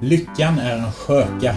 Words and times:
Lyckan 0.00 0.58
är 0.58 0.78
en 0.78 0.92
sköka. 0.92 1.56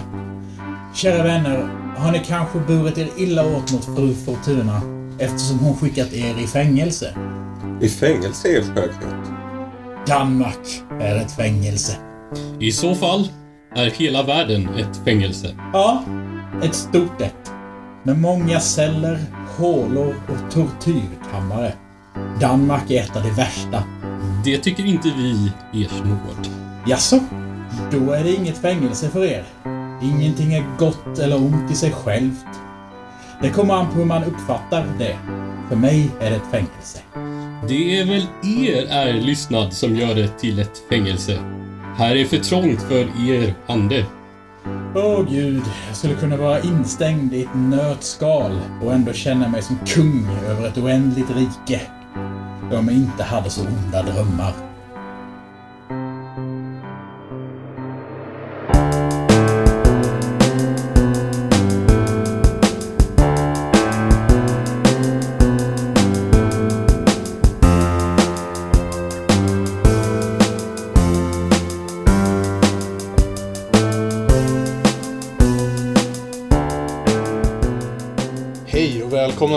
Kära 0.94 1.22
vänner, 1.22 1.68
har 1.96 2.12
ni 2.12 2.18
kanske 2.18 2.58
burit 2.58 2.98
er 2.98 3.08
illa 3.16 3.46
åt 3.46 3.72
mot 3.72 3.84
fru 3.84 4.14
Fortuna 4.14 4.80
eftersom 5.18 5.58
hon 5.58 5.76
skickat 5.76 6.12
er 6.12 6.38
i 6.38 6.46
fängelse? 6.46 7.14
I 7.80 7.88
fängelse 7.88 8.48
är 8.48 8.62
skökhet. 8.62 9.14
Danmark 10.06 10.82
är 11.00 11.16
ett 11.16 11.32
fängelse. 11.32 11.96
I 12.60 12.72
så 12.72 12.94
fall 12.94 13.28
är 13.74 13.90
hela 13.90 14.22
världen 14.22 14.68
ett 14.68 14.96
fängelse. 15.04 15.56
Ja, 15.72 16.04
ett 16.62 16.74
stort 16.74 17.20
ett. 17.20 17.52
Med 18.02 18.18
många 18.18 18.60
celler, 18.60 19.18
hålor 19.56 20.14
och 20.28 20.52
tortyrkammare. 20.52 21.72
Danmark 22.40 22.90
är 22.90 23.02
ett 23.02 23.16
av 23.16 23.22
de 23.22 23.30
värsta. 23.30 23.82
Det 24.44 24.58
tycker 24.58 24.86
inte 24.86 25.12
vi 25.16 25.52
ers 25.84 26.02
nåd. 26.04 26.48
Jaså? 26.86 27.20
Då 27.90 28.12
är 28.12 28.24
det 28.24 28.34
inget 28.34 28.58
fängelse 28.58 29.08
för 29.08 29.24
er. 29.24 29.44
Ingenting 30.02 30.54
är 30.54 30.64
gott 30.78 31.18
eller 31.18 31.36
ont 31.36 31.70
i 31.70 31.74
sig 31.74 31.92
självt. 31.92 32.46
Det 33.42 33.50
kommer 33.50 33.74
an 33.74 33.86
på 33.86 33.98
hur 33.98 34.04
man 34.04 34.24
uppfattar 34.24 34.86
det. 34.98 35.16
För 35.68 35.76
mig 35.76 36.10
är 36.20 36.30
det 36.30 36.36
ett 36.36 36.50
fängelse. 36.50 36.98
Det 37.68 38.00
är 38.00 38.04
väl 38.04 38.26
er 38.44 38.86
är 38.90 39.12
lyssnad 39.12 39.72
som 39.72 39.96
gör 39.96 40.14
det 40.14 40.28
till 40.28 40.58
ett 40.58 40.82
fängelse. 40.88 41.38
Här 41.96 42.16
är 42.16 42.24
för 42.24 42.36
trångt 42.36 42.82
för 42.82 43.30
er 43.30 43.54
ande. 43.66 44.04
Åh 44.94 45.22
gud, 45.30 45.62
jag 45.88 45.96
skulle 45.96 46.14
kunna 46.14 46.36
vara 46.36 46.60
instängd 46.60 47.34
i 47.34 47.42
ett 47.42 47.54
nötskal 47.54 48.60
och 48.82 48.92
ändå 48.92 49.12
känna 49.12 49.48
mig 49.48 49.62
som 49.62 49.78
kung 49.86 50.28
över 50.48 50.68
ett 50.68 50.78
oändligt 50.78 51.30
rike. 51.36 51.80
Om 52.72 52.88
jag 52.88 52.96
inte 52.96 53.22
hade 53.22 53.50
så 53.50 53.60
onda 53.60 54.02
drömmar. 54.02 54.69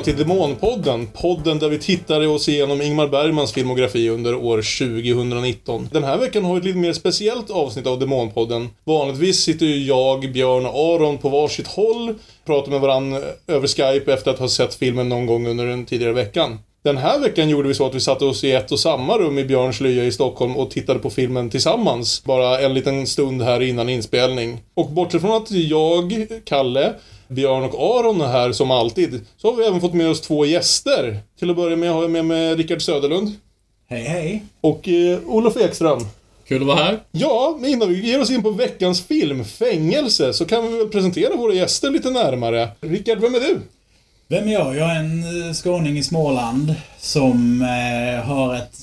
Till 0.03 0.17
Demonpodden. 0.17 1.07
Podden 1.07 1.59
där 1.59 1.69
vi 1.69 1.79
tittar 1.79 2.27
oss 2.27 2.49
igenom 2.49 2.81
Ingmar 2.81 3.07
Bergmans 3.07 3.53
filmografi 3.53 4.09
under 4.09 4.35
år 4.35 4.57
2019. 4.57 5.89
Den 5.91 6.03
här 6.03 6.17
veckan 6.17 6.45
har 6.45 6.53
vi 6.53 6.59
ett 6.59 6.65
lite 6.65 6.77
mer 6.77 6.93
speciellt 6.93 7.49
avsnitt 7.49 7.87
av 7.87 7.99
Demonpodden. 7.99 8.69
Vanligtvis 8.83 9.39
sitter 9.39 9.65
ju 9.65 9.85
jag, 9.85 10.31
Björn 10.33 10.65
och 10.65 10.95
Aron 10.95 11.17
på 11.17 11.29
varsitt 11.29 11.67
håll, 11.67 12.15
pratar 12.45 12.71
med 12.71 12.81
varandra 12.81 13.19
över 13.47 13.67
Skype 13.67 14.13
efter 14.13 14.31
att 14.31 14.39
ha 14.39 14.49
sett 14.49 14.75
filmen 14.75 15.09
någon 15.09 15.25
gång 15.25 15.47
under 15.47 15.65
den 15.65 15.85
tidigare 15.85 16.13
veckan. 16.13 16.59
Den 16.83 16.97
här 16.97 17.19
veckan 17.19 17.49
gjorde 17.49 17.67
vi 17.67 17.73
så 17.73 17.85
att 17.85 17.95
vi 17.95 17.99
satte 17.99 18.25
oss 18.25 18.43
i 18.43 18.51
ett 18.51 18.71
och 18.71 18.79
samma 18.79 19.17
rum 19.17 19.39
i 19.39 19.45
Björns 19.45 19.81
lya 19.81 20.03
i 20.03 20.11
Stockholm 20.11 20.57
och 20.57 20.71
tittade 20.71 20.99
på 20.99 21.09
filmen 21.09 21.49
tillsammans. 21.49 22.23
Bara 22.23 22.59
en 22.59 22.73
liten 22.73 23.07
stund 23.07 23.41
här 23.41 23.61
innan 23.61 23.89
inspelning. 23.89 24.61
Och 24.73 24.89
bortsett 24.89 25.21
från 25.21 25.41
att 25.41 25.51
jag, 25.51 26.27
Kalle, 26.45 26.93
Björn 27.27 27.63
och 27.63 27.99
Aron 27.99 28.21
är 28.21 28.27
här 28.27 28.51
som 28.51 28.71
alltid, 28.71 29.21
så 29.37 29.51
har 29.51 29.55
vi 29.55 29.65
även 29.65 29.81
fått 29.81 29.93
med 29.93 30.09
oss 30.09 30.21
två 30.21 30.45
gäster. 30.45 31.19
Till 31.39 31.49
att 31.49 31.55
börja 31.55 31.75
med 31.75 31.91
har 31.91 32.01
jag 32.01 32.11
med 32.11 32.25
mig 32.25 32.55
Rickard 32.55 32.81
Söderlund 32.81 33.31
Hej 33.87 34.03
hej! 34.03 34.43
och 34.61 34.87
eh, 34.87 35.19
Olof 35.25 35.57
Ekström. 35.57 35.99
Kul 36.47 36.61
att 36.61 36.67
vara 36.67 36.77
här. 36.77 36.99
Ja, 37.11 37.57
men 37.59 37.69
innan 37.69 37.89
vi 37.89 38.11
ger 38.11 38.21
oss 38.21 38.31
in 38.31 38.43
på 38.43 38.49
veckans 38.49 39.01
film, 39.01 39.45
Fängelse, 39.45 40.33
så 40.33 40.45
kan 40.45 40.71
vi 40.71 40.77
väl 40.77 40.89
presentera 40.89 41.35
våra 41.35 41.53
gäster 41.53 41.89
lite 41.89 42.09
närmare. 42.09 42.69
Rickard, 42.81 43.19
vem 43.19 43.35
är 43.35 43.39
du? 43.39 43.59
Vem 44.27 44.47
är 44.47 44.53
jag? 44.53 44.75
Jag 44.75 44.91
är 44.91 44.99
en 44.99 45.47
eh, 45.47 45.53
skåning 45.53 45.97
i 45.97 46.03
Småland 46.03 46.75
som 46.99 47.61
eh, 47.61 48.25
har 48.25 48.55
ett 48.55 48.77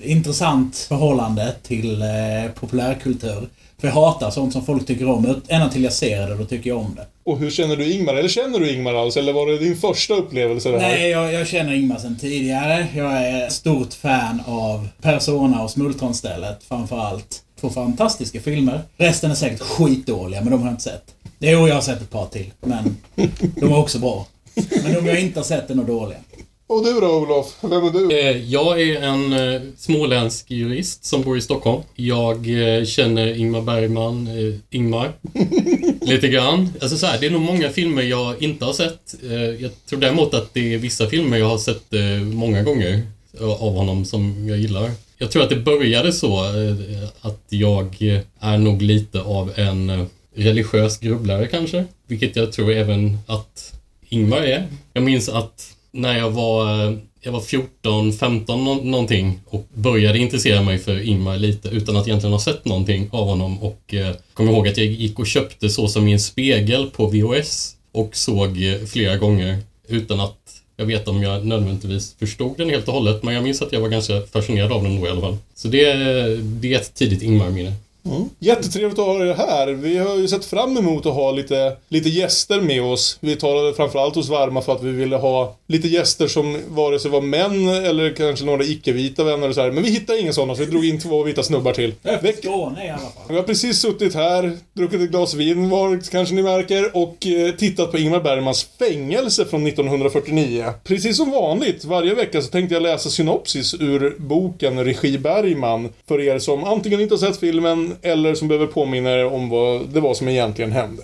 intressant 0.00 0.76
förhållande 0.76 1.54
till 1.62 2.02
eh, 2.02 2.50
populärkultur. 2.54 3.48
För 3.80 3.88
jag 3.88 3.94
hatar 3.94 4.30
sånt 4.30 4.52
som 4.52 4.64
folk 4.64 4.86
tycker 4.86 5.08
om. 5.08 5.40
Ända 5.48 5.68
till 5.68 5.84
jag 5.84 5.92
ser 5.92 6.28
det, 6.28 6.34
då 6.34 6.44
tycker 6.44 6.70
jag 6.70 6.78
om 6.78 6.94
det. 6.96 7.06
Och 7.24 7.38
hur 7.38 7.50
känner 7.50 7.76
du 7.76 7.92
Ingmar? 7.92 8.14
Eller 8.14 8.28
känner 8.28 8.58
du 8.60 8.72
Ingmar 8.72 8.94
alls? 8.94 9.16
Eller 9.16 9.32
var 9.32 9.46
det 9.46 9.58
din 9.58 9.76
första 9.76 10.14
upplevelse 10.14 10.70
det 10.70 10.78
här? 10.78 10.88
Nej, 10.88 11.10
jag, 11.10 11.32
jag 11.32 11.46
känner 11.46 11.72
Ingmar 11.72 11.98
sedan 11.98 12.16
tidigare. 12.20 12.86
Jag 12.94 13.12
är 13.12 13.48
stort 13.48 13.94
fan 13.94 14.42
av 14.46 14.88
Persona 15.02 15.62
och 15.62 15.70
Smultronstället 15.70 16.64
framför 16.68 16.98
allt. 16.98 17.40
Två 17.60 17.70
fantastiska 17.70 18.40
filmer. 18.40 18.80
Resten 18.96 19.30
är 19.30 19.34
säkert 19.34 19.60
skitdåliga, 19.60 20.40
men 20.40 20.50
de 20.50 20.60
har 20.60 20.68
jag 20.68 20.72
inte 20.72 20.82
sett. 20.82 21.04
Jo, 21.38 21.68
jag 21.68 21.74
har 21.74 21.82
sett 21.82 22.02
ett 22.02 22.10
par 22.10 22.26
till, 22.26 22.50
men 22.60 22.96
de 23.54 23.72
är 23.72 23.78
också 23.78 23.98
bra. 23.98 24.26
Men 24.84 24.94
de 24.94 25.06
jag 25.06 25.20
inte 25.20 25.38
har 25.38 25.44
sett 25.44 25.70
är 25.70 25.74
nog 25.74 25.86
dåliga. 25.86 26.18
Och 26.66 26.84
du 26.84 27.00
då 27.00 27.16
Olof? 27.22 27.56
Vem 27.60 27.84
är 27.84 27.90
du? 27.90 28.18
Eh, 28.20 28.52
Jag 28.52 28.80
är 28.82 29.02
en 29.02 29.32
eh, 29.32 29.60
småländsk 29.76 30.50
jurist 30.50 31.04
som 31.04 31.22
bor 31.22 31.38
i 31.38 31.40
Stockholm. 31.40 31.82
Jag 31.94 32.36
eh, 32.78 32.84
känner 32.84 33.38
Ingmar 33.38 33.60
Bergman, 33.60 34.28
Ingmar, 34.70 35.12
lite 36.00 36.28
grann. 36.28 36.68
Alltså 36.80 36.96
så 36.96 37.06
här, 37.06 37.20
det 37.20 37.26
är 37.26 37.30
nog 37.30 37.40
många 37.40 37.70
filmer 37.70 38.02
jag 38.02 38.42
inte 38.42 38.64
har 38.64 38.72
sett. 38.72 39.14
Jag 39.58 39.70
tror 39.86 40.00
däremot 40.00 40.34
att 40.34 40.54
det 40.54 40.74
är 40.74 40.78
vissa 40.78 41.06
filmer 41.06 41.36
jag 41.36 41.48
har 41.48 41.58
sett 41.58 41.92
många 42.32 42.62
gånger 42.62 43.02
av 43.40 43.74
honom 43.74 44.04
som 44.04 44.48
jag 44.48 44.58
gillar. 44.58 44.90
Jag 45.18 45.30
tror 45.30 45.42
att 45.42 45.50
det 45.50 45.56
började 45.56 46.12
så 46.12 46.40
att 47.20 47.42
jag 47.48 47.96
är 48.40 48.58
nog 48.58 48.82
lite 48.82 49.20
av 49.20 49.52
en 49.56 50.06
religiös 50.34 50.98
grubblare 50.98 51.46
kanske. 51.46 51.84
Vilket 52.06 52.36
jag 52.36 52.52
tror 52.52 52.72
även 52.72 53.18
att 53.26 53.74
Ingmar 54.08 54.40
är. 54.42 54.66
Jag 54.92 55.04
minns 55.04 55.28
att 55.28 55.74
när 55.94 56.18
jag 56.18 56.30
var, 56.30 56.98
jag 57.20 57.32
var 57.32 57.40
14, 57.40 58.12
15 58.12 58.64
någonting 58.64 59.40
och 59.46 59.66
började 59.74 60.18
intressera 60.18 60.62
mig 60.62 60.78
för 60.78 61.00
Ingmar 61.00 61.36
lite 61.36 61.68
utan 61.68 61.96
att 61.96 62.06
egentligen 62.06 62.32
ha 62.32 62.40
sett 62.40 62.64
någonting 62.64 63.08
av 63.12 63.26
honom 63.26 63.62
och 63.62 63.94
eh, 63.94 64.14
kom 64.34 64.48
ihåg 64.48 64.68
att 64.68 64.76
jag 64.76 64.86
gick 64.86 65.18
och 65.18 65.26
köpte 65.26 65.68
så 65.68 65.88
som 65.88 66.08
i 66.08 66.12
en 66.12 66.20
spegel 66.20 66.90
på 66.90 67.06
VHS 67.06 67.76
och 67.92 68.16
såg 68.16 68.64
eh, 68.64 68.78
flera 68.86 69.16
gånger 69.16 69.58
utan 69.88 70.20
att 70.20 70.38
jag 70.76 70.86
vet 70.86 71.08
om 71.08 71.22
jag 71.22 71.46
nödvändigtvis 71.46 72.14
förstod 72.18 72.56
den 72.56 72.70
helt 72.70 72.88
och 72.88 72.94
hållet 72.94 73.22
men 73.22 73.34
jag 73.34 73.42
minns 73.42 73.62
att 73.62 73.72
jag 73.72 73.80
var 73.80 73.88
ganska 73.88 74.20
fascinerad 74.20 74.72
av 74.72 74.82
den 74.82 75.00
då 75.00 75.06
i 75.06 75.10
alla 75.10 75.20
fall. 75.20 75.36
Så 75.54 75.68
det, 75.68 75.94
det 76.36 76.74
är 76.74 76.80
ett 76.80 76.94
tidigt 76.94 77.22
Ingmar-minne. 77.22 77.72
Mm. 78.06 78.28
Jättetrevligt 78.38 78.98
att 78.98 79.06
ha 79.06 79.20
er 79.26 79.34
här. 79.34 79.66
Vi 79.72 79.96
har 79.98 80.14
ju 80.16 80.28
sett 80.28 80.44
fram 80.44 80.76
emot 80.76 81.06
att 81.06 81.14
ha 81.14 81.32
lite, 81.32 81.76
lite 81.88 82.08
gäster 82.08 82.60
med 82.60 82.82
oss. 82.82 83.18
Vi 83.20 83.36
talade 83.36 83.74
framförallt 83.74 84.14
hos 84.14 84.28
Varma 84.28 84.62
för 84.62 84.72
att 84.72 84.82
vi 84.82 84.90
ville 84.90 85.16
ha 85.16 85.56
lite 85.66 85.88
gäster 85.88 86.26
som 86.28 86.58
vare 86.68 86.98
sig 86.98 87.10
var 87.10 87.20
män 87.20 87.68
eller 87.68 88.10
kanske 88.16 88.44
några 88.44 88.64
icke-vita 88.64 89.24
vänner 89.24 89.48
och 89.48 89.54
så 89.54 89.60
här. 89.60 89.70
Men 89.70 89.82
vi 89.82 89.90
hittade 89.90 90.20
inga 90.20 90.32
sådana 90.32 90.54
så 90.54 90.60
vi 90.64 90.70
drog 90.70 90.84
in 90.84 91.00
två 91.00 91.22
vita 91.22 91.42
snubbar 91.42 91.72
till. 91.72 91.94
Veck- 92.02 92.38
Skåne 92.42 92.86
i 92.86 92.90
alla 92.90 92.98
fall. 92.98 93.10
vi 93.28 93.34
har 93.36 93.42
precis 93.42 93.78
suttit 93.80 94.14
här, 94.14 94.58
druckit 94.72 95.00
ett 95.00 95.10
glas 95.10 95.34
vin 95.34 95.70
var, 95.70 96.10
kanske 96.10 96.34
ni 96.34 96.42
märker, 96.42 96.96
och 96.96 97.26
eh, 97.26 97.54
tittat 97.54 97.90
på 97.92 97.98
Ingmar 97.98 98.20
Bergmans 98.20 98.66
Fängelse 98.78 99.44
från 99.44 99.66
1949. 99.66 100.64
Precis 100.84 101.16
som 101.16 101.30
vanligt, 101.30 101.84
varje 101.84 102.14
vecka 102.14 102.42
så 102.42 102.48
tänkte 102.48 102.74
jag 102.74 102.82
läsa 102.82 103.10
synopsis 103.10 103.74
ur 103.74 104.14
boken 104.18 104.84
Regi 104.84 105.18
Bergman 105.18 105.88
för 106.08 106.20
er 106.20 106.38
som 106.38 106.64
antingen 106.64 107.00
inte 107.00 107.14
har 107.14 107.18
sett 107.18 107.36
filmen 107.40 107.93
eller 108.02 108.34
som 108.34 108.48
behöver 108.48 108.66
påminna 108.66 109.10
er 109.10 109.24
om 109.26 109.48
vad 109.48 109.88
det 109.88 110.00
var 110.00 110.14
som 110.14 110.28
egentligen 110.28 110.72
hände. 110.72 111.02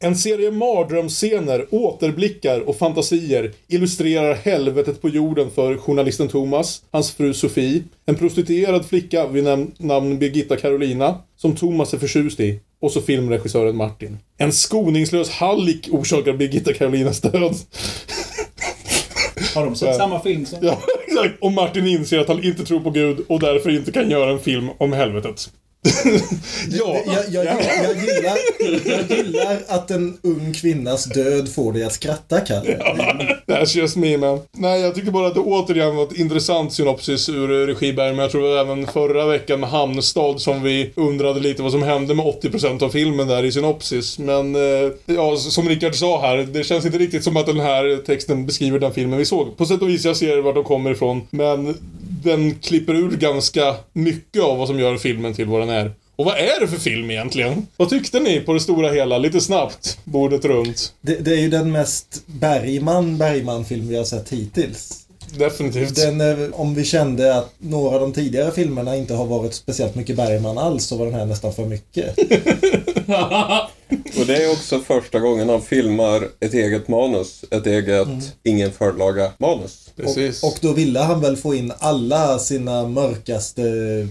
En 0.00 0.16
serie 0.16 0.50
mardrömsscener, 0.50 1.66
återblickar 1.70 2.60
och 2.60 2.76
fantasier 2.76 3.52
illustrerar 3.68 4.34
helvetet 4.34 5.02
på 5.02 5.08
jorden 5.08 5.50
för 5.50 5.76
journalisten 5.76 6.28
Thomas, 6.28 6.82
hans 6.90 7.12
fru 7.12 7.34
Sofie, 7.34 7.82
en 8.06 8.14
prostituerad 8.14 8.86
flicka 8.86 9.26
vid 9.26 9.44
nam- 9.44 9.72
namn 9.78 10.18
Birgitta 10.18 10.56
Carolina, 10.56 11.18
som 11.36 11.56
Thomas 11.56 11.94
är 11.94 11.98
förtjust 11.98 12.40
i, 12.40 12.60
och 12.80 12.90
så 12.92 13.00
filmregissören 13.00 13.76
Martin. 13.76 14.18
En 14.38 14.52
skoningslös 14.52 15.30
hallick 15.30 15.88
orsakar 15.90 16.32
Birgitta 16.32 16.72
Carolinas 16.72 17.20
död. 17.20 17.54
Har 19.54 19.64
de 19.64 19.76
sett 19.76 19.96
samma 19.96 20.20
film 20.20 20.46
som... 20.46 20.58
Ja, 20.62 20.78
exakt. 21.06 21.34
Och 21.40 21.52
Martin 21.52 21.86
inser 21.86 22.18
att 22.18 22.28
han 22.28 22.44
inte 22.44 22.64
tror 22.64 22.80
på 22.80 22.90
Gud 22.90 23.24
och 23.28 23.40
därför 23.40 23.70
inte 23.70 23.92
kan 23.92 24.10
göra 24.10 24.30
en 24.30 24.38
film 24.40 24.68
om 24.78 24.92
helvetet. 24.92 25.50
Ja, 26.70 27.02
Jag, 27.06 27.24
jag, 27.30 27.44
jag, 27.44 27.56
jag, 27.84 27.96
gillar, 27.96 28.38
jag 28.84 29.18
gillar 29.18 29.58
att 29.68 29.90
en 29.90 30.18
ung 30.22 30.52
kvinnas 30.52 31.04
död 31.04 31.48
får 31.48 31.72
dig 31.72 31.84
att 31.84 31.92
skratta, 31.92 32.40
Kalle. 32.40 32.78
That's 33.46 33.76
just 33.76 33.96
me 33.96 34.16
man. 34.18 34.40
Nej, 34.52 34.80
jag 34.80 34.94
tycker 34.94 35.10
bara 35.10 35.26
att 35.26 35.34
det 35.34 35.40
återigen 35.40 35.96
var 35.96 36.04
ett 36.04 36.18
intressant 36.18 36.72
synopsis 36.72 37.28
ur 37.28 37.66
regiberg, 37.66 38.10
men 38.10 38.18
jag 38.18 38.30
tror 38.30 38.54
det 38.54 38.60
även 38.60 38.86
förra 38.86 39.26
veckan 39.26 39.60
med 39.60 39.70
Hamnstad 39.70 40.40
som 40.40 40.62
vi 40.62 40.92
undrade 40.94 41.40
lite 41.40 41.62
vad 41.62 41.72
som 41.72 41.82
hände 41.82 42.14
med 42.14 42.26
80% 42.26 42.82
av 42.82 42.88
filmen 42.88 43.28
där 43.28 43.44
i 43.44 43.52
synopsis. 43.52 44.18
Men, 44.18 44.54
eh, 44.54 44.92
ja, 45.06 45.36
som 45.36 45.68
Rickard 45.68 45.94
sa 45.94 46.20
här, 46.20 46.36
det 46.36 46.64
känns 46.64 46.86
inte 46.86 46.98
riktigt 46.98 47.24
som 47.24 47.36
att 47.36 47.46
den 47.46 47.60
här 47.60 48.02
texten 48.06 48.46
beskriver 48.46 48.78
den 48.78 48.92
filmen 48.92 49.18
vi 49.18 49.24
såg. 49.24 49.56
På 49.56 49.66
sätt 49.66 49.82
och 49.82 49.88
vis, 49.88 50.04
jag 50.04 50.16
ser 50.16 50.38
var 50.38 50.52
de 50.52 50.64
kommer 50.64 50.90
ifrån, 50.90 51.22
men 51.30 51.74
den 52.24 52.54
klipper 52.54 52.94
ur 52.94 53.10
ganska 53.16 53.74
mycket 53.92 54.42
av 54.42 54.58
vad 54.58 54.68
som 54.68 54.78
gör 54.80 54.96
filmen 54.96 55.34
till 55.34 55.46
vad 55.46 55.60
den 55.60 55.70
är. 55.70 55.92
Och 56.16 56.24
vad 56.24 56.36
är 56.36 56.60
det 56.60 56.68
för 56.68 56.76
film 56.76 57.10
egentligen? 57.10 57.66
Vad 57.76 57.90
tyckte 57.90 58.20
ni 58.20 58.40
på 58.40 58.52
det 58.52 58.60
stora 58.60 58.92
hela? 58.92 59.18
Lite 59.18 59.40
snabbt, 59.40 59.98
bordet 60.04 60.44
runt. 60.44 60.92
Det, 61.00 61.14
det 61.14 61.30
är 61.30 61.38
ju 61.38 61.48
den 61.48 61.72
mest 61.72 62.22
Bergman 62.26 63.18
Bergman-film 63.18 63.88
vi 63.88 63.96
har 63.96 64.04
sett 64.04 64.32
hittills. 64.32 65.00
Definitivt. 65.38 65.96
Den, 65.96 66.20
eh, 66.20 66.50
om 66.52 66.74
vi 66.74 66.84
kände 66.84 67.36
att 67.36 67.54
några 67.58 67.94
av 67.94 68.00
de 68.00 68.12
tidigare 68.12 68.52
filmerna 68.52 68.96
inte 68.96 69.14
har 69.14 69.26
varit 69.26 69.54
speciellt 69.54 69.94
mycket 69.94 70.16
Bergman 70.16 70.58
alls 70.58 70.84
så 70.84 70.96
var 70.96 71.06
den 71.06 71.14
här 71.14 71.26
nästan 71.26 71.52
för 71.52 71.66
mycket. 71.66 72.18
Och 74.20 74.26
det 74.26 74.44
är 74.44 74.52
också 74.52 74.80
första 74.80 75.20
gången 75.20 75.48
han 75.48 75.62
filmar 75.62 76.28
ett 76.40 76.54
eget 76.54 76.88
manus. 76.88 77.44
Ett 77.50 77.66
eget, 77.66 78.08
ingen 78.42 78.72
förlaga 78.72 79.32
manus. 79.38 79.80
Och, 79.96 80.48
och 80.48 80.58
då 80.60 80.72
ville 80.72 81.00
han 81.00 81.20
väl 81.20 81.36
få 81.36 81.54
in 81.54 81.72
alla 81.78 82.38
sina 82.38 82.88
mörkaste, 82.88 83.62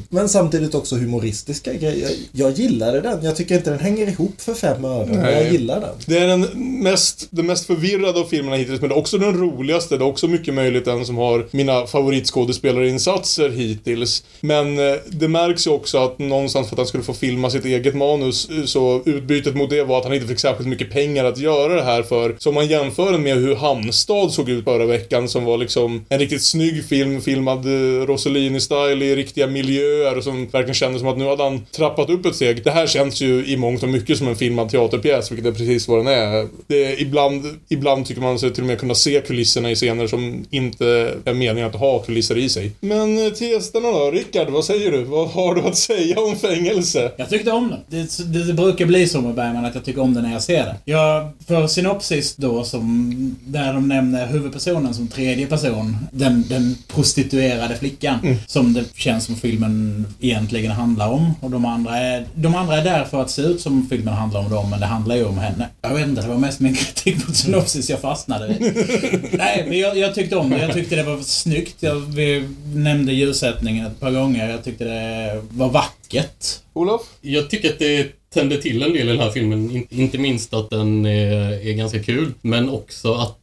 men 0.09 0.29
samtidigt 0.29 0.75
också 0.75 0.95
humoristiska 0.95 1.73
grejer. 1.73 2.09
Jag 2.31 2.51
gillade 2.51 3.01
den. 3.01 3.23
Jag 3.23 3.35
tycker 3.35 3.55
inte 3.55 3.69
den 3.69 3.79
hänger 3.79 4.07
ihop 4.07 4.41
för 4.41 4.53
fem 4.53 4.85
öre, 4.85 5.05
men 5.05 5.33
jag 5.33 5.51
gillar 5.51 5.81
den. 5.81 5.89
Det 6.05 6.17
är 6.17 6.27
den 6.27 6.41
mest, 6.83 7.27
den 7.29 7.45
mest 7.45 7.65
förvirrade 7.65 8.19
av 8.19 8.25
filmerna 8.25 8.55
hittills, 8.55 8.81
men 8.81 8.89
det 8.89 8.95
är 8.95 8.99
också 8.99 9.17
den 9.17 9.37
roligaste. 9.37 9.97
Det 9.97 10.03
är 10.03 10.07
också 10.07 10.27
mycket 10.27 10.53
möjligt 10.53 10.85
den 10.85 11.05
som 11.05 11.17
har 11.17 11.47
mina 11.51 11.87
favoritskådespelarinsatser 11.87 13.49
hittills. 13.49 14.23
Men 14.41 14.79
eh, 14.79 14.95
det 15.07 15.27
märks 15.27 15.67
ju 15.67 15.71
också 15.71 15.97
att 15.97 16.19
någonstans 16.19 16.67
för 16.67 16.75
att 16.75 16.79
han 16.79 16.87
skulle 16.87 17.03
få 17.03 17.13
filma 17.13 17.49
sitt 17.49 17.65
eget 17.65 17.95
manus, 17.95 18.49
eh, 18.49 18.65
så 18.65 19.01
utbytet 19.05 19.55
mot 19.55 19.72
det 19.73 19.83
var 19.83 19.97
att 19.97 20.03
han 20.03 20.13
inte 20.13 20.27
fick 20.27 20.39
särskilt 20.39 20.69
mycket 20.69 20.91
pengar 20.91 21.25
att 21.25 21.37
göra 21.37 21.73
det 21.73 21.83
här 21.83 22.03
för. 22.03 22.35
Så 22.39 22.49
om 22.49 22.55
man 22.55 22.67
jämför 22.67 23.11
den 23.11 23.23
med 23.23 23.35
hur 23.35 23.55
Hamnstad 23.55 24.31
såg 24.31 24.49
ut 24.49 24.63
förra 24.63 24.85
veckan, 24.85 25.29
som 25.29 25.45
var 25.45 25.57
liksom 25.57 26.05
en 26.09 26.19
riktigt 26.19 26.43
snygg 26.43 26.85
film, 26.85 27.21
filmad 27.21 27.65
eh, 27.65 28.05
Rossellini-style 28.05 29.03
i 29.03 29.15
riktiga 29.15 29.47
miljöer 29.47 30.17
och 30.17 30.23
som 30.23 30.45
verkligen 30.45 30.73
kändes 30.73 30.99
som 30.99 31.09
att 31.09 31.17
nu 31.17 31.25
hade 31.25 31.43
han 31.43 31.65
trappat 31.65 32.09
upp 32.09 32.25
ett 32.25 32.35
steg. 32.35 32.63
Det 32.63 32.71
här 32.71 32.87
känns 32.87 33.21
ju 33.21 33.45
i 33.45 33.57
mångt 33.57 33.83
och 33.83 33.89
mycket 33.89 34.17
som 34.17 34.27
en 34.27 34.35
filmad 34.35 34.69
teaterpjäs, 34.69 35.31
vilket 35.31 35.47
är 35.47 35.51
precis 35.51 35.87
vad 35.87 35.99
den 35.99 36.07
är. 36.07 36.47
Det 36.67 36.85
är 36.85 37.01
ibland, 37.01 37.45
ibland 37.69 38.05
tycker 38.05 38.21
man 38.21 38.39
sig 38.39 38.53
till 38.53 38.63
och 38.63 38.67
med 38.67 38.79
kunna 38.79 38.95
se 38.95 39.21
kulisserna 39.21 39.71
i 39.71 39.75
scener 39.75 40.07
som 40.07 40.45
inte 40.49 40.85
är 41.25 41.33
meningen 41.33 41.69
att 41.69 41.75
ha 41.75 41.99
kulisser 41.99 42.37
i 42.37 42.49
sig. 42.49 42.71
Men 42.79 43.25
eh, 43.25 43.33
testerna 43.33 43.91
då? 43.91 44.11
Rickard, 44.11 44.49
vad 44.49 44.65
säger 44.65 44.91
du? 44.91 45.03
Vad 45.03 45.29
har 45.29 45.55
du 45.55 45.61
att 45.61 45.77
säga 45.77 46.19
om 46.19 46.35
fängelse? 46.35 47.11
Jag 47.17 47.29
tyckte 47.29 47.51
om 47.51 47.69
den. 47.69 47.79
Det, 47.87 48.33
det, 48.33 48.43
det 48.43 48.53
brukar 48.53 48.85
bli 48.85 49.07
så 49.07 49.21
med 49.21 49.35
Bergman 49.35 49.52
att 49.55 49.75
jag 49.75 49.85
tycker 49.85 50.01
om 50.01 50.13
den 50.13 50.23
när 50.23 50.31
jag 50.31 50.43
ser 50.43 50.65
den. 50.65 50.75
Jag, 50.85 51.29
för 51.47 51.67
synopsis 51.67 52.35
då, 52.35 52.63
som, 52.63 53.35
där 53.45 53.73
de 53.73 53.87
nämner 53.87 54.27
huvudpersonen 54.27 54.93
som 54.93 55.07
tredje 55.07 55.47
person. 55.47 55.97
Den, 56.11 56.45
den 56.49 56.75
prostituerade 56.87 57.75
flickan. 57.75 58.37
Som 58.47 58.73
det 58.73 58.83
känns 58.95 59.25
som 59.25 59.35
filmen 59.35 60.05
egentligen 60.19 60.71
handlar 60.71 61.09
om. 61.09 61.33
Och 61.41 61.51
de 61.51 61.65
andra, 61.65 61.97
är, 61.97 62.25
de 62.35 62.55
andra 62.55 62.77
är 62.77 62.83
där 62.83 63.03
för 63.03 63.21
att 63.21 63.29
se 63.29 63.41
ut 63.41 63.61
som 63.61 63.87
filmen 63.89 64.13
handlar 64.13 64.39
om 64.39 64.49
dem, 64.49 64.69
men 64.69 64.79
det 64.79 64.85
handlar 64.85 65.15
ju 65.15 65.25
om 65.25 65.37
henne. 65.37 65.67
Jag 65.81 65.93
vet 65.93 66.07
inte, 66.07 66.21
det 66.21 66.27
var 66.27 66.37
mest 66.37 66.59
min 66.59 66.75
kritik 66.75 67.27
mot 67.27 67.35
synopsis 67.35 67.89
jag 67.89 67.99
fastnade 67.99 68.47
vid. 68.47 68.61
Nej, 69.31 69.65
men 69.67 69.79
jag, 69.79 69.97
jag 69.97 70.15
tyckte 70.15 70.35
om 70.35 70.49
det. 70.49 70.57
Jag 70.57 70.73
tyckte 70.73 70.95
det 70.95 71.03
var 71.03 71.21
snyggt. 71.21 71.75
Jag, 71.79 71.95
vi 71.95 72.49
nämnde 72.75 73.13
ljussättningen 73.13 73.85
ett 73.85 73.99
par 73.99 74.11
gånger. 74.11 74.49
Jag 74.49 74.63
tyckte 74.63 74.83
det 74.83 75.41
var 75.49 75.69
vackert. 75.69 76.45
Olof? 76.73 77.01
Jag 77.21 77.49
tycker 77.49 77.69
att 77.69 77.79
det 77.79 78.22
tände 78.33 78.61
till 78.61 78.83
en 78.83 78.93
del 78.93 79.07
i 79.07 79.11
den 79.11 79.19
här 79.19 79.29
filmen. 79.31 79.71
In- 79.71 79.87
Inte 79.89 80.17
minst 80.17 80.53
att 80.53 80.69
den 80.69 81.05
är, 81.05 81.67
är 81.67 81.73
ganska 81.73 82.03
kul, 82.03 82.33
men 82.41 82.69
också 82.69 83.13
att 83.13 83.39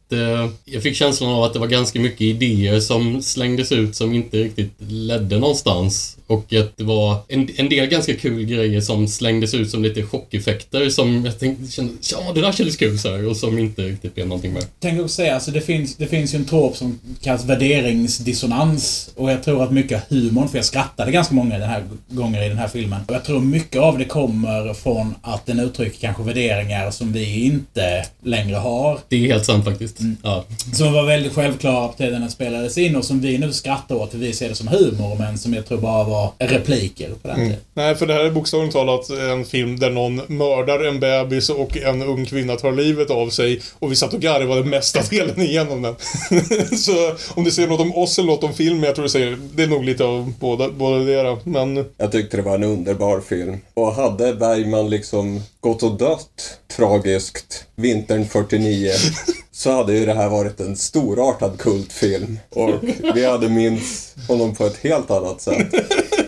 jag 0.65 0.83
fick 0.83 0.95
känslan 0.95 1.29
av 1.29 1.43
att 1.43 1.53
det 1.53 1.59
var 1.59 1.67
ganska 1.67 1.99
mycket 1.99 2.21
idéer 2.21 2.79
som 2.79 3.21
slängdes 3.21 3.71
ut 3.71 3.95
som 3.95 4.13
inte 4.13 4.37
riktigt 4.37 4.71
ledde 4.77 5.39
någonstans. 5.39 6.17
Och 6.27 6.53
att 6.53 6.77
det 6.77 6.83
var 6.83 7.17
en, 7.27 7.49
en 7.55 7.69
del 7.69 7.87
ganska 7.87 8.13
kul 8.13 8.43
grejer 8.43 8.81
som 8.81 9.07
slängdes 9.07 9.53
ut 9.53 9.69
som 9.69 9.83
lite 9.83 10.03
chockeffekter 10.03 10.89
som 10.89 11.25
jag 11.25 11.39
tänkte, 11.39 11.71
kände, 11.71 11.93
ja 12.11 12.31
det 12.35 12.41
där 12.41 12.51
kändes 12.51 12.77
kul 12.77 12.99
så 12.99 13.11
här, 13.11 13.27
och 13.27 13.37
som 13.37 13.59
inte 13.59 13.81
riktigt 13.81 14.15
blev 14.15 14.27
någonting 14.27 14.53
med. 14.53 14.65
Tänk 14.79 15.01
också 15.01 15.15
säga, 15.15 15.33
alltså 15.33 15.51
det 15.51 15.61
finns, 15.61 15.95
det 15.95 16.07
finns 16.07 16.33
ju 16.33 16.37
en 16.37 16.45
trop 16.45 16.77
som 16.77 16.99
kallas 17.21 17.45
värderingsdissonans. 17.45 19.11
Och 19.15 19.31
jag 19.31 19.43
tror 19.43 19.63
att 19.63 19.71
mycket 19.71 19.97
av 19.97 20.17
humorn, 20.17 20.49
för 20.49 20.57
jag 20.57 20.65
skrattade 20.65 21.11
ganska 21.11 21.35
många 21.35 21.57
den 21.57 21.69
här 21.69 21.83
gånger 22.09 22.45
i 22.45 22.49
den 22.49 22.57
här 22.57 22.67
filmen. 22.67 23.01
Och 23.07 23.15
jag 23.15 23.25
tror 23.25 23.39
mycket 23.39 23.81
av 23.81 23.97
det 23.97 24.05
kommer 24.05 24.73
från 24.73 25.15
att 25.21 25.45
den 25.45 25.59
uttrycker 25.59 25.99
kanske 25.99 26.23
värderingar 26.23 26.91
som 26.91 27.13
vi 27.13 27.45
inte 27.45 28.05
längre 28.23 28.55
har. 28.55 28.99
Det 29.09 29.15
är 29.15 29.27
helt 29.27 29.45
sant 29.45 29.65
faktiskt. 29.65 30.00
Ja. 30.23 30.45
Som 30.73 30.93
var 30.93 31.05
väldigt 31.05 31.33
självklara 31.33 31.87
på 31.87 31.93
tiden 31.93 32.21
den 32.21 32.31
spelades 32.31 32.77
in 32.77 32.95
och 32.95 33.05
som 33.05 33.19
vi 33.19 33.37
nu 33.37 33.53
skrattar 33.53 33.95
åt 33.95 34.11
för 34.11 34.17
vi 34.17 34.33
ser 34.33 34.49
det 34.49 34.55
som 34.55 34.67
humor 34.67 35.15
men 35.19 35.37
som 35.37 35.53
jag 35.53 35.65
tror 35.65 35.77
bara 35.77 36.03
var 36.03 36.31
repliker 36.39 37.09
på 37.21 37.27
den 37.27 37.35
tiden. 37.37 37.55
Nej, 37.73 37.95
för 37.95 38.07
det 38.07 38.13
här 38.13 38.25
är 38.25 38.31
bokstavligt 38.31 38.73
talat 38.73 39.09
en 39.09 39.45
film 39.45 39.79
där 39.79 39.89
någon 39.89 40.21
mördar 40.27 40.85
en 40.85 40.99
bebis 40.99 41.49
och 41.49 41.77
en 41.77 42.01
ung 42.01 42.25
kvinna 42.25 42.55
tar 42.55 42.71
livet 42.71 43.09
av 43.09 43.29
sig. 43.29 43.61
Och 43.79 43.91
vi 43.91 43.95
satt 43.95 44.13
och 44.13 44.21
garvade 44.21 44.63
mesta 44.63 45.01
delen 45.09 45.41
igenom 45.41 45.81
den. 45.81 45.95
så 46.77 47.15
om 47.33 47.43
du 47.43 47.51
säger 47.51 47.69
något 47.69 47.79
om 47.79 47.95
oss 47.95 48.19
eller 48.19 48.27
något 48.27 48.43
om 48.43 48.53
filmen, 48.53 48.83
jag 48.83 48.95
tror 48.95 49.03
du 49.03 49.09
säger 49.09 49.37
det 49.55 49.63
är 49.63 49.67
nog 49.67 49.83
lite 49.83 50.03
av 50.03 50.33
båda, 50.39 50.69
båda 50.69 50.97
det 50.97 51.37
Men 51.43 51.85
Jag 51.97 52.11
tyckte 52.11 52.37
det 52.37 52.43
var 52.43 52.55
en 52.55 52.63
underbar 52.63 53.21
film. 53.21 53.57
Och 53.73 53.93
hade 53.93 54.33
Bergman 54.33 54.89
liksom 54.89 55.41
gått 55.59 55.83
och 55.83 55.97
dött 55.97 56.59
tragiskt 56.77 57.65
vintern 57.75 58.25
49 58.25 58.91
så 59.61 59.71
hade 59.71 59.93
ju 59.93 60.05
det 60.05 60.13
här 60.13 60.29
varit 60.29 60.59
en 60.59 60.75
storartad 60.75 61.59
kultfilm. 61.59 62.39
Och 62.49 62.69
vi 63.15 63.25
hade 63.25 63.49
minns 63.49 64.15
honom 64.27 64.55
på 64.55 64.65
ett 64.65 64.77
helt 64.77 65.11
annat 65.11 65.41
sätt. 65.41 65.71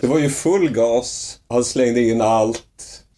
Det 0.01 0.07
var 0.07 0.19
ju 0.19 0.29
full 0.29 0.69
gas. 0.69 1.39
Han 1.49 1.63
slängde 1.63 2.01
in 2.01 2.21
allt. 2.21 2.59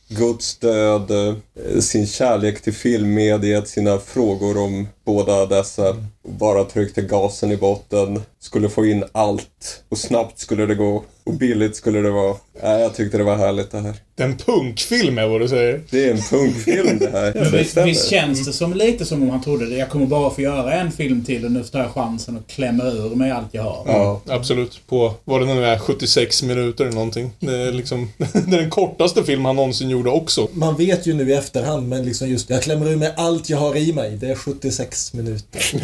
Guds 0.07 0.57
död, 0.57 1.11
eh, 1.11 1.79
sin 1.79 2.07
kärlek 2.07 2.61
till 2.61 2.73
filmmediet, 2.73 3.67
sina 3.67 3.99
frågor 3.99 4.57
om 4.57 4.87
båda 5.05 5.45
dessa. 5.45 5.97
Bara 6.23 6.63
tryckte 6.63 7.01
gasen 7.01 7.51
i 7.51 7.57
botten, 7.57 8.21
skulle 8.39 8.69
få 8.69 8.85
in 8.85 9.03
allt. 9.11 9.83
Och 9.89 9.97
snabbt 9.97 10.39
skulle 10.39 10.65
det 10.65 10.75
gå. 10.75 11.03
Och 11.25 11.33
billigt 11.33 11.75
skulle 11.75 12.01
det 12.01 12.11
vara. 12.11 12.35
Nej, 12.63 12.81
jag 12.81 12.95
tyckte 12.95 13.17
det 13.17 13.23
var 13.23 13.35
härligt 13.35 13.71
det 13.71 13.79
här. 13.79 13.95
en 14.17 14.37
punkfilm 14.37 15.17
är 15.17 15.27
vad 15.27 15.41
du 15.41 15.47
säger. 15.47 15.81
Det 15.89 16.05
är 16.05 16.11
en 16.11 16.21
punkfilm 16.21 16.99
det 16.99 17.09
här. 17.11 17.33
Det 17.33 17.57
visst, 17.57 17.77
visst 17.77 18.09
känns 18.09 18.45
det 18.45 18.53
som 18.53 18.73
lite 18.73 19.05
som 19.05 19.23
om 19.23 19.29
han 19.29 19.43
trodde 19.43 19.69
det. 19.69 19.75
Jag 19.75 19.89
kommer 19.89 20.05
bara 20.05 20.29
få 20.29 20.41
göra 20.41 20.73
en 20.73 20.91
film 20.91 21.25
till 21.25 21.45
och 21.45 21.51
nu 21.51 21.63
tar 21.63 21.79
jag 21.79 21.91
chansen 21.91 22.37
att 22.37 22.47
klämma 22.47 22.83
ur 22.83 23.15
mig 23.15 23.31
allt 23.31 23.47
jag 23.51 23.63
har. 23.63 23.83
Ja. 23.85 24.21
Absolut. 24.27 24.81
På 24.87 25.13
vad 25.23 25.41
det 25.41 25.45
nu 25.45 25.65
är, 25.65 25.79
76 25.79 26.43
minuter 26.43 26.83
eller 26.83 26.95
någonting. 26.95 27.31
Det 27.39 27.57
är 27.57 27.71
liksom 27.71 28.11
det 28.17 28.55
är 28.55 28.61
den 28.61 28.69
kortaste 28.69 29.23
film 29.23 29.45
han 29.45 29.55
någonsin 29.55 29.89
gjorde 29.89 30.09
också. 30.09 30.47
Man 30.53 30.77
vet 30.77 31.05
ju 31.07 31.13
nu 31.13 31.29
i 31.29 31.33
efterhand, 31.33 31.89
men 31.89 32.05
liksom 32.05 32.29
just 32.29 32.49
jag 32.49 32.63
klämmer 32.63 32.91
ur 32.91 32.95
mig 32.95 33.13
allt 33.17 33.49
jag 33.49 33.57
har 33.57 33.75
i 33.75 33.93
mig. 33.93 34.17
Det 34.21 34.27
är 34.27 34.35
76 34.35 34.94
minuter. 35.13 35.61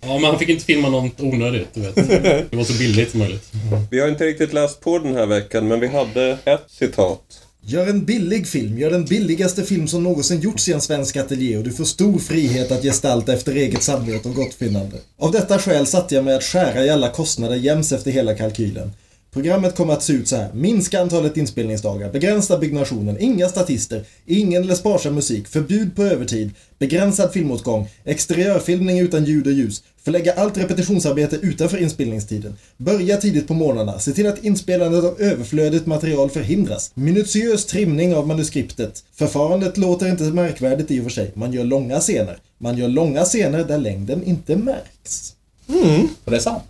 ja, 0.00 0.18
men 0.18 0.24
han 0.24 0.38
fick 0.38 0.48
inte 0.48 0.64
filma 0.64 0.88
något 0.88 1.20
onödigt, 1.20 1.68
du 1.74 1.80
vet. 1.80 1.94
Det 2.50 2.56
var 2.56 2.64
så 2.64 2.78
billigt 2.78 3.10
som 3.10 3.20
möjligt. 3.20 3.52
Vi 3.90 4.00
har 4.00 4.08
inte 4.08 4.24
riktigt 4.24 4.52
läst 4.52 4.80
på 4.80 4.98
den 4.98 5.14
här 5.14 5.26
veckan, 5.26 5.68
men 5.68 5.80
vi 5.80 5.86
hade 5.86 6.38
ett 6.44 6.64
citat. 6.68 7.42
Gör 7.64 7.86
en 7.86 8.04
billig 8.04 8.46
film. 8.46 8.78
Gör 8.78 8.90
den 8.90 9.04
billigaste 9.04 9.62
film 9.62 9.88
som 9.88 10.02
någonsin 10.02 10.40
gjorts 10.40 10.68
i 10.68 10.72
en 10.72 10.80
svensk 10.80 11.16
ateljé 11.16 11.56
och 11.56 11.64
du 11.64 11.72
får 11.72 11.84
stor 11.84 12.18
frihet 12.18 12.72
att 12.72 12.82
gestalta 12.82 13.32
efter 13.32 13.54
eget 13.54 13.82
samvete 13.82 14.28
och 14.28 14.34
gottfinnande. 14.34 14.96
Av 15.18 15.32
detta 15.32 15.58
skäl 15.58 15.86
satte 15.86 16.14
jag 16.14 16.24
mig 16.24 16.34
att 16.34 16.42
skära 16.42 16.84
i 16.84 16.90
alla 16.90 17.10
kostnader 17.10 17.56
jäms 17.56 17.92
efter 17.92 18.10
hela 18.10 18.34
kalkylen. 18.34 18.92
Programmet 19.32 19.76
kommer 19.76 19.92
att 19.92 20.02
se 20.02 20.12
ut 20.12 20.28
så 20.28 20.36
här. 20.36 20.50
Minska 20.52 21.00
antalet 21.00 21.36
inspelningsdagar, 21.36 22.12
begränsa 22.12 22.58
byggnationen, 22.58 23.18
inga 23.20 23.48
statister, 23.48 24.04
ingen 24.26 24.62
eller 24.62 24.74
sparsam 24.74 25.14
musik, 25.14 25.48
förbud 25.48 25.96
på 25.96 26.02
övertid, 26.02 26.50
begränsad 26.78 27.32
filmåtgång, 27.32 27.88
exteriörfilmning 28.04 28.98
utan 28.98 29.24
ljud 29.24 29.46
och 29.46 29.52
ljus, 29.52 29.82
förlägga 30.02 30.32
allt 30.32 30.56
repetitionsarbete 30.56 31.36
utanför 31.36 31.78
inspelningstiden, 31.78 32.56
börja 32.76 33.16
tidigt 33.16 33.48
på 33.48 33.54
morgnarna, 33.54 33.98
se 33.98 34.12
till 34.12 34.26
att 34.26 34.44
inspelandet 34.44 35.04
av 35.04 35.20
överflödigt 35.20 35.86
material 35.86 36.30
förhindras, 36.30 36.90
minutiös 36.94 37.66
trimning 37.66 38.14
av 38.14 38.26
manuskriptet. 38.26 39.04
Förfarandet 39.14 39.76
låter 39.76 40.08
inte 40.08 40.24
märkvärdigt 40.24 40.90
i 40.90 41.00
och 41.00 41.04
för 41.04 41.10
sig, 41.10 41.30
man 41.34 41.52
gör 41.52 41.64
långa 41.64 42.00
scener. 42.00 42.38
Man 42.58 42.78
gör 42.78 42.88
långa 42.88 43.24
scener 43.24 43.64
där 43.64 43.78
längden 43.78 44.24
inte 44.24 44.56
märks. 44.56 45.34
Och 46.24 46.30
det 46.30 46.36
är 46.36 46.40
sant. 46.40 46.62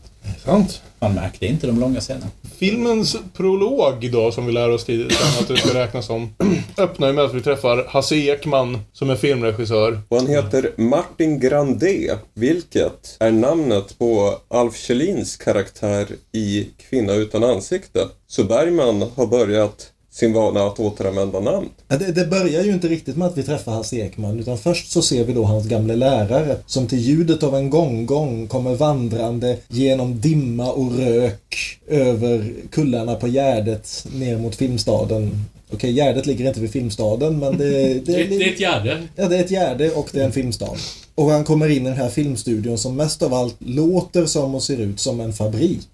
Sant. 0.44 0.82
Man 0.98 1.14
märkte 1.14 1.46
inte 1.46 1.66
de 1.66 1.80
långa 1.80 2.00
scenerna. 2.00 2.30
Filmens 2.62 3.16
prolog 3.36 4.10
då 4.12 4.32
som 4.32 4.46
vi 4.46 4.52
lär 4.52 4.70
oss 4.70 4.84
tidigt 4.84 5.12
sen 5.12 5.42
att 5.42 5.48
det 5.48 5.56
ska 5.56 5.78
räknas 5.78 6.06
som, 6.06 6.34
öppnar 6.78 7.06
ju 7.06 7.12
med 7.12 7.24
att 7.24 7.34
vi 7.34 7.40
träffar 7.40 7.84
Hasse 7.88 8.16
Ekman, 8.16 8.78
som 8.92 9.10
är 9.10 9.16
filmregissör. 9.16 10.00
Och 10.08 10.16
han 10.16 10.26
heter 10.26 10.70
Martin 10.76 11.40
Grandé, 11.40 12.14
vilket 12.34 13.16
är 13.20 13.30
namnet 13.30 13.98
på 13.98 14.38
Alf 14.48 14.76
Kjellins 14.76 15.36
karaktär 15.36 16.06
i 16.32 16.68
Kvinna 16.90 17.14
utan 17.14 17.44
ansikte. 17.44 18.08
Så 18.26 18.44
Bergman 18.44 19.02
har 19.16 19.26
börjat 19.26 19.91
sin 20.12 20.32
vana 20.32 20.62
att 20.62 20.80
återanvända 20.80 21.40
namn. 21.40 21.68
Ja, 21.88 21.96
Det, 21.96 22.12
det 22.12 22.26
börjar 22.26 22.62
ju 22.62 22.72
inte 22.72 22.88
riktigt 22.88 23.16
med 23.16 23.28
att 23.28 23.38
vi 23.38 23.42
träffar 23.42 23.72
Hasse 23.72 23.96
Ekman 23.96 24.40
utan 24.40 24.58
först 24.58 24.90
så 24.90 25.02
ser 25.02 25.24
vi 25.24 25.32
då 25.32 25.44
hans 25.44 25.66
gamle 25.66 25.96
lärare 25.96 26.56
som 26.66 26.86
till 26.86 26.98
ljudet 26.98 27.42
av 27.42 27.56
en 27.56 27.70
gonggong 27.70 28.48
kommer 28.48 28.74
vandrande 28.74 29.56
genom 29.68 30.20
dimma 30.20 30.72
och 30.72 30.96
rök 30.96 31.78
över 31.88 32.52
kullarna 32.70 33.14
på 33.14 33.28
Gärdet 33.28 34.06
ner 34.14 34.38
mot 34.38 34.54
Filmstaden. 34.56 35.44
Okej, 35.72 35.92
Gärdet 35.92 36.26
ligger 36.26 36.48
inte 36.48 36.60
vid 36.60 36.70
Filmstaden 36.70 37.38
men 37.38 37.58
det, 37.58 37.64
det, 37.94 38.00
Det, 38.00 38.24
det 38.24 38.44
är 38.44 38.52
ett 38.52 38.60
gärde. 38.60 39.02
Ja, 39.16 39.28
det 39.28 39.36
är 39.36 39.44
ett 39.44 39.50
gärde 39.50 39.90
och 39.90 40.08
det 40.12 40.20
är 40.20 40.24
en 40.24 40.32
filmstad. 40.32 40.76
Och 41.14 41.30
han 41.30 41.44
kommer 41.44 41.68
in 41.68 41.86
i 41.86 41.88
den 41.88 41.98
här 41.98 42.08
filmstudion 42.10 42.78
som 42.78 42.96
mest 42.96 43.22
av 43.22 43.34
allt 43.34 43.56
låter 43.58 44.26
som 44.26 44.54
och 44.54 44.62
ser 44.62 44.80
ut 44.80 45.00
som 45.00 45.20
en 45.20 45.32
fabrik. 45.32 45.88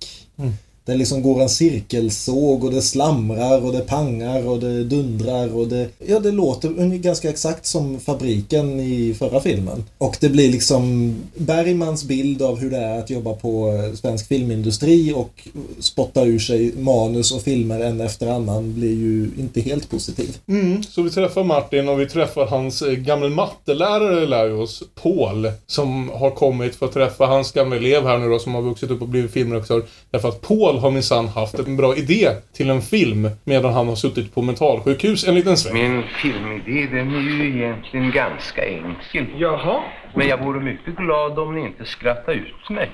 Det 0.89 0.95
liksom 0.95 1.23
går 1.23 1.43
en 1.43 1.49
cirkelsåg 1.49 2.65
och 2.65 2.71
det 2.71 2.83
slamrar 2.83 3.65
och 3.65 3.73
det 3.73 3.81
pangar 3.81 4.49
och 4.49 4.61
det 4.61 4.85
dundrar 4.85 5.57
och 5.57 5.69
det... 5.69 5.89
Ja, 6.07 6.21
det 6.21 6.31
låter 6.31 6.69
ganska 6.97 7.31
exakt 7.31 7.67
som 7.67 8.01
fabriken 8.01 8.81
i 8.81 9.15
förra 9.19 9.41
filmen. 9.41 9.85
Och 9.99 10.17
det 10.21 10.29
blir 10.29 10.53
liksom 10.53 11.15
Bergmans 11.35 12.05
bild 12.05 12.43
av 12.43 12.59
hur 12.59 12.71
det 12.71 12.77
är 12.77 12.99
att 12.99 13.11
jobba 13.11 13.33
på 13.33 13.73
eh, 13.73 13.95
svensk 13.95 14.29
filmindustri 14.29 15.13
och 15.17 15.49
spotta 15.79 16.25
ur 16.25 16.39
sig 16.39 16.73
manus 16.77 17.33
och 17.33 17.43
filmer 17.43 17.81
en 17.81 18.01
efter 18.01 18.27
annan 18.27 18.75
blir 18.75 18.95
ju 18.95 19.31
inte 19.39 19.61
helt 19.61 19.91
positiv. 19.91 20.37
Mm, 20.47 20.83
så 20.83 21.03
vi 21.03 21.11
träffar 21.11 21.45
Martin 21.45 21.89
och 21.89 22.01
vi 22.01 22.09
träffar 22.09 22.47
hans 22.47 22.83
eh, 22.83 22.93
gamla 22.93 23.29
mattelärare 23.29 24.27
lär 24.27 24.61
oss, 24.61 24.83
Paul, 25.03 25.51
som 25.67 26.09
har 26.09 26.31
kommit 26.31 26.75
för 26.75 26.87
att 26.87 26.93
träffa 26.93 27.27
hans 27.27 27.53
gamla 27.53 27.77
elev 27.77 28.07
här 28.07 28.19
nu 28.19 28.29
då, 28.29 28.39
som 28.39 28.55
har 28.55 28.63
vuxit 28.63 28.91
upp 28.91 29.03
och 29.03 29.09
blivit 29.09 29.33
filmregissör. 29.33 29.83
Därför 30.11 30.29
att 30.29 30.41
Paul 30.41 30.78
har 30.79 30.91
minsann 30.91 31.29
haft 31.29 31.59
en 31.59 31.77
bra 31.77 31.97
idé 31.97 32.29
till 32.53 32.71
en 32.71 32.83
film 32.83 33.31
medan 33.45 33.73
han 33.73 33.89
har 33.89 33.95
suttit 33.95 34.35
på 34.35 34.43
mentalsjukhus 34.43 35.29
en 35.29 35.35
liten 35.35 35.57
sväng. 35.57 35.75
Min 35.75 36.03
filmidé 36.03 36.87
den 36.87 37.15
är 37.15 37.21
ju 37.21 37.57
egentligen 37.57 38.11
ganska 38.11 38.69
enkel. 38.69 39.27
Jaha. 39.37 39.83
Men 40.15 40.29
jag 40.29 40.45
vore 40.45 40.61
mycket 40.61 40.97
glad 40.97 41.39
om 41.39 41.55
ni 41.55 41.61
inte 41.61 41.85
skrattade 41.85 42.39
ut 42.39 42.71
mig. 42.71 42.91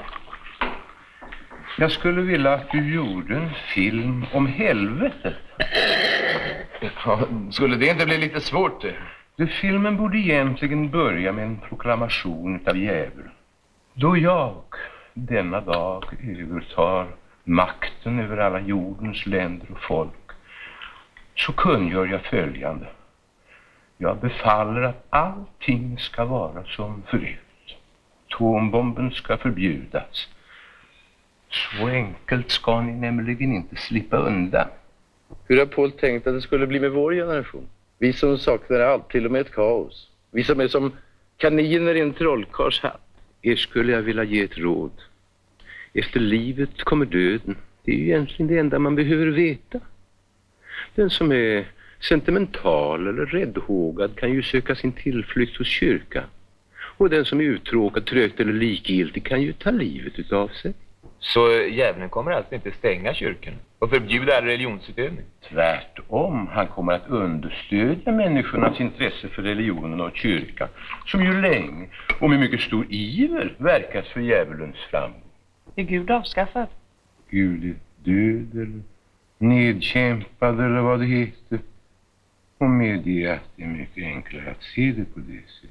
Jag 1.79 1.93
skulle 1.93 2.23
vilja 2.23 2.55
att 2.55 2.71
du 2.71 2.95
gjorde 2.95 3.37
en 3.37 3.51
film 3.75 4.27
om 4.33 4.47
helvetet. 4.47 5.35
Ja, 7.07 7.21
skulle 7.51 7.77
det 7.77 7.87
inte 7.87 8.07
bli 8.07 8.19
lite 8.19 8.41
svårt 8.41 8.83
det? 8.83 8.95
Du, 9.37 9.47
filmen 9.47 9.97
borde 9.97 10.19
egentligen 10.19 10.91
börja 10.91 11.33
med 11.33 11.45
en 11.45 11.61
proklamation 11.69 12.61
av 12.67 12.77
djävulen. 12.77 13.31
Då 13.95 14.17
jag 14.17 14.55
denna 15.15 15.61
dag 15.61 16.05
övertar 16.41 17.07
makten 17.45 18.19
över 18.19 18.37
alla 18.37 18.61
jordens 18.61 19.27
länder 19.27 19.67
och 19.71 19.81
folk 19.81 20.31
så 21.37 21.53
kungör 21.53 22.07
jag 22.07 22.23
följande. 22.23 22.87
Jag 23.99 24.19
befaller 24.21 24.83
att 24.83 25.07
allting 25.11 25.99
ska 25.99 26.25
vara 26.25 26.65
som 26.65 27.03
förut. 27.11 27.39
Atombomben 28.31 29.11
ska 29.11 29.37
förbjudas. 29.37 30.29
Så 31.51 31.87
enkelt 31.87 32.51
ska 32.51 32.81
ni 32.81 32.93
nämligen 32.93 33.53
inte 33.53 33.77
slippa 33.77 34.17
undan. 34.17 34.69
Hur 35.47 35.59
har 35.59 35.67
Paul 35.67 35.93
tänkt 35.93 36.27
att 36.27 36.35
det 36.35 36.41
skulle 36.41 36.67
bli 36.67 36.81
med 36.81 36.91
vår 36.91 37.13
generation? 37.13 37.69
Vi 37.99 38.13
som 38.13 38.39
saknar 38.39 38.81
allt, 38.81 39.09
till 39.11 39.27
och 39.27 39.33
med 39.33 39.41
ett 39.41 39.53
kaos. 39.53 40.11
Vi 40.31 40.45
som 40.45 40.61
är 40.61 40.69
som 40.69 40.93
kaniner 41.37 41.95
i 41.95 42.01
en 42.01 42.13
trollkarls 42.13 42.81
hatt. 42.81 43.01
Er 43.43 43.57
skulle 43.57 43.93
jag 43.93 44.03
vilja 44.03 44.25
ge 44.25 44.43
ett 44.43 44.59
råd. 44.59 44.93
Efter 45.95 46.21
livet 46.21 46.85
kommer 46.85 47.07
döden. 47.07 47.57
Det 47.85 47.93
är 47.93 47.97
ju 47.97 48.05
egentligen 48.05 48.49
det 48.49 48.59
enda 48.59 48.79
man 48.79 48.95
behöver 48.95 49.27
veta. 49.27 49.81
Den 50.95 51.11
som 51.11 51.33
är 51.33 51.67
sentimental 52.09 53.07
eller 53.07 53.27
räddhågad 53.27 54.17
kan 54.17 54.33
ju 54.33 54.43
söka 54.43 54.75
sin 54.75 54.93
tillflykt 54.93 55.57
hos 55.57 55.69
kyrkan. 55.69 56.25
Och 56.97 57.11
den 57.11 57.25
som 57.25 57.41
är 57.41 57.45
uttråkad, 57.45 58.07
trögt 58.07 58.41
eller 58.41 58.53
likgiltig 58.53 59.25
kan 59.27 59.43
ju 59.43 59.53
ta 59.53 59.71
livet 59.71 60.19
utav 60.19 60.49
sig. 60.49 60.75
Så 61.19 61.51
djävulen 61.51 62.09
kommer 62.09 62.31
alltså 62.31 62.55
inte 62.55 62.71
stänga 62.71 63.15
kyrkan 63.15 63.55
och 63.79 63.91
förbjuda 63.91 64.43
religionsutövning? 64.43 65.25
Tvärtom, 65.49 66.49
han 66.53 66.67
kommer 66.67 66.93
att 66.93 67.09
understödja 67.09 68.13
människornas 68.13 68.81
intresse 68.81 69.29
för 69.29 69.43
religionen 69.43 70.01
och 70.01 70.17
kyrkan 70.17 70.69
som 71.07 71.25
ju 71.25 71.41
länge 71.41 71.89
och 72.21 72.31
med 72.31 72.41
mycket 72.41 72.61
stor 72.61 72.87
iver 72.89 73.55
verkat 73.59 74.07
för 74.07 74.21
djävulens 74.21 74.77
framgång. 74.91 75.24
Är 75.77 75.83
Gud 75.83 76.11
avskaffad? 76.11 76.69
Gud 77.31 77.65
är 77.65 77.75
död 78.05 78.53
eller 78.53 78.83
nedkämpad 79.39 80.61
eller 80.61 80.81
vad 80.81 81.01
det 81.01 81.07
heter. 81.07 81.59
Och 82.59 82.71
medge 82.71 83.35
att 83.35 83.51
det 83.57 83.63
är 83.63 83.69
mycket 83.69 84.05
enklare 84.05 84.51
att 84.51 84.63
se 84.63 84.93
det 84.93 85.05
på 85.05 85.21
det 85.21 85.51
sättet. 85.51 85.71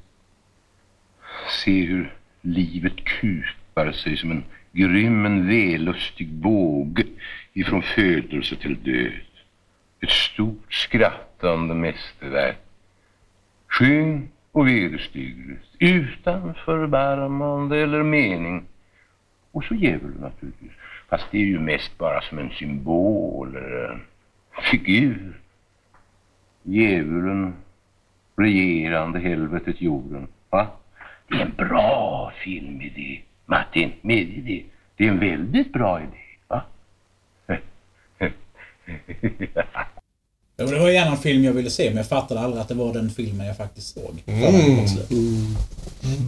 Se 1.50 1.86
hur 1.86 2.13
livet 2.41 3.05
kupar 3.05 3.91
sig 3.91 4.17
som 4.17 4.31
en 4.31 4.43
grym, 4.72 5.25
en 5.25 5.48
vällustig 5.48 6.29
båge 6.29 7.03
ifrån 7.53 7.81
födelse 7.81 8.55
till 8.55 8.83
död. 8.83 9.12
Ett 10.00 10.10
stort 10.10 10.74
skrattande 10.74 11.74
mästerverk. 11.74 12.57
Skön 13.67 14.29
och 14.51 14.67
vederstyggligt, 14.67 15.65
utan 15.79 16.53
förbarmande 16.53 17.77
eller 17.79 18.03
mening. 18.03 18.65
Och 19.53 19.63
så 19.63 19.75
djävulen 19.75 20.22
naturligtvis. 20.22 20.72
Fast 21.10 21.25
det 21.31 21.38
är 21.38 21.45
ju 21.45 21.60
mest 21.60 21.98
bara 21.98 22.22
som 22.22 22.39
en 22.39 22.50
symbol 22.50 23.55
eller 23.55 23.89
en 23.89 24.01
figur. 24.72 25.39
Djävulen, 26.63 27.53
regerande 28.36 29.19
helvetet 29.19 29.81
jorden. 29.81 30.27
Va? 30.50 30.67
Det 31.27 31.36
är 31.36 31.45
en 31.45 31.55
bra 31.55 32.31
filmidé. 32.43 33.22
Martin, 33.45 33.93
medge 34.01 34.41
det. 34.41 34.63
Det 34.95 35.05
är 35.05 35.10
en 35.10 35.19
väldigt 35.19 35.74
bra 35.74 36.01
idé. 36.01 36.17
Va? 36.48 36.65
Jo, 40.65 40.72
det 40.72 40.79
var 40.79 40.89
gärna 40.89 41.12
en 41.12 41.17
film 41.17 41.43
jag 41.43 41.53
ville 41.53 41.70
se, 41.70 41.89
men 41.89 41.98
jag 41.98 42.08
fattade 42.08 42.39
aldrig 42.39 42.62
att 42.62 42.67
det 42.67 42.74
var 42.74 42.93
den 42.93 43.10
filmen 43.10 43.48
jag 43.48 43.58
faktiskt 43.58 43.93
såg. 43.93 44.24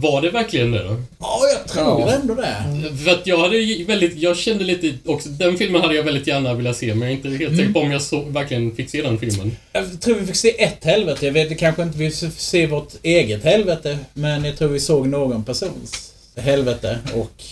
Var 0.00 0.22
det 0.22 0.30
verkligen 0.30 0.72
det 0.72 0.82
då? 0.82 1.02
Ja, 1.18 1.40
jag 1.54 1.68
tror 1.68 2.10
ändå 2.10 2.34
det. 2.34 2.56
För 3.04 3.10
att 3.10 3.26
jag 3.26 3.38
hade 3.38 3.84
väldigt, 3.86 4.16
jag 4.16 4.36
kände 4.36 4.64
lite 4.64 4.94
också, 5.04 5.28
den 5.28 5.56
filmen 5.56 5.80
hade 5.80 5.94
jag 5.94 6.02
väldigt 6.02 6.26
gärna 6.26 6.54
velat 6.54 6.76
se, 6.76 6.94
men 6.94 7.00
jag 7.00 7.10
är 7.10 7.16
inte 7.16 7.28
helt 7.28 7.56
säker 7.56 7.72
på 7.72 7.80
om 7.80 7.90
jag 7.90 8.02
så, 8.02 8.20
verkligen 8.20 8.76
fick 8.76 8.90
se 8.90 9.02
den 9.02 9.18
filmen. 9.18 9.56
Jag 9.72 10.00
tror 10.00 10.14
vi 10.14 10.26
fick 10.26 10.36
se 10.36 10.62
ett 10.62 10.84
helvete. 10.84 11.26
Jag 11.26 11.32
vet 11.32 11.58
kanske 11.58 11.82
inte 11.82 11.98
vi 11.98 12.10
fick 12.10 12.32
se 12.36 12.66
vårt 12.66 12.92
eget 13.02 13.44
helvete, 13.44 13.98
men 14.14 14.44
jag 14.44 14.58
tror 14.58 14.68
vi 14.68 14.80
såg 14.80 15.08
någon 15.08 15.44
persons 15.44 16.12
helvete 16.36 16.98
och 17.14 17.42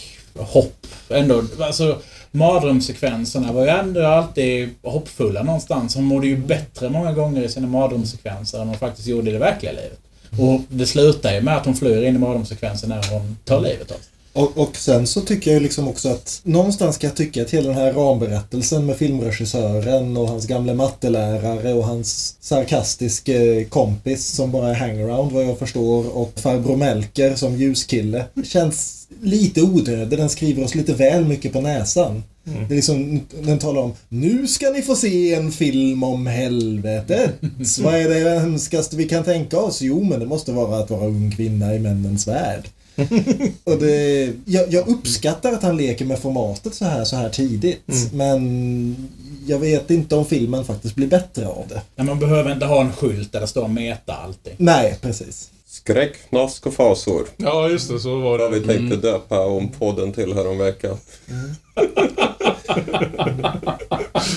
hopp. 0.43 0.87
Ändå, 1.09 1.45
alltså 1.61 2.03
mardrömssekvenserna 2.35 3.53
var 3.53 3.63
ju 3.63 3.69
ändå 3.69 4.07
alltid 4.07 4.75
hoppfulla 4.83 5.43
någonstans. 5.43 5.95
Hon 5.95 6.05
mådde 6.05 6.27
ju 6.27 6.37
bättre 6.37 6.91
många 6.91 7.13
gånger 7.13 7.43
i 7.43 7.49
sina 7.49 7.67
mardrömssekvenser 7.67 8.61
än 8.61 8.69
hon 8.69 8.79
faktiskt 8.79 9.09
gjorde 9.09 9.31
i 9.31 9.33
det 9.33 9.39
verkliga 9.39 9.73
livet. 9.73 9.99
Och 10.39 10.61
det 10.69 10.87
slutar 10.87 11.35
ju 11.35 11.41
med 11.41 11.57
att 11.57 11.65
hon 11.65 11.75
flyr 11.75 12.03
in 12.03 12.17
i 12.17 12.19
mardrömssekvensen 12.19 12.89
när 12.89 13.11
hon 13.11 13.37
tar 13.45 13.61
livet 13.61 13.91
av 13.91 13.95
sig. 13.95 14.14
Och, 14.35 14.59
och 14.59 14.77
sen 14.77 15.07
så 15.07 15.21
tycker 15.21 15.53
jag 15.53 15.63
liksom 15.63 15.89
också 15.89 16.09
att 16.09 16.41
någonstans 16.45 16.99
kan 16.99 17.09
jag 17.09 17.17
tycka 17.17 17.43
att 17.43 17.51
hela 17.51 17.69
den 17.69 17.79
här 17.79 17.93
ramberättelsen 17.93 18.87
med 18.87 18.97
filmregissören 18.97 20.17
och 20.17 20.29
hans 20.29 20.47
gamla 20.47 20.75
mattelärare 20.75 21.75
och 21.75 21.85
hans 21.85 22.37
sarkastiske 22.41 23.65
kompis 23.65 24.27
som 24.27 24.53
bara 24.53 24.71
är 24.71 24.75
hangaround 24.75 25.33
vad 25.33 25.45
jag 25.45 25.59
förstår 25.59 26.17
och 26.17 26.33
farbror 26.37 26.77
Melker 26.77 27.35
som 27.35 27.57
ljuskille 27.57 28.25
känns 28.45 29.09
lite 29.23 29.63
onödig. 29.63 30.19
Den 30.19 30.29
skriver 30.29 30.65
oss 30.65 30.75
lite 30.75 30.95
väl 30.95 31.25
mycket 31.25 31.53
på 31.53 31.61
näsan. 31.61 32.23
Det 32.45 32.75
är 32.75 32.77
liksom, 32.77 33.21
den 33.43 33.59
talar 33.59 33.83
om 33.83 33.93
Nu 34.09 34.47
ska 34.47 34.71
ni 34.71 34.83
få 34.83 34.97
se 34.97 35.35
en 35.35 35.53
film 35.53 36.03
om 36.03 36.27
helvetet. 36.27 37.31
Vad 37.81 37.95
är 37.95 38.09
det 38.09 38.41
hemskaste 38.41 38.97
vi 38.97 39.09
kan 39.09 39.25
tänka 39.25 39.59
oss? 39.59 39.83
Jo, 39.83 40.03
men 40.03 40.21
det 40.21 40.27
måste 40.27 40.53
vara 40.53 40.79
att 40.79 40.91
vara 40.91 41.07
ung 41.07 41.31
kvinna 41.37 41.75
i 41.75 41.79
männens 41.79 42.29
värld. 42.29 42.69
Och 43.65 43.79
det, 43.79 44.33
jag, 44.45 44.73
jag 44.73 44.89
uppskattar 44.89 45.53
att 45.53 45.63
han 45.63 45.77
leker 45.77 46.05
med 46.05 46.19
formatet 46.19 46.75
så 46.75 46.85
här, 46.85 47.05
så 47.05 47.17
här 47.17 47.29
tidigt. 47.29 47.83
Men 48.13 49.11
jag 49.47 49.59
vet 49.59 49.91
inte 49.91 50.17
om 50.17 50.27
filmen 50.27 50.65
faktiskt 50.65 50.95
blir 50.95 51.07
bättre 51.07 51.47
av 51.47 51.65
det. 51.69 51.83
Men 51.97 52.07
man 52.07 52.19
behöver 52.19 52.53
inte 52.53 52.67
ha 52.67 52.81
en 52.81 52.93
skylt 52.93 53.33
där 53.33 53.41
det 53.41 53.47
står 53.47 53.69
meta 53.69 54.15
alltid. 54.15 54.53
Nej, 54.57 54.99
precis. 55.01 55.51
Skräck, 55.85 56.17
fnask 56.31 56.67
och 56.67 56.75
fasor. 56.75 57.27
Ja, 57.37 57.69
just 57.69 57.89
det. 57.91 57.99
Så 58.01 58.19
var 58.21 58.39
Vad 58.39 58.53
vi 58.53 58.59
det. 58.61 58.67
tänkte 58.67 58.97
döpa 58.97 59.47
om 59.47 59.69
podden 59.69 60.13
till 60.13 60.33
häromveckan. 60.35 60.97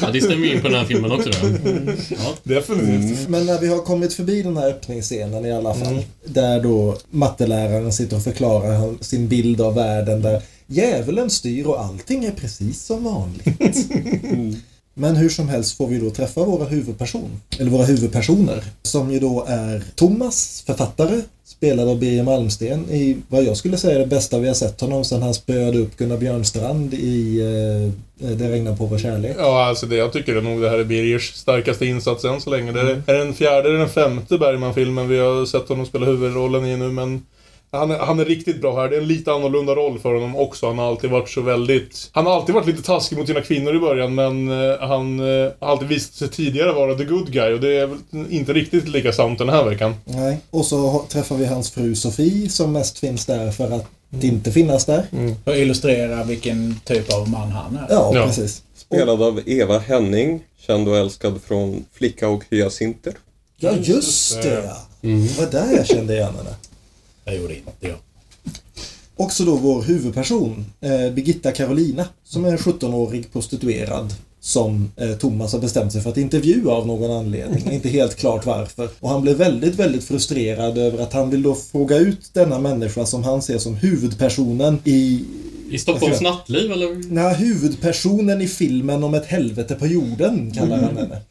Ja, 0.02 0.10
det 0.14 0.22
stämmer 0.22 0.46
ju 0.48 0.54
in 0.54 0.62
på 0.62 0.68
den 0.68 0.78
här 0.78 0.86
filmen 0.86 1.12
också 1.12 1.30
då. 1.30 1.38
Ja. 2.10 2.34
Definitivt. 2.44 3.30
Men 3.30 3.46
när 3.46 3.60
vi 3.60 3.68
har 3.68 3.80
kommit 3.80 4.14
förbi 4.14 4.42
den 4.44 4.58
här 4.58 4.68
öppningsscenen 4.70 5.46
i 5.46 5.52
alla 5.52 5.74
fall. 5.74 6.04
Där 6.26 6.62
då 6.64 6.98
matteläraren 7.10 7.94
sitter 7.94 8.16
och 8.16 8.24
förklarar 8.24 9.04
sin 9.04 9.28
bild 9.28 9.62
av 9.62 9.76
världen 9.76 10.22
där 10.22 10.42
djävulen 10.68 11.30
styr 11.30 11.66
och 11.66 11.82
allting 11.82 12.26
är 12.26 12.32
precis 12.32 12.86
som 12.86 13.04
vanligt. 13.04 13.46
Men 15.00 15.16
hur 15.16 15.30
som 15.30 15.50
helst 15.50 15.78
får 15.78 15.88
vi 15.88 16.00
då 16.00 16.10
träffa 16.10 16.44
våra 16.44 16.66
huvudperson, 16.66 17.42
eller 17.60 17.72
våra 17.72 17.86
huvudpersoner, 17.86 18.64
som 18.84 19.12
ju 19.12 19.20
då 19.20 19.46
är 19.48 19.84
Thomas, 19.96 20.64
författare, 20.66 21.22
spelad 21.46 21.90
av 21.90 22.00
Birger 22.00 22.24
Malmsten 22.24 22.90
i 22.92 23.18
vad 23.28 23.44
jag 23.44 23.58
skulle 23.58 23.78
säga 23.78 23.96
är 23.96 24.00
det 24.00 24.08
bästa 24.08 24.40
vi 24.40 24.48
har 24.48 24.54
sett 24.54 24.82
honom 24.82 25.06
sedan 25.06 25.22
han 25.22 25.34
spöade 25.34 25.78
upp 25.78 25.98
Gunnar 25.98 26.18
Björnstrand 26.18 26.94
i 26.94 27.40
eh, 28.20 28.34
Det 28.34 28.52
regnar 28.52 28.76
på 28.76 28.86
vår 28.86 28.98
kärlek. 28.98 29.36
Ja, 29.40 29.66
alltså 29.66 29.86
det 29.86 29.96
jag 29.96 30.14
tycker 30.14 30.42
nog 30.42 30.62
det 30.62 30.70
här 30.70 30.80
är 30.80 30.84
Birgers 30.84 31.34
starkaste 31.34 31.86
insats 31.86 32.26
än 32.26 32.42
så 32.42 32.50
länge. 32.50 32.72
Det 32.72 32.82
är, 32.82 33.04
är 33.08 33.18
den 33.18 33.34
fjärde 33.34 33.70
eller 33.70 33.80
den 33.80 33.90
femte 33.90 34.38
Bergman-filmen 34.38 35.08
vi 35.08 35.20
har 35.20 35.46
sett 35.46 35.70
honom 35.70 35.86
spela 35.86 36.06
huvudrollen 36.06 36.66
i 36.66 36.78
nu, 36.78 36.92
men 36.92 37.22
han 37.72 37.92
är, 37.92 37.98
han 37.98 38.20
är 38.20 38.26
riktigt 38.26 38.62
bra 38.62 38.82
här. 38.82 38.90
Det 38.90 38.96
är 38.96 39.02
en 39.02 39.08
lite 39.08 39.32
annorlunda 39.34 39.76
roll 39.76 40.00
för 40.00 40.14
honom 40.14 40.36
också. 40.36 40.68
Han 40.68 40.78
har 40.78 40.88
alltid 40.88 41.10
varit 41.10 41.30
så 41.30 41.42
väldigt... 41.42 42.10
Han 42.12 42.26
har 42.26 42.34
alltid 42.36 42.56
varit 42.56 42.68
lite 42.68 42.82
taskig 42.84 43.18
mot 43.18 43.28
sina 43.28 43.42
kvinnor 43.42 43.76
i 43.76 43.80
början, 43.80 44.16
men 44.16 44.48
eh, 44.72 44.80
han 44.80 45.20
eh, 45.20 45.52
har 45.60 45.68
alltid 45.72 45.88
visat 45.88 46.14
sig 46.14 46.28
tidigare 46.30 46.72
vara 46.72 46.96
the 46.96 47.04
good 47.04 47.32
guy 47.32 47.54
och 47.54 47.60
det 47.60 47.78
är 47.78 47.90
inte 48.30 48.54
riktigt 48.54 48.88
lika 48.88 49.12
sant 49.14 49.40
den 49.40 49.50
här 49.50 49.64
veckan. 49.64 49.96
Nej. 50.06 50.38
Och 50.50 50.66
så 50.66 51.06
träffar 51.10 51.36
vi 51.36 51.46
hans 51.46 51.72
fru 51.72 51.96
Sofie 51.96 52.50
som 52.50 52.72
mest 52.72 53.00
finns 53.00 53.26
där 53.26 53.52
för 53.52 53.72
att 53.72 53.86
inte 54.22 54.52
finnas 54.52 54.86
där. 54.86 55.06
För 55.46 55.52
att 55.52 55.58
illustrera 55.58 56.24
vilken 56.24 56.80
typ 56.86 57.14
av 57.14 57.30
man 57.30 57.52
han 57.52 57.76
är. 57.78 57.86
Ja, 57.90 58.12
Ja. 58.14 58.26
precis. 58.26 58.62
Spelad 58.78 59.22
av 59.22 59.42
Eva 59.46 59.80
Henning, 59.80 60.40
känd 60.68 60.88
och 60.88 60.98
älskad 60.98 61.40
från 61.48 61.86
Flicka 61.94 62.30
och 62.30 62.44
hyacinter. 62.50 63.14
Ja, 63.60 63.72
just 63.82 64.42
det 64.42 64.64
ja. 64.66 64.78
Det 65.02 65.40
var 65.40 65.52
där 65.52 65.76
jag 65.78 65.88
kände 65.88 66.14
igen 66.14 66.34
henne. 66.38 66.50
Jag 67.28 67.36
gjorde 67.36 67.56
inte 67.56 67.72
jag. 67.80 67.98
Också 69.16 69.46
då 69.46 69.56
vår 69.56 69.82
huvudperson, 69.82 70.66
eh, 70.82 71.14
Birgitta 71.14 71.52
Carolina, 71.52 72.06
som 72.24 72.46
är 72.46 72.52
en 72.52 72.58
17-årig 72.58 73.34
prostituerad 73.34 74.14
som 74.40 74.92
eh, 74.96 75.12
Thomas 75.12 75.54
har 75.54 75.60
bestämt 75.60 75.92
sig 75.92 76.02
för 76.02 76.10
att 76.10 76.18
intervjua 76.18 76.72
av 76.72 76.88
någon 76.88 77.12
anledning. 77.12 77.72
Inte 77.72 77.90
helt 77.90 78.16
klart 78.16 78.46
varför. 78.46 78.90
Och 79.00 79.10
han 79.10 79.22
blir 79.22 79.36
väldigt, 79.36 79.76
väldigt 79.76 80.04
frustrerad 80.04 80.78
över 80.78 81.04
att 81.04 81.14
han 81.14 81.30
vill 81.30 81.42
då 81.42 81.56
fråga 81.56 81.98
ut 81.98 82.30
denna 82.34 82.60
människa 82.60 83.06
som 83.06 83.24
han 83.24 83.42
ser 83.42 83.58
som 83.58 83.76
huvudpersonen 83.76 84.80
i... 84.84 85.26
I 85.70 85.78
Stockholms 85.78 86.22
nattliv 86.22 86.72
eller? 86.72 87.14
Nej, 87.14 87.36
huvudpersonen 87.36 88.42
i 88.42 88.48
filmen 88.48 89.04
om 89.04 89.14
ett 89.14 89.26
helvete 89.26 89.76
på 89.76 89.88
jorden, 89.88 90.52
kallar 90.52 90.78
han 90.78 90.98
henne. 90.98 91.22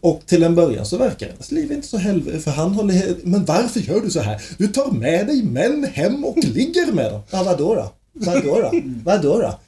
Och 0.00 0.22
till 0.26 0.42
en 0.42 0.54
början 0.54 0.86
så 0.86 0.96
verkar 0.96 1.26
hennes 1.26 1.52
liv 1.52 1.72
inte 1.72 1.86
så 1.86 1.98
helvete, 1.98 2.38
för 2.40 2.50
han 2.50 2.72
håller... 2.72 3.16
Men 3.22 3.44
varför 3.44 3.80
gör 3.80 4.00
du 4.00 4.10
så 4.10 4.20
här? 4.20 4.42
Du 4.58 4.68
tar 4.68 4.90
med 4.90 5.26
dig 5.26 5.42
män 5.42 5.84
hem 5.92 6.24
och 6.24 6.36
ligger 6.44 6.92
med 6.92 7.12
dem. 7.12 7.20
Ja, 7.30 7.42
vadå 7.42 7.74
då? 7.74 7.92
Vadå 8.12 8.60
då? 8.60 8.70
Vadå 9.04 9.38
då? 9.38 9.58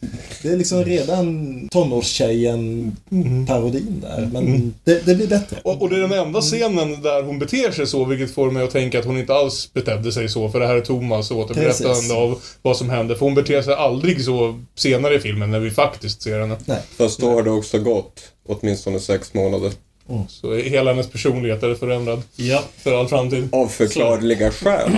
Det 0.43 0.49
är 0.49 0.57
liksom 0.57 0.85
redan 0.85 1.69
tonårstjejen-parodin 1.73 4.01
där, 4.01 4.29
men 4.33 4.75
det, 4.85 5.07
det 5.07 5.15
blir 5.15 5.27
bättre. 5.27 5.57
Och, 5.65 5.83
och 5.83 5.89
det 5.91 5.97
är 5.97 6.01
den 6.01 6.13
enda 6.13 6.41
scenen 6.41 7.03
där 7.03 7.23
hon 7.23 7.39
beter 7.39 7.71
sig 7.71 7.87
så, 7.87 8.05
vilket 8.05 8.35
får 8.35 8.51
mig 8.51 8.65
att 8.65 8.71
tänka 8.71 8.99
att 8.99 9.05
hon 9.05 9.19
inte 9.19 9.35
alls 9.35 9.73
betedde 9.73 10.13
sig 10.13 10.29
så. 10.29 10.49
För 10.49 10.61
det 10.61 10.67
här 10.67 10.77
är 10.77 10.81
Thomas 10.81 11.31
återberättande 11.31 11.95
Precis. 11.95 12.13
av 12.13 12.41
vad 12.63 12.77
som 12.77 12.91
hände. 12.91 13.15
För 13.17 13.27
hon 13.27 13.35
beter 13.35 13.63
sig 13.63 13.75
aldrig 13.75 14.25
så 14.25 14.61
senare 14.75 15.15
i 15.15 15.19
filmen, 15.19 15.51
när 15.51 15.61
vi 15.61 15.71
faktiskt 15.71 16.23
ser 16.23 16.41
henne. 16.41 16.57
Fast 16.97 17.21
då 17.21 17.31
har 17.31 17.43
det 17.43 17.51
också 17.51 17.79
gått 17.79 18.21
åtminstone 18.49 19.01
sex 19.01 19.35
månader. 19.35 19.73
Så 20.29 20.55
hela 20.55 20.91
hennes 20.91 21.11
personlighet 21.11 21.63
är 21.63 21.75
förändrad 21.75 22.23
Ja. 22.37 22.63
för 22.77 23.01
all 23.01 23.09
framtid. 23.09 23.49
Av 23.53 23.67
förklarliga 23.67 24.51
skäl. 24.51 24.91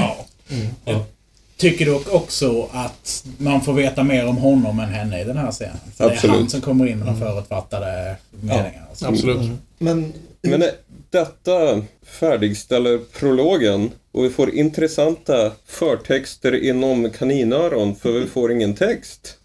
Tycker 1.56 1.86
dock 1.86 2.14
också 2.14 2.68
att 2.72 3.24
man 3.38 3.60
får 3.60 3.72
veta 3.72 4.02
mer 4.02 4.26
om 4.26 4.36
honom 4.36 4.80
än 4.80 4.88
henne 4.88 5.20
i 5.20 5.24
den 5.24 5.36
här 5.36 5.50
scenen. 5.52 5.76
För 5.96 6.04
det 6.04 6.10
är 6.10 6.14
Absolut. 6.14 6.36
han 6.36 6.48
som 6.48 6.60
kommer 6.60 6.86
in 6.86 6.98
med 6.98 7.06
de 7.06 7.18
förutfattade 7.20 8.16
meningarna. 8.30 8.86
Så- 8.94 9.06
Absolut. 9.06 9.50
Men 9.78 10.12
Men 10.42 10.62
eh, 10.62 10.68
detta 11.10 11.82
färdigställer 12.06 12.98
prologen 13.18 13.90
och 14.12 14.24
vi 14.24 14.30
får 14.30 14.50
intressanta 14.54 15.52
förtexter 15.66 16.64
inom 16.64 17.10
kaninöron 17.10 17.96
för 17.96 18.12
vi 18.12 18.26
får 18.26 18.52
ingen 18.52 18.74
text. 18.74 19.36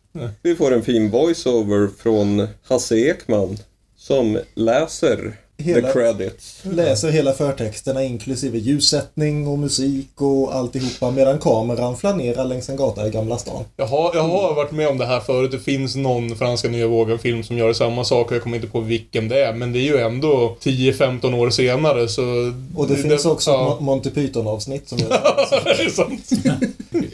Vi 0.42 0.56
får 0.56 0.74
en 0.74 0.84
fin 0.84 1.10
voiceover 1.12 1.90
från 2.00 2.48
Hasse 2.64 2.96
Ekman 2.98 3.58
som 3.98 4.40
läser 4.56 5.34
Hela- 5.60 5.88
the 5.88 5.94
credits. 5.94 6.62
läser 6.64 7.10
hela 7.10 7.34
förtexterna 7.34 8.04
inklusive 8.04 8.58
ljussättning 8.58 9.48
och 9.48 9.60
musik 9.60 10.22
och 10.22 10.56
alltihopa 10.56 11.12
medan 11.12 11.40
kameran 11.40 11.98
flanerar 11.98 12.46
längs 12.46 12.70
en 12.70 12.76
gata 12.76 13.08
i 13.08 13.10
Gamla 13.10 13.38
stan. 13.38 13.64
Jag 13.78 13.86
har, 13.86 14.16
jag 14.16 14.24
har 14.24 14.54
varit 14.56 14.72
med 14.72 14.88
om 14.88 14.98
det 14.98 15.06
här 15.06 15.20
förut. 15.20 15.52
Det 15.52 15.60
finns 15.60 15.96
någon 15.96 16.36
franska 16.36 16.70
nya 16.70 16.88
vågen-film 16.88 17.44
som 17.44 17.58
gör 17.58 17.74
samma 17.74 18.04
sak 18.04 18.28
och 18.28 18.36
jag 18.36 18.44
kommer 18.44 18.56
inte 18.56 18.68
på 18.68 18.80
vilken 18.80 19.28
det 19.28 19.46
är. 19.46 19.54
Men 19.54 19.74
det 19.74 19.80
är 19.80 19.84
ju 19.84 19.98
ändå 19.98 20.58
10-15 20.62 21.36
år 21.36 21.50
senare 21.50 22.08
så... 22.08 22.54
Och 22.76 22.88
det, 22.88 22.96
finns 22.96 23.26
också 23.26 23.52
ja. 23.52 23.74
ett 23.74 23.82
Monty 23.82 24.10
Python-avsnitt 24.10 24.90
som 24.90 24.98
gör 24.98 25.10
det 25.64 25.84
är 25.84 25.90
sant. 25.90 26.30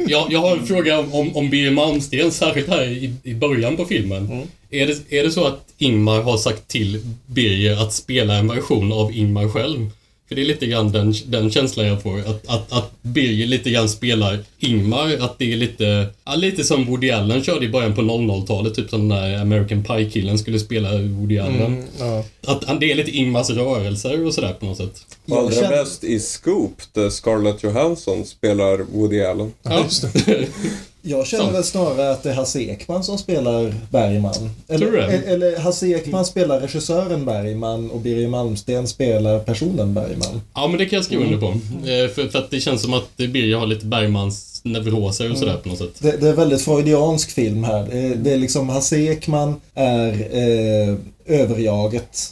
Jag, 0.07 0.27
jag 0.29 0.39
har 0.39 0.57
en 0.57 0.65
fråga 0.65 0.99
om, 0.99 1.35
om, 1.35 1.49
Birger 1.49 1.71
Malmsten, 1.71 2.31
särskilt 2.31 2.69
här 2.69 2.83
i, 2.83 3.13
i 3.23 3.33
början 3.33 3.77
på 3.77 3.85
filmen. 3.85 4.47
Är, 4.75 4.87
det, 4.87 5.17
är 5.19 5.23
det 5.23 5.31
så 5.31 5.45
att 5.45 5.59
Ingmar 5.77 6.21
har 6.21 6.37
sagt 6.37 6.67
till 6.67 7.01
Birger 7.25 7.81
att 7.83 7.93
spela 7.93 8.33
en 8.33 8.47
version 8.47 8.93
av 8.93 9.11
Ingmar 9.11 9.49
själv? 9.49 9.89
För 10.27 10.35
det 10.35 10.41
är 10.41 10.45
lite 10.45 10.65
grann 10.65 10.91
den, 10.91 11.13
den 11.25 11.51
känslan 11.51 11.87
jag 11.87 12.01
får. 12.03 12.19
Att, 12.19 12.47
att, 12.47 12.71
att 12.71 12.91
Birger 13.01 13.47
lite 13.47 13.69
grann 13.69 13.89
spelar 13.89 14.39
Ingmar. 14.59 15.17
Att 15.19 15.39
det 15.39 15.53
är 15.53 15.57
lite, 15.57 16.07
ja, 16.25 16.35
lite 16.35 16.63
som 16.63 16.85
Woody 16.85 17.11
Allen 17.11 17.43
körde 17.43 17.65
i 17.65 17.69
början 17.69 17.95
på 17.95 18.01
00-talet. 18.01 18.75
Typ 18.75 18.89
som 18.89 19.07
när 19.07 19.41
American 19.41 19.83
Pie-killen 19.83 20.37
skulle 20.39 20.59
spela 20.59 20.97
Woody 20.97 21.37
Allen. 21.37 21.61
Mm, 21.61 21.85
ja. 21.99 22.23
Att, 22.45 22.79
det 22.79 22.91
är 22.91 22.95
lite 22.95 23.11
Ingmars 23.11 23.49
rörelser 23.49 24.25
och 24.25 24.33
sådär 24.33 24.53
på 24.53 24.65
något 24.65 24.77
sätt. 24.77 25.05
Och 25.25 25.37
allra 25.37 25.51
känner- 25.51 25.69
bäst 25.69 26.03
i 26.03 26.19
Scoop 26.19 26.81
där 26.93 27.09
Scarlett 27.09 27.63
Johansson 27.63 28.25
spelar 28.25 28.77
Woody 28.77 29.21
Allen. 29.21 29.53
Ja, 29.63 29.85
Jag 31.07 31.27
känner 31.27 31.51
väl 31.51 31.63
snarare 31.63 32.11
att 32.11 32.23
det 32.23 32.29
är 32.29 32.33
Hasse 32.33 32.59
Ekman 32.61 33.03
som 33.03 33.17
spelar 33.17 33.73
Bergman. 33.89 34.49
Eller, 34.67 34.79
Tror 34.79 34.91
du 34.91 34.97
det? 34.97 35.13
e- 35.13 35.21
eller 35.25 35.59
Hasse 35.59 35.87
Ekman 35.87 36.25
spelar 36.25 36.59
regissören 36.59 37.25
Bergman 37.25 37.91
och 37.91 37.99
Birger 37.99 38.27
Malmsten 38.27 38.87
spelar 38.87 39.39
personen 39.39 39.93
Bergman. 39.93 40.41
Ja, 40.53 40.67
men 40.67 40.77
det 40.77 40.85
kan 40.85 40.97
jag 40.97 41.05
skriva 41.05 41.23
under 41.23 41.37
på. 41.37 41.47
Eh, 41.47 42.09
För, 42.09 42.27
för 42.29 42.39
att 42.39 42.51
det 42.51 42.59
känns 42.59 42.81
som 42.81 42.93
att 42.93 43.17
Birger 43.17 43.57
har 43.57 43.65
lite 43.67 43.85
Bergmans 43.85 44.61
neuroser 44.63 45.31
och 45.31 45.37
sådär 45.37 45.57
på 45.63 45.69
något 45.69 45.77
sätt. 45.77 45.95
Det, 45.99 46.17
det 46.17 46.29
är 46.29 46.33
väldigt 46.33 46.61
freudiansk 46.61 47.31
film 47.31 47.63
här. 47.63 47.87
Det 47.91 47.97
är, 47.99 48.15
det 48.15 48.33
är 48.33 48.37
liksom 48.37 48.69
Hasse 48.69 48.97
Ekman 48.97 49.55
är 49.73 50.07
eh, 50.31 50.95
överjaget. 51.25 52.31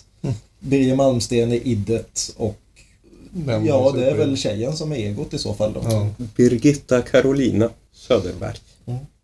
Birger 0.59 0.95
Malmsten 0.95 1.51
är 1.51 1.67
iddet 1.67 2.33
och 2.37 2.59
Den 3.31 3.65
ja, 3.65 3.93
det 3.95 4.05
är 4.09 4.15
väl 4.15 4.37
tjejen 4.37 4.75
som 4.77 4.91
är 4.91 4.95
egot 4.95 5.33
i 5.33 5.37
så 5.37 5.53
fall 5.53 5.73
då. 5.73 5.81
Ja. 5.91 6.07
Birgitta 6.35 7.01
Carolina 7.01 7.69
Söderberg. 8.07 8.55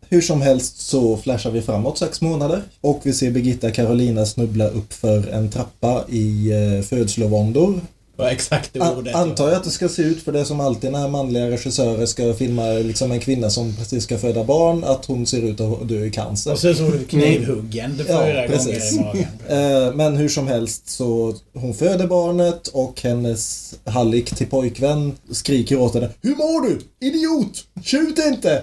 Hur 0.08 0.20
som 0.20 0.42
helst 0.42 0.80
så 0.80 1.16
flashar 1.16 1.50
vi 1.50 1.62
framåt 1.62 1.98
sex 1.98 2.20
månader 2.20 2.62
och 2.80 3.00
vi 3.02 3.12
ser 3.12 3.30
Birgitta 3.30 3.70
Carolina 3.70 4.26
snubbla 4.26 4.68
upp 4.68 4.92
för 4.92 5.28
en 5.28 5.50
trappa 5.50 6.04
i 6.08 6.50
eh, 6.52 6.82
födslovåndor. 6.84 7.80
Var 8.16 8.28
exakt 8.28 8.70
det 8.72 8.80
An- 8.80 8.96
ordet. 8.98 9.14
antar 9.14 9.48
jag 9.48 9.56
att 9.56 9.64
det 9.64 9.70
ska 9.70 9.88
se 9.88 10.02
ut 10.02 10.22
för 10.22 10.32
det 10.32 10.44
som 10.44 10.60
alltid 10.60 10.92
när 10.92 11.08
manliga 11.08 11.50
regissörer 11.50 12.06
ska 12.06 12.34
filma 12.34 12.64
liksom 12.72 13.12
en 13.12 13.20
kvinna 13.20 13.50
som 13.50 13.76
precis 13.76 14.04
ska 14.04 14.18
föda 14.18 14.44
barn, 14.44 14.84
att 14.84 15.04
hon 15.06 15.26
ser 15.26 15.42
ut 15.42 15.60
att 15.60 15.88
dö 15.88 16.04
i 16.04 16.10
cancer. 16.10 16.52
Och 16.52 16.58
så 16.58 16.74
såg 16.74 16.92
du 16.92 17.04
knivhuggen 17.04 18.00
Ja, 18.08 18.24
fyra 18.26 18.46
precis. 18.48 18.96
gånger 18.96 19.02
i 19.02 19.14
magen. 19.14 19.26
Eh, 19.88 19.94
Men 19.94 20.16
hur 20.16 20.28
som 20.28 20.46
helst 20.48 20.88
så 20.90 21.34
hon 21.54 21.74
föder 21.74 22.06
barnet 22.06 22.68
och 22.68 23.00
hennes 23.02 23.74
hallick 23.84 24.36
till 24.36 24.46
pojkvän 24.46 25.12
skriker 25.30 25.78
åt 25.80 25.94
henne 25.94 26.08
Hur 26.22 26.36
mår 26.36 26.68
du? 26.68 26.80
Idiot! 27.06 27.64
Tjut 27.84 28.18
inte! 28.18 28.62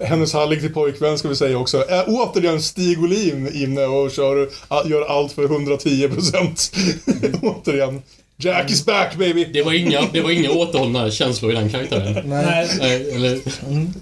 Hennes 0.00 0.32
hallick 0.32 0.60
till 0.60 0.72
pojkvän 0.72 1.18
ska 1.18 1.28
vi 1.28 1.36
säga 1.36 1.58
också. 1.58 1.84
Är 1.88 2.04
återigen 2.06 2.62
Stig 2.62 3.02
Olin 3.02 3.50
inne 3.54 3.84
och 3.84 4.10
kör, 4.10 4.48
gör 4.84 5.02
allt 5.02 5.32
för 5.32 5.44
110 5.44 6.08
procent. 6.08 6.72
återigen. 7.42 8.02
Jack 8.40 8.70
is 8.70 8.86
back 8.86 9.16
baby! 9.16 9.44
Det 9.44 9.62
var 9.62 9.72
inga, 9.72 10.00
det 10.12 10.20
var 10.20 10.30
inga 10.30 10.50
återhållna 10.50 11.10
känslor 11.10 11.52
i 11.52 11.54
den 11.54 11.70
karaktären. 11.70 12.28
Nej, 12.28 12.68
Nej, 12.78 13.10
eller, 13.14 13.40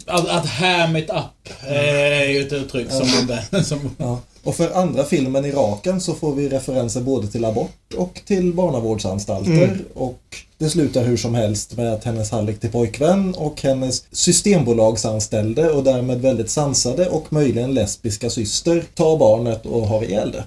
att, 0.06 0.28
att 0.28 0.46
ham 0.46 0.96
it 0.96 1.10
up 1.10 1.52
eh, 1.66 2.20
är 2.20 2.28
ju 2.28 2.40
ett 2.46 2.52
uttryck 2.52 2.90
som 2.90 3.08
används. 3.20 3.68
Som, 3.68 3.90
Ja. 3.98 4.20
Och 4.46 4.56
för 4.56 4.70
andra 4.70 5.04
filmen 5.04 5.44
i 5.44 5.52
raken 5.52 6.00
så 6.00 6.14
får 6.14 6.34
vi 6.34 6.48
referenser 6.48 7.00
både 7.00 7.26
till 7.26 7.44
abort 7.44 7.94
och 7.96 8.20
till 8.26 8.52
barnavårdsanstalter. 8.52 9.78
Och 9.94 10.20
det 10.58 10.70
slutar 10.70 11.04
hur 11.04 11.16
som 11.16 11.34
helst 11.34 11.76
med 11.76 11.92
att 11.92 12.04
hennes 12.04 12.30
hallick 12.30 12.60
till 12.60 12.70
pojkvän 12.70 13.34
och 13.34 13.62
hennes 13.62 14.04
systembolagsanställde 14.12 15.70
och 15.70 15.84
därmed 15.84 16.20
väldigt 16.20 16.50
sansade 16.50 17.08
och 17.08 17.32
möjligen 17.32 17.74
lesbiska 17.74 18.30
syster 18.30 18.84
tar 18.94 19.18
barnet 19.18 19.66
och 19.66 19.86
har 19.86 20.02
ihjäl 20.02 20.32
det. 20.32 20.44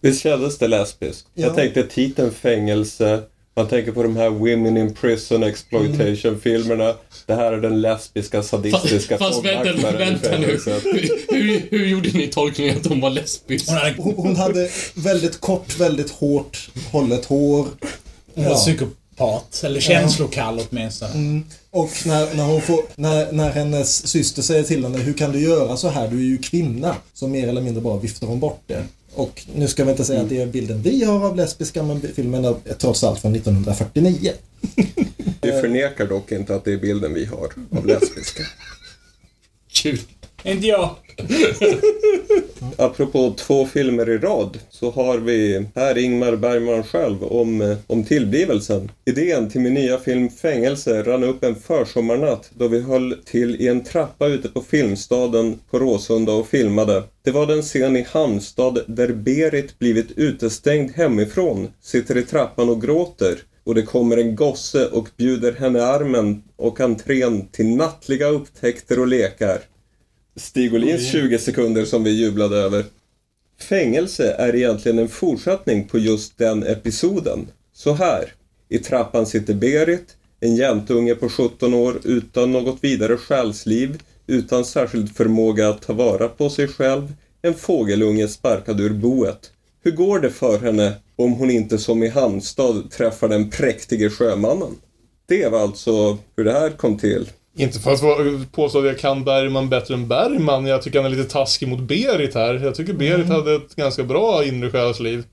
Visst 0.00 0.22
kändes 0.22 0.58
det 0.58 0.68
lesbiskt? 0.68 1.26
Ja. 1.34 1.46
Jag 1.46 1.54
tänkte 1.54 1.82
titeln 1.82 2.30
fängelse, 2.30 3.22
Man 3.58 3.68
tänker 3.68 3.92
på 3.92 4.02
de 4.02 4.16
här 4.16 4.30
Women 4.30 4.76
in 4.76 4.94
Prison 4.94 5.42
Exploitation-filmerna. 5.42 6.94
Det 7.26 7.34
här 7.34 7.52
är 7.52 7.60
den 7.60 7.80
lesbiska, 7.80 8.42
sadistiska 8.42 9.18
Fast 9.18 9.44
vänta, 9.44 9.92
vänta 9.92 10.38
nu. 10.38 10.46
Hur, 10.46 11.32
hur, 11.32 11.62
hur 11.70 11.86
gjorde 11.86 12.08
ni 12.08 12.26
tolkningen 12.26 12.76
att 12.76 12.86
hon 12.86 13.00
var 13.00 13.10
lesbisk? 13.10 13.68
Hon 13.68 13.76
hade 13.76 13.94
Hon, 14.02 14.36
hade 14.36 14.70
väldigt 14.94 15.40
kort, 15.40 15.80
väldigt 15.80 16.10
hårt 16.10 16.70
hållet 16.92 17.24
hår. 17.24 17.66
hon 18.34 18.44
var 18.44 18.50
Ja. 18.50 18.56
psykopat. 18.56 19.62
Eller 19.64 19.80
känslokall 19.80 20.60
åtminstone. 20.70 21.42
Och 21.70 21.90
när, 22.06 22.34
när, 22.34 22.44
hon 22.44 22.60
får, 22.62 22.80
när, 22.96 23.32
när 23.32 23.50
hennes 23.50 24.06
syster 24.06 24.42
säger 24.42 24.62
till 24.62 24.82
henne 24.84 24.98
Hur 24.98 25.12
kan 25.12 25.32
du 25.32 25.40
göra 25.40 25.76
så 25.76 25.88
här? 25.88 26.08
Du 26.08 26.16
är 26.16 26.26
ju 26.26 26.38
kvinna. 26.38 26.96
Så 27.14 27.28
mer 27.28 27.48
eller 27.48 27.60
mindre 27.60 27.82
bara 27.82 27.98
viftar 27.98 28.26
hon 28.26 28.40
bort 28.40 28.62
det. 28.66 28.84
Och 29.18 29.46
nu 29.54 29.68
ska 29.68 29.84
vi 29.84 29.90
inte 29.90 30.04
säga 30.04 30.20
att 30.20 30.28
det 30.28 30.40
är 30.40 30.46
bilden 30.46 30.82
vi 30.82 31.04
har 31.04 31.26
av 31.26 31.36
lesbiska 31.36 31.82
men 31.82 32.00
filmen 32.00 32.44
är 32.44 32.54
trots 32.78 33.04
allt 33.04 33.20
från 33.20 33.34
1949. 33.34 34.32
Vi 35.40 35.52
förnekar 35.52 36.06
dock 36.06 36.32
inte 36.32 36.54
att 36.54 36.64
det 36.64 36.72
är 36.72 36.78
bilden 36.78 37.14
vi 37.14 37.24
har 37.24 37.52
av 37.70 37.86
lesbiska. 37.86 38.42
Kul. 39.72 40.00
Inte 40.42 40.66
jag. 40.66 40.90
Apropå 42.76 43.34
två 43.36 43.66
filmer 43.66 44.10
i 44.10 44.18
rad 44.18 44.58
så 44.70 44.90
har 44.90 45.18
vi 45.18 45.66
här 45.74 45.98
Ingmar 45.98 46.36
Bergman 46.36 46.82
själv 46.82 47.24
om, 47.24 47.60
eh, 47.60 47.76
om 47.86 48.04
tillblivelsen. 48.04 48.90
Idén 49.04 49.50
till 49.50 49.60
min 49.60 49.74
nya 49.74 49.98
film 49.98 50.30
Fängelse 50.30 51.02
rann 51.02 51.24
upp 51.24 51.44
en 51.44 51.54
försommarnatt 51.54 52.50
då 52.54 52.68
vi 52.68 52.80
höll 52.80 53.16
till 53.24 53.60
i 53.60 53.68
en 53.68 53.84
trappa 53.84 54.26
ute 54.26 54.48
på 54.48 54.60
Filmstaden 54.60 55.58
på 55.70 55.78
Råsunda 55.78 56.32
och 56.32 56.48
filmade. 56.48 57.02
Det 57.22 57.30
var 57.30 57.46
den 57.46 57.62
scen 57.62 57.96
i 57.96 58.06
Halmstad 58.10 58.78
där 58.86 59.12
Berit 59.12 59.78
blivit 59.78 60.10
utestängd 60.16 60.90
hemifrån, 60.96 61.68
sitter 61.80 62.16
i 62.16 62.22
trappan 62.22 62.68
och 62.68 62.82
gråter 62.82 63.38
och 63.64 63.74
det 63.74 63.82
kommer 63.82 64.16
en 64.16 64.36
gosse 64.36 64.86
och 64.86 65.08
bjuder 65.16 65.52
henne 65.52 65.82
armen 65.82 66.42
och 66.56 66.80
entrén 66.80 67.48
till 67.48 67.76
nattliga 67.76 68.26
upptäckter 68.26 68.98
och 68.98 69.06
lekar. 69.06 69.58
Stig 70.38 70.74
Olins 70.74 71.10
20 71.12 71.38
sekunder 71.38 71.84
som 71.84 72.04
vi 72.04 72.10
jublade 72.10 72.56
över. 72.56 72.84
Fängelse 73.60 74.32
är 74.32 74.56
egentligen 74.56 74.98
en 74.98 75.08
fortsättning 75.08 75.88
på 75.88 75.98
just 75.98 76.38
den 76.38 76.62
episoden. 76.62 77.46
Så 77.72 77.92
här. 77.92 78.32
I 78.68 78.78
trappan 78.78 79.26
sitter 79.26 79.54
Berit, 79.54 80.16
en 80.40 80.56
jäntunge 80.56 81.14
på 81.14 81.28
17 81.28 81.74
år 81.74 82.00
utan 82.04 82.52
något 82.52 82.78
vidare 82.84 83.16
själsliv, 83.16 84.02
utan 84.26 84.64
särskild 84.64 85.16
förmåga 85.16 85.68
att 85.68 85.82
ta 85.82 85.92
vara 85.92 86.28
på 86.28 86.50
sig 86.50 86.68
själv, 86.68 87.12
en 87.42 87.54
fågelunge 87.54 88.28
sparkad 88.28 88.80
ur 88.80 88.92
boet. 88.92 89.50
Hur 89.82 89.90
går 89.90 90.18
det 90.20 90.30
för 90.30 90.58
henne 90.58 90.92
om 91.16 91.32
hon 91.32 91.50
inte 91.50 91.78
som 91.78 92.02
i 92.02 92.08
Halmstad 92.08 92.90
träffar 92.90 93.28
den 93.28 93.50
präktige 93.50 94.10
sjömannen? 94.10 94.74
Det 95.26 95.48
var 95.48 95.60
alltså 95.60 96.18
hur 96.36 96.44
det 96.44 96.52
här 96.52 96.70
kom 96.70 96.98
till. 96.98 97.28
Inte 97.58 97.78
för 97.80 97.92
att 97.92 98.52
påstå 98.52 98.78
att 98.78 98.86
jag 98.86 98.98
kan 98.98 99.24
Bergman 99.24 99.68
bättre 99.68 99.94
än 99.94 100.08
Bergman. 100.08 100.66
Jag 100.66 100.82
tycker 100.82 101.02
han 101.02 101.12
är 101.12 101.16
lite 101.16 101.30
taskig 101.30 101.68
mot 101.68 101.80
Berit 101.80 102.34
här. 102.34 102.54
Jag 102.54 102.74
tycker 102.74 102.92
Berit 102.92 103.26
hade 103.28 103.54
ett 103.54 103.76
ganska 103.76 104.04
bra 104.04 104.44
inre 104.44 104.70
själsliv. 104.70 105.24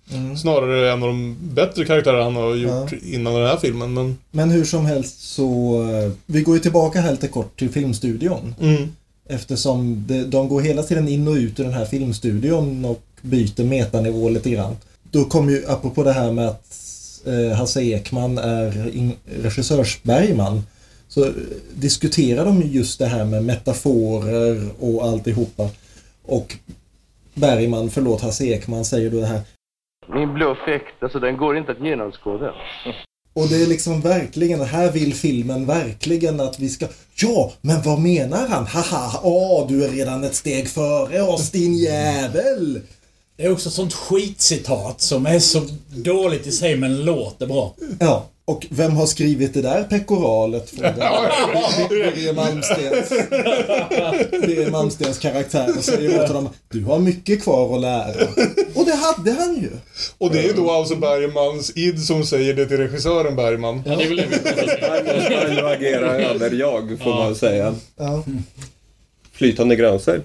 Snarare 0.42 0.92
en 0.92 1.04
av 1.04 1.08
de 1.10 1.36
bättre 1.42 1.86
karaktärer 1.86 2.22
han 2.24 2.36
har 2.36 2.56
gjort 2.56 2.94
innan 3.04 3.34
den 3.34 3.48
här 3.48 3.58
filmen. 3.58 3.94
Men, 3.94 4.18
Men 4.32 4.50
hur 4.50 4.64
som 4.66 4.86
helst 4.86 5.22
så... 5.22 5.82
eh, 5.92 6.12
Vi 6.26 6.42
går 6.42 6.56
ju 6.56 6.62
tillbaka 6.62 7.02
här 7.02 7.12
lite 7.12 7.28
kort 7.28 7.60
till 7.60 7.70
filmstudion. 7.70 8.56
mm. 8.62 8.90
Eftersom 9.30 10.06
de 10.28 10.50
går 10.50 10.62
hela 10.62 10.84
tiden 10.84 11.08
in 11.08 11.28
och 11.28 11.34
ut 11.34 11.60
ur 11.60 11.64
den 11.64 11.74
här 11.74 11.86
filmstudion 11.86 12.86
och 12.86 13.02
byter 13.22 13.64
metanivå 13.64 14.30
lite 14.30 14.50
grann. 14.50 14.76
Då 15.12 15.24
kommer 15.24 15.52
ju, 15.52 15.64
apropå 15.68 16.04
det 16.04 16.12
här 16.12 16.32
med 16.32 16.48
att 16.48 16.66
eh, 17.26 17.58
Hasse 17.58 17.82
Ekman 17.82 18.38
är 18.38 18.96
in, 18.96 19.12
regissörs-Bergman, 19.44 20.62
så 21.15 21.32
diskuterar 21.73 22.45
de 22.45 22.62
ju 22.62 22.67
just 22.67 22.99
det 22.99 23.06
här 23.06 23.25
med 23.25 23.43
metaforer 23.43 24.69
och 24.80 25.04
alltihopa. 25.04 25.69
Och 26.25 26.56
Bergman, 27.34 27.89
förlåt 27.89 28.21
Hasse 28.21 28.45
Ekman, 28.45 28.86
säger 28.86 29.10
då 29.10 29.19
det 29.19 29.25
här 29.25 29.41
Min 30.08 30.34
bluff 30.34 30.58
äkta, 30.67 31.06
alltså 31.06 31.19
den 31.19 31.38
går 31.38 31.58
inte 31.58 31.71
att 31.71 31.86
genomskåda. 31.86 32.54
Och 33.34 33.47
det 33.49 33.63
är 33.63 33.67
liksom 33.67 34.01
verkligen, 34.01 34.62
här 34.62 34.91
vill 34.91 35.13
filmen 35.13 35.65
verkligen 35.65 36.39
att 36.39 36.60
vi 36.60 36.69
ska... 36.69 36.88
Ja, 37.15 37.51
men 37.62 37.82
vad 37.82 37.99
menar 37.99 38.47
han? 38.47 38.65
Haha, 38.65 39.19
åh, 39.23 39.67
du 39.67 39.86
är 39.86 39.89
redan 39.89 40.23
ett 40.23 40.36
steg 40.36 40.69
före 40.69 41.21
oss 41.21 41.51
din 41.51 41.78
jävel! 41.78 42.82
Det 43.38 43.45
är 43.45 43.51
också 43.51 43.69
ett 43.69 43.75
sånt 43.75 43.93
skitcitat 43.93 45.01
som 45.01 45.25
är 45.25 45.39
så 45.39 45.62
dåligt 45.89 46.47
i 46.47 46.51
sig 46.51 46.78
men 46.78 47.06
låter 47.06 47.47
bra. 47.47 47.75
Ja, 47.99 48.25
och 48.47 48.67
vem 48.69 48.91
har 48.91 49.05
skrivit 49.05 49.53
det 49.53 49.62
där 49.62 49.84
pekoralet? 49.84 50.71
Birger 51.89 52.34
Malmstens. 52.36 53.10
Birger 54.31 54.71
Malmstens 54.71 55.17
karaktär 55.17 55.73
och 55.77 55.84
säger 55.84 56.23
åt 56.23 56.27
honom 56.27 56.49
Du 56.69 56.84
har 56.84 56.99
mycket 56.99 57.43
kvar 57.43 57.75
att 57.75 57.81
lära. 57.81 58.27
Och 58.73 58.86
det 58.86 58.95
hade 58.95 59.31
han 59.31 59.55
ju. 59.55 59.69
Och 60.17 60.31
det 60.31 60.49
är 60.49 60.53
då 60.53 60.71
alltså 60.71 60.95
Bergmans 60.95 61.71
id 61.75 62.05
som 62.05 62.25
säger 62.25 62.53
det 62.53 62.65
till 62.65 62.77
regissören 62.77 63.36
Bergman. 63.36 63.84
Ja, 63.86 63.95
det 63.95 64.03
är 64.03 64.08
väl 64.08 64.17
det. 64.17 64.27
Han 64.89 65.45
kan 65.45 65.55
ju 65.55 65.67
agera 65.67 66.19
över 66.19 66.51
jag, 66.51 66.99
får 67.03 67.10
man 67.15 67.36
säga. 67.36 67.75
Ja. 67.97 68.23
Flytande 69.34 69.75
gränser. 69.75 70.21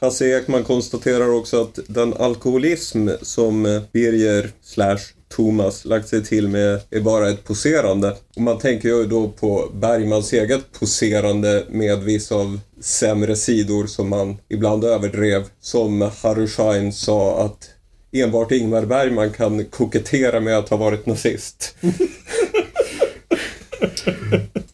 Hasse 0.00 0.26
Ekman 0.26 0.64
konstaterar 0.64 1.28
också 1.28 1.62
att 1.62 1.78
den 1.86 2.14
alkoholism 2.14 3.08
som 3.22 3.66
eh, 3.66 3.82
Birger 3.92 4.50
slash 4.62 4.98
Thomas 5.36 5.84
lagt 5.84 6.08
sig 6.08 6.24
till 6.24 6.48
med 6.48 6.80
är 6.90 7.00
bara 7.00 7.28
ett 7.28 7.44
poserande. 7.44 8.16
Och 8.36 8.42
man 8.42 8.58
tänker 8.58 8.88
ju 8.88 9.06
då 9.06 9.28
på 9.28 9.70
Bergmans 9.74 10.32
eget 10.32 10.72
poserande 10.78 11.64
med 11.68 12.02
vissa 12.02 12.34
av 12.34 12.60
sämre 12.80 13.36
sidor 13.36 13.86
som 13.86 14.08
man 14.08 14.36
ibland 14.48 14.84
överdrev. 14.84 15.44
Som 15.60 16.10
Harry 16.22 16.46
Schein 16.46 16.92
sa 16.92 17.44
att 17.44 17.70
enbart 18.12 18.52
Ingmar 18.52 18.84
Bergman 18.84 19.30
kan 19.30 19.64
kokettera 19.64 20.40
med 20.40 20.58
att 20.58 20.68
ha 20.68 20.76
varit 20.76 21.06
nazist. 21.06 21.74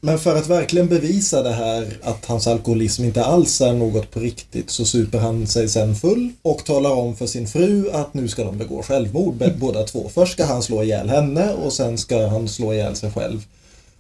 Men 0.01 0.19
för 0.19 0.37
att 0.37 0.47
verkligen 0.47 0.89
bevisa 0.89 1.43
det 1.43 1.53
här 1.53 1.99
att 2.03 2.25
hans 2.27 2.47
alkoholism 2.47 3.05
inte 3.05 3.25
alls 3.25 3.61
är 3.61 3.73
något 3.73 4.11
på 4.11 4.21
riktigt 4.21 4.71
så 4.71 4.85
super 4.85 5.19
han 5.19 5.47
sig 5.47 5.69
sen 5.69 5.95
full 5.95 6.31
och 6.43 6.65
talar 6.65 6.91
om 6.91 7.17
för 7.17 7.27
sin 7.27 7.47
fru 7.47 7.91
att 7.93 8.15
nu 8.15 8.29
ska 8.29 8.45
de 8.45 8.59
begå 8.59 8.83
självmord 8.83 9.35
båda 9.59 9.83
två. 9.83 10.11
Först 10.15 10.33
ska 10.33 10.45
han 10.45 10.63
slå 10.63 10.83
ihjäl 10.83 11.09
henne 11.09 11.53
och 11.53 11.73
sen 11.73 11.99
ska 11.99 12.27
han 12.27 12.49
slå 12.49 12.73
ihjäl 12.73 12.97
sig 12.97 13.11
själv. 13.11 13.45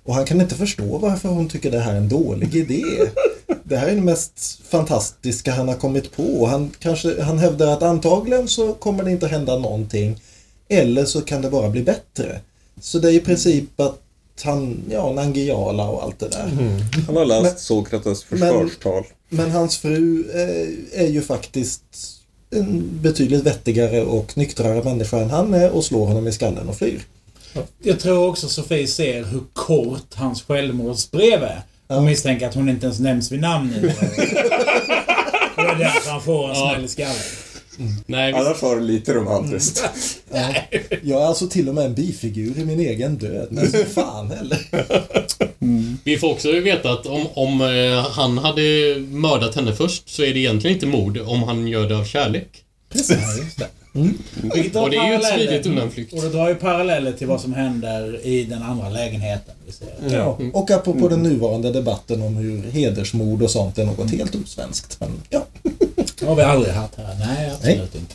Och 0.04 0.14
han 0.14 0.24
kan 0.24 0.40
inte 0.40 0.54
förstå 0.54 0.98
varför 0.98 1.28
hon 1.28 1.48
tycker 1.48 1.70
det 1.70 1.80
här 1.80 1.92
är 1.92 1.96
en 1.96 2.08
dålig 2.08 2.54
idé. 2.54 2.84
Det 3.64 3.76
här 3.76 3.88
är 3.88 3.94
det 3.94 4.00
mest 4.00 4.60
fantastiska 4.68 5.52
han 5.52 5.68
har 5.68 5.74
kommit 5.74 6.16
på. 6.16 6.46
Han, 6.46 6.70
kanske, 6.78 7.22
han 7.22 7.38
hävdar 7.38 7.66
att 7.66 7.82
antagligen 7.82 8.48
så 8.48 8.72
kommer 8.72 9.04
det 9.04 9.10
inte 9.10 9.26
hända 9.26 9.58
någonting. 9.58 10.20
Eller 10.68 11.04
så 11.04 11.20
kan 11.20 11.42
det 11.42 11.50
bara 11.50 11.68
bli 11.68 11.82
bättre. 11.82 12.40
Så 12.80 12.98
det 12.98 13.08
är 13.08 13.12
i 13.12 13.20
princip 13.20 13.80
att 13.80 13.98
han, 14.42 14.82
ja, 14.90 15.12
Nangiala 15.12 15.84
och 15.84 16.02
allt 16.02 16.18
det 16.18 16.28
där. 16.28 16.50
Han 17.06 17.16
har 17.16 17.24
läst 17.24 17.42
Men- 17.42 17.58
Sokrates 17.58 18.24
men- 18.28 18.38
försvarstal. 18.40 19.04
Men 19.28 19.50
hans 19.50 19.78
fru 19.78 20.24
eh, 20.34 21.02
är 21.02 21.06
ju 21.08 21.22
faktiskt 21.22 21.82
en 22.50 22.88
betydligt 23.02 23.42
vettigare 23.42 24.02
och 24.02 24.36
nyktrare 24.38 24.82
människa 24.84 25.18
än 25.18 25.30
han 25.30 25.54
är 25.54 25.70
och 25.70 25.84
slår 25.84 26.06
honom 26.06 26.28
i 26.28 26.32
skallen 26.32 26.68
och 26.68 26.76
flyr. 26.76 27.02
Jag 27.82 28.00
tror 28.00 28.28
också 28.28 28.48
Sofie 28.48 28.86
ser 28.86 29.24
hur 29.24 29.40
kort 29.52 30.14
hans 30.14 30.42
självmordsbrev 30.42 31.42
är. 31.42 31.62
Och 31.86 32.02
misstänker 32.02 32.48
att 32.48 32.54
hon 32.54 32.68
inte 32.68 32.86
ens 32.86 33.00
nämns 33.00 33.32
vid 33.32 33.40
namn 33.40 33.72
det 33.82 33.88
är 35.62 35.78
därför 35.78 36.10
han 36.10 36.22
får 36.22 36.48
en 36.50 36.54
smäll 36.56 36.84
i 36.84 36.88
skallen. 36.88 37.14
Nej, 38.06 38.32
vi, 38.32 38.38
Annars 38.38 38.62
var 38.62 38.76
det 38.76 38.82
lite 38.82 39.14
romantiskt. 39.14 39.84
Jag 41.02 41.22
är 41.22 41.26
alltså 41.26 41.48
till 41.48 41.68
och 41.68 41.74
med 41.74 41.84
en 41.84 41.94
bifigur 41.94 42.58
i 42.58 42.64
min 42.64 42.80
egen 42.80 43.18
död. 43.18 43.48
Men 43.50 43.70
så 43.70 43.84
fan 43.84 44.30
heller. 44.30 44.58
vi 46.04 46.18
får 46.18 46.30
också 46.30 46.52
veta 46.52 46.92
att 46.92 47.06
om, 47.06 47.26
om 47.34 47.60
eh, 47.60 48.10
han 48.10 48.38
hade 48.38 48.62
mördat 49.10 49.54
henne 49.54 49.74
först 49.74 50.08
så 50.08 50.22
är 50.22 50.34
det 50.34 50.40
egentligen 50.40 50.76
inte 50.76 50.86
mord 50.86 51.18
om 51.18 51.42
han 51.42 51.68
gör 51.68 51.88
det 51.88 51.96
av 51.96 52.04
kärlek. 52.04 52.64
Precis. 52.92 53.56
Drar 54.72 54.82
Och 54.82 54.90
det 54.90 54.96
är 54.96 55.08
ju 55.08 55.14
ett 55.14 55.34
smidigt 55.34 55.66
undanflykt. 55.66 56.12
Och 56.12 56.22
det 56.22 56.28
drar 56.28 56.48
ju 56.48 56.54
paralleller 56.54 57.12
till 57.12 57.26
vad 57.26 57.40
som 57.40 57.52
händer 57.52 58.26
i 58.26 58.44
den 58.44 58.62
andra 58.62 58.88
lägenheten. 58.88 59.54
Vi 59.66 59.72
ser. 59.72 60.16
Ja. 60.16 60.38
Och 60.52 60.70
apropå 60.70 61.08
den 61.08 61.22
nuvarande 61.22 61.72
debatten 61.72 62.22
om 62.22 62.36
hur 62.36 62.70
hedersmord 62.70 63.42
och 63.42 63.50
sånt 63.50 63.78
är 63.78 63.84
något 63.84 64.10
helt 64.10 64.34
osvenskt. 64.34 64.96
Men 65.00 65.10
ja. 65.30 65.46
Det 66.20 66.26
har 66.26 66.36
vi 66.36 66.42
aldrig 66.42 66.74
haft 66.74 66.94
här. 66.94 67.16
Nej, 67.18 67.50
absolut 67.50 67.94
inte. 67.94 68.14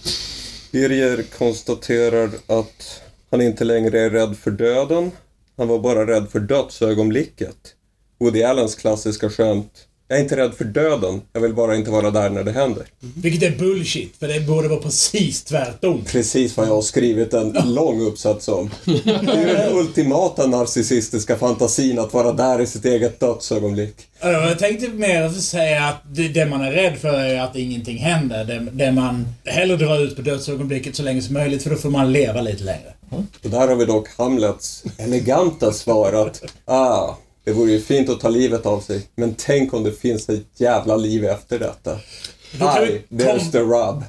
Birger 0.71 1.23
konstaterar 1.37 2.29
att 2.47 3.01
han 3.31 3.41
inte 3.41 3.63
längre 3.63 3.99
är 3.99 4.09
rädd 4.09 4.37
för 4.37 4.51
döden. 4.51 5.11
Han 5.57 5.67
var 5.67 5.79
bara 5.79 6.07
rädd 6.07 6.29
för 6.31 6.39
dödsögonblicket. 6.39 7.55
Woody 8.19 8.43
Allens 8.43 8.75
klassiska 8.75 9.29
skämt. 9.29 9.84
Jag 10.07 10.17
är 10.19 10.23
inte 10.23 10.37
rädd 10.37 10.53
för 10.53 10.65
döden. 10.65 11.21
Jag 11.33 11.41
vill 11.41 11.53
bara 11.53 11.75
inte 11.75 11.91
vara 11.91 12.11
där 12.11 12.29
när 12.29 12.43
det 12.43 12.51
händer. 12.51 12.83
Vilket 12.99 13.53
är 13.53 13.57
bullshit, 13.59 14.15
för 14.19 14.27
det 14.27 14.39
borde 14.39 14.67
vara 14.67 14.79
precis 14.79 15.43
tvärtom. 15.43 16.03
Precis 16.05 16.57
vad 16.57 16.67
jag 16.67 16.73
har 16.73 16.81
skrivit 16.81 17.33
en 17.33 17.55
lång 17.65 18.01
uppsats 18.01 18.47
om. 18.47 18.69
Det 18.85 19.31
är 19.31 19.47
ju 19.47 19.53
den 19.53 19.77
ultimata 19.77 20.47
narcissistiska 20.47 21.35
fantasin 21.35 21.99
att 21.99 22.13
vara 22.13 22.31
där 22.31 22.61
i 22.61 22.67
sitt 22.67 22.85
eget 22.85 23.19
dödsögonblick. 23.19 23.95
Ja, 24.21 24.29
Jag 24.31 24.59
tänkte 24.59 24.87
mer 24.87 25.21
att 25.21 25.41
säga 25.41 25.83
att 25.85 26.01
det, 26.15 26.27
det 26.27 26.45
man 26.45 26.61
är 26.61 26.71
rädd 26.71 26.97
för 26.97 27.13
är 27.13 27.41
att 27.41 27.55
ingenting 27.55 27.97
händer. 27.97 28.45
Det, 28.45 28.67
det 28.71 28.91
man 28.91 29.27
hellre 29.45 29.77
drar 29.77 29.99
ut 30.03 30.15
på 30.15 30.21
dödsögonblicket 30.21 30.95
så 30.95 31.03
länge 31.03 31.21
som 31.21 31.33
möjligt, 31.33 31.63
för 31.63 31.69
då 31.69 31.75
får 31.75 31.89
man 31.89 32.11
leva 32.11 32.41
lite 32.41 32.63
längre. 32.63 32.93
Och 33.43 33.49
där 33.49 33.67
har 33.67 33.75
vi 33.75 33.85
dock 33.85 34.09
Hamlets 34.17 34.83
eleganta 34.97 35.71
svar 35.71 36.13
att 36.13 36.43
ah, 36.65 37.15
det 37.45 37.53
vore 37.53 37.71
ju 37.71 37.81
fint 37.81 38.09
att 38.09 38.19
ta 38.19 38.29
livet 38.29 38.65
av 38.65 38.79
sig, 38.79 39.01
men 39.15 39.35
tänk 39.37 39.73
om 39.73 39.83
det 39.83 39.91
finns 39.91 40.29
ett 40.29 40.45
jävla 40.57 40.95
liv 40.95 41.25
efter 41.25 41.59
detta. 41.59 41.97
Då 42.59 42.67
Aj, 42.67 43.05
there's 43.09 43.51
the 43.51 43.59
rub. 43.59 44.03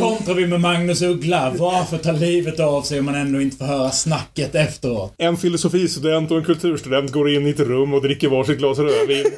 kontrar 0.00 0.34
vi 0.34 0.46
med 0.46 0.60
Magnus 0.60 1.02
Uggla. 1.02 1.52
Varför 1.58 1.98
ta 1.98 2.12
livet 2.12 2.60
av 2.60 2.82
sig 2.82 2.98
om 2.98 3.04
man 3.04 3.14
ändå 3.14 3.40
inte 3.40 3.56
får 3.56 3.64
höra 3.64 3.90
snacket 3.90 4.54
efteråt? 4.54 5.14
En 5.18 5.36
filosofistudent 5.36 6.30
och 6.30 6.36
en 6.36 6.44
kulturstudent 6.44 7.12
går 7.12 7.30
in 7.30 7.46
i 7.46 7.50
ett 7.50 7.60
rum 7.60 7.94
och 7.94 8.02
dricker 8.02 8.28
varsitt 8.28 8.58
glas 8.58 8.78
rödvin. 8.78 9.24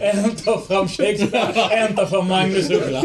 En 0.00 0.36
tar 0.36 0.66
fram 0.66 0.88
Shakespeare, 0.88 1.76
en 1.76 1.96
tar 1.96 2.06
fram 2.06 2.28
Magnus 2.28 2.70
Uggla. 2.70 3.02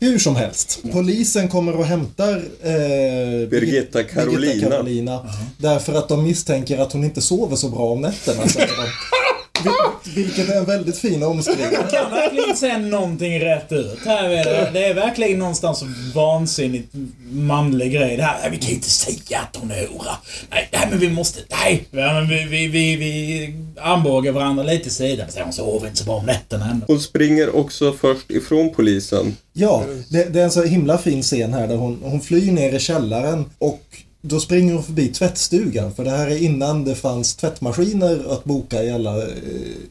Hur 0.00 0.18
som 0.18 0.36
helst. 0.36 0.82
Polisen 0.92 1.48
kommer 1.48 1.76
och 1.76 1.84
hämtar 1.84 2.36
eh, 2.62 3.48
Birgitta 3.48 4.02
Carolina. 4.02 4.40
Birgitta 4.40 4.70
Carolina 4.70 5.26
därför 5.58 5.94
att 5.94 6.08
de 6.08 6.22
misstänker 6.22 6.78
att 6.78 6.92
hon 6.92 7.04
inte 7.04 7.22
sover 7.22 7.56
så 7.56 7.68
bra 7.68 7.92
om 7.92 8.00
nätterna. 8.00 8.48
säger 8.48 8.66
de. 8.66 8.88
Vil- 9.62 10.14
Vilket 10.14 10.48
är 10.48 10.56
en 10.58 10.64
väldigt 10.64 10.98
fin 10.98 11.22
omskrivning. 11.22 11.66
Jag 11.72 11.90
kan 11.90 12.10
verkligen 12.10 12.44
inte 12.48 12.60
säga 12.60 12.78
någonting 12.78 13.40
rätt 13.40 13.72
ut. 13.72 13.98
Här 14.06 14.24
är 14.24 14.44
det, 14.44 14.70
det 14.72 14.84
är 14.86 14.94
verkligen 14.94 15.38
någonstans 15.38 15.84
vansinnigt 16.14 16.88
manlig 17.30 17.92
grej. 17.92 18.16
Det 18.16 18.22
här, 18.22 18.50
vi 18.50 18.56
kan 18.56 18.70
inte 18.70 18.90
säga 18.90 19.38
att 19.40 19.56
hon 19.56 19.70
är 19.70 19.86
hora. 19.86 20.16
Nej, 20.50 20.68
nej 20.72 20.86
men 20.90 20.98
vi 20.98 21.08
måste, 21.10 21.40
nej. 21.50 21.84
Ja, 21.90 22.12
men 22.12 22.28
vi, 22.28 22.44
vi, 22.44 22.66
vi, 22.66 22.96
vi 22.96 23.54
armbågar 23.80 24.32
varandra 24.32 24.62
lite 24.64 24.88
i 24.88 24.90
sidan. 24.90 25.26
Hon 25.44 25.52
sover 25.52 25.86
inte 25.86 25.98
så 25.98 26.04
bra 26.04 26.14
om 26.16 26.26
nätterna 26.26 26.70
ändå. 26.70 26.86
Hon 26.88 27.00
springer 27.00 27.56
också 27.56 27.92
först 28.00 28.30
ifrån 28.30 28.74
polisen. 28.74 29.36
Ja, 29.52 29.84
det, 30.08 30.24
det 30.32 30.40
är 30.40 30.44
en 30.44 30.50
så 30.50 30.62
himla 30.62 30.98
fin 30.98 31.22
scen 31.22 31.54
här 31.54 31.68
där 31.68 31.76
hon, 31.76 32.00
hon 32.02 32.20
flyr 32.20 32.52
ner 32.52 32.72
i 32.72 32.78
källaren 32.78 33.44
och 33.58 33.82
då 34.26 34.40
springer 34.40 34.74
hon 34.74 34.82
förbi 34.82 35.08
tvättstugan. 35.08 35.94
För 35.94 36.04
det 36.04 36.10
här 36.10 36.26
är 36.26 36.36
innan 36.36 36.84
det 36.84 36.94
fanns 36.94 37.36
tvättmaskiner 37.36 38.32
att 38.32 38.44
boka 38.44 38.82
i 38.82 38.90
alla 38.90 39.22
eh, 39.22 39.28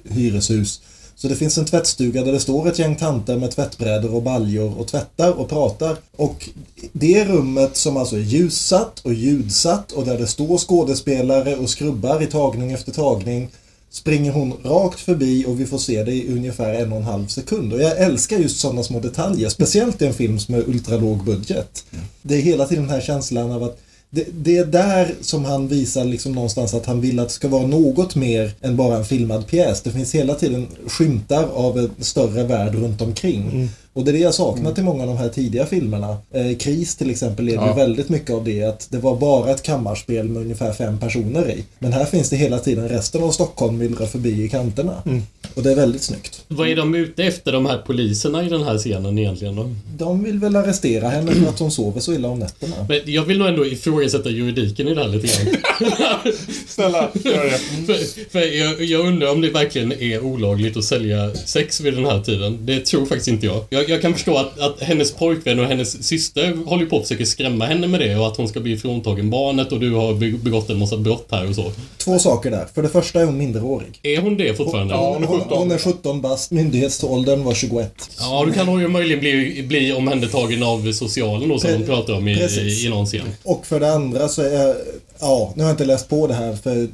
hyreshus. 0.10 0.82
Så 1.16 1.28
det 1.28 1.36
finns 1.36 1.58
en 1.58 1.66
tvättstuga 1.66 2.24
där 2.24 2.32
det 2.32 2.40
står 2.40 2.68
ett 2.68 2.80
gäng 2.80 2.96
tanter 2.96 3.38
med 3.38 3.52
tvättbrädor 3.52 4.16
och 4.16 4.24
baljor 4.24 4.80
och 4.80 4.88
tvättar 4.88 5.32
och 5.32 5.50
pratar. 5.50 5.98
Och 6.16 6.50
det 6.92 7.26
rummet 7.26 7.78
som 7.78 7.98
alltså 7.98 8.16
är 8.16 8.22
ljussatt 8.22 9.00
och 9.00 9.14
ljudsatt 9.14 9.92
och 9.92 10.06
där 10.06 10.18
det 10.18 10.28
står 10.28 10.58
skådespelare 10.58 11.56
och 11.56 11.70
skrubbar 11.70 12.24
i 12.24 12.26
tagning 12.26 12.72
efter 12.72 12.92
tagning 12.92 13.50
springer 13.90 14.32
hon 14.32 14.54
rakt 14.64 15.00
förbi 15.00 15.46
och 15.48 15.60
vi 15.60 15.66
får 15.66 15.78
se 15.78 16.04
det 16.04 16.12
i 16.12 16.34
ungefär 16.34 16.74
en 16.74 16.92
och 16.92 16.98
en 16.98 17.04
halv 17.04 17.28
sekund. 17.28 17.74
Och 17.74 17.82
jag 17.82 17.98
älskar 17.98 18.38
just 18.38 18.60
sådana 18.60 18.84
små 18.84 19.00
detaljer, 19.00 19.50
speciellt 19.50 20.02
i 20.02 20.06
en 20.06 20.14
film 20.14 20.40
som 20.40 20.56
är 20.56 20.70
ultralåg 20.70 21.24
budget. 21.24 21.86
Det 22.22 22.36
är 22.36 22.42
hela 22.42 22.66
tiden 22.66 22.84
den 22.84 22.94
här 22.94 23.02
känslan 23.02 23.52
av 23.52 23.64
att 23.64 23.80
det, 24.14 24.28
det 24.32 24.58
är 24.58 24.66
där 24.66 25.16
som 25.22 25.46
han 25.46 25.68
visar 25.68 26.06
liksom 26.06 26.32
någonstans 26.32 26.74
att 26.74 26.86
han 26.86 27.02
vill 27.02 27.20
att 27.20 27.28
det 27.28 27.34
ska 27.34 27.48
vara 27.48 27.68
något 27.68 28.16
mer 28.16 28.52
än 28.62 28.78
bara 28.78 28.98
en 28.98 29.06
filmad 29.06 29.48
pjäs. 29.48 29.82
Det 29.82 29.92
finns 29.92 30.16
hela 30.16 30.36
tiden 30.36 30.68
skymtar 30.88 31.44
av 31.44 31.78
en 31.78 31.92
större 32.00 32.44
värld 32.44 32.76
runt 32.76 33.02
omkring. 33.02 33.42
Mm. 33.42 33.70
Och 33.96 34.04
det 34.06 34.12
är 34.12 34.14
det 34.14 34.20
jag 34.20 34.34
saknar 34.34 34.72
till 34.74 34.84
många 34.84 35.02
av 35.04 35.08
de 35.08 35.18
här 35.18 35.30
tidiga 35.30 35.66
filmerna. 35.66 36.18
Eh, 36.34 36.58
Kris 36.58 36.96
till 36.96 37.10
exempel 37.10 37.46
leder 37.46 37.62
ju 37.62 37.68
Ja. 37.68 37.74
väldigt 37.74 38.10
mycket 38.10 38.30
av 38.36 38.44
det 38.44 38.64
att 38.64 38.88
det 38.90 38.98
var 38.98 39.16
bara 39.18 39.52
ett 39.52 39.64
kammarspel 39.64 40.30
med 40.30 40.42
ungefär 40.42 40.74
fem 40.74 41.00
personer 41.00 41.50
i. 41.52 41.64
Men 41.80 41.94
här 41.94 42.06
finns 42.06 42.30
det 42.30 42.36
hela 42.36 42.60
tiden 42.60 42.90
resten 42.90 43.24
av 43.24 43.32
Stockholm 43.32 43.78
myllrar 43.78 44.06
förbi 44.06 44.44
i 44.44 44.50
kanterna. 44.50 45.04
Och 45.54 45.64
det 45.64 45.72
är 45.72 45.76
väldigt 45.76 46.02
snyggt. 46.02 46.42
Vad 46.48 46.68
är 46.68 46.76
de 46.76 46.96
ute 46.96 47.24
efter, 47.24 47.52
de 47.52 47.66
här 47.66 47.78
poliserna 47.78 48.44
i 48.44 48.50
den 48.50 48.64
här 48.64 48.78
scenen 48.78 49.18
egentligen 49.20 49.56
då? 49.56 49.72
De 49.98 50.24
vill 50.24 50.40
väl 50.40 50.56
arrestera 50.56 51.10
henne 51.10 51.32
för 51.32 51.50
att 51.50 51.60
hon 51.60 51.72
sover 51.72 52.00
så 52.00 52.14
illa 52.14 52.28
om 52.28 52.40
nätterna. 52.40 52.76
Men 52.90 53.00
jag 53.06 53.24
vill 53.24 53.38
nog 53.38 53.48
ändå 53.48 53.66
ifrågasätta 53.66 54.30
juridiken 54.30 54.88
i 54.88 54.94
det 54.94 55.02
här 55.02 55.08
lite 55.10 55.28
grann. 55.28 55.56
Snälla, 56.68 57.10
gör 57.24 57.44
det. 57.44 57.58
för 57.86 58.30
för 58.32 58.40
jag, 58.58 58.82
jag 58.84 59.08
undrar 59.08 59.32
om 59.32 59.42
det 59.42 59.50
verkligen 59.50 59.92
är 59.92 60.20
olagligt 60.24 60.78
att 60.78 60.84
sälja 60.84 61.36
sex 61.36 61.82
vid 61.82 61.94
den 61.94 62.06
här 62.06 62.22
tiden. 62.22 62.58
Det 62.66 62.80
tror 62.86 63.06
faktiskt 63.06 63.28
inte 63.28 63.46
jag. 63.46 63.64
Jag, 63.70 63.83
jag 63.90 64.02
kan 64.02 64.14
förstå 64.14 64.38
att, 64.38 64.60
att 64.60 64.82
hennes 64.82 65.12
pojkvän 65.12 65.60
och 65.60 65.66
hennes 65.66 66.04
syster 66.08 66.54
håller 66.66 66.86
på 66.86 66.96
att 66.98 67.02
försöka 67.08 67.26
skrämma 67.26 67.66
henne 67.66 67.88
med 67.88 68.00
det 68.00 68.16
och 68.16 68.28
att 68.28 68.38
hon 68.38 68.48
ska 68.48 68.60
bli 68.60 68.78
fråntagen 68.78 69.30
barnet 69.30 69.72
och 69.72 69.80
du 69.80 69.92
har 69.94 70.14
be- 70.14 70.38
begått 70.44 70.70
en 70.70 70.80
massa 70.80 70.98
brott 70.98 71.28
här 71.32 71.50
och 71.50 71.56
så. 71.56 71.72
Två 71.98 72.20
saker 72.20 72.52
där. 72.52 72.68
För 72.76 72.82
det 72.82 72.90
första 72.90 73.22
är 73.22 73.26
hon 73.26 73.38
minderårig. 73.38 74.00
Är 74.04 74.22
hon 74.22 74.38
det 74.38 74.54
fortfarande? 74.58 74.94
Ja, 74.94 75.14
hon 75.14 75.24
är 75.24 75.28
Hon, 75.28 75.40
17. 75.42 75.58
hon 75.58 75.72
är 75.72 75.78
17 75.78 76.22
bast, 76.22 76.52
myndighetsåldern 76.52 77.44
var 77.44 77.54
21. 77.54 78.10
Ja, 78.20 78.44
då 78.48 78.52
kan 78.54 78.68
hon 78.68 78.80
ju 78.82 78.88
möjligen 78.88 79.20
bli, 79.20 79.64
bli 79.68 79.94
omhändertagen 79.94 80.64
av 80.64 80.92
socialen 80.92 81.50
då 81.50 81.60
som 81.60 81.70
Pre- 81.70 81.74
hon 81.78 81.86
pratar 81.86 82.14
om 82.14 82.28
i, 82.28 82.36
precis. 82.38 82.84
i, 82.84 82.86
i 82.86 82.90
någon 82.90 83.06
scen. 83.06 83.26
Och 83.44 83.66
för 83.66 83.80
det 83.80 83.94
andra 83.94 84.28
så 84.28 84.42
är, 84.42 84.76
ja, 85.20 85.54
nu 85.56 85.64
har 85.64 85.70
jag 85.70 85.74
inte 85.74 85.86
läst 85.86 86.10
på 86.10 86.28
det 86.28 86.34
här 86.34 86.56
för 86.56 86.88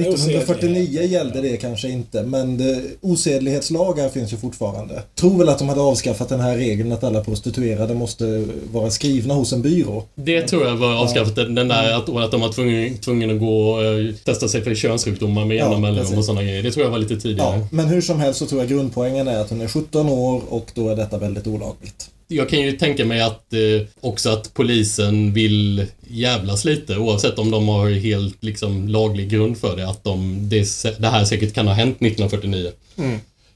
1949 0.00 1.02
gällde 1.02 1.40
det 1.40 1.56
kanske 1.56 1.88
inte, 1.88 2.22
men 2.22 2.58
det, 2.58 2.82
osedlighetslagar 3.00 4.08
finns 4.08 4.32
ju 4.32 4.36
fortfarande. 4.36 5.02
Tror 5.14 5.38
väl 5.38 5.48
att 5.48 5.58
de 5.58 5.68
hade 5.68 5.80
avskaffat 5.80 6.28
den 6.28 6.40
här 6.40 6.56
regeln 6.56 6.92
att 6.92 7.04
alla 7.04 7.24
prostituerade 7.24 7.94
måste 7.94 8.44
vara 8.72 8.90
skrivna 8.90 9.34
hos 9.34 9.52
en 9.52 9.62
byrå. 9.62 10.04
Det 10.14 10.42
tror 10.42 10.66
jag 10.66 10.76
var 10.76 10.94
avskaffat. 10.94 11.36
Den 11.36 11.54
den 11.54 11.68
där 11.68 11.96
att, 11.96 12.08
att 12.08 12.30
de 12.30 12.40
var 12.40 12.52
tvungen, 12.52 12.98
tvungen 12.98 13.30
att 13.30 13.40
gå 13.40 13.70
och 13.70 13.84
eh, 13.84 14.14
testa 14.24 14.48
sig 14.48 14.62
för 14.62 14.74
könssjukdomar 14.74 15.44
med 15.44 15.56
jämna 15.56 15.74
Ja, 15.74 15.78
mellanrum 15.78 16.18
och 16.18 16.24
sådana 16.24 16.42
grejer. 16.42 16.62
Det 16.62 16.70
tror 16.70 16.84
jag 16.84 16.90
var 16.90 16.98
lite 16.98 17.16
tidigare. 17.16 17.58
Ja, 17.58 17.68
men 17.70 17.86
hur 17.86 18.00
som 18.00 18.20
helst 18.20 18.38
så 18.38 18.46
tror 18.46 18.60
jag 18.60 18.70
grundpoängen 18.70 19.28
är 19.28 19.38
att 19.40 19.50
hon 19.50 19.60
är 19.60 19.68
17 19.68 20.08
år 20.08 20.42
och 20.48 20.70
då 20.74 20.88
är 20.88 20.96
detta 20.96 21.18
väldigt 21.18 21.46
olagligt. 21.46 22.10
Jag 22.28 22.48
kan 22.48 22.60
ju 22.60 22.72
tänka 22.72 23.04
mig 23.04 23.20
att 23.20 23.52
eh, 23.52 23.86
också 24.00 24.30
att 24.30 24.54
polisen 24.54 25.32
vill 25.32 25.86
jävlas 26.08 26.64
lite 26.64 26.96
oavsett 26.96 27.38
om 27.38 27.50
de 27.50 27.68
har 27.68 27.90
helt 27.90 28.44
liksom 28.44 28.88
laglig 28.88 29.28
grund 29.30 29.58
för 29.58 29.76
det. 29.76 29.88
Att 29.88 30.04
de, 30.04 30.38
det, 30.48 30.84
det 30.98 31.06
här 31.08 31.24
säkert 31.24 31.54
kan 31.54 31.66
ha 31.66 31.74
hänt 31.74 31.96
1949. 31.96 32.70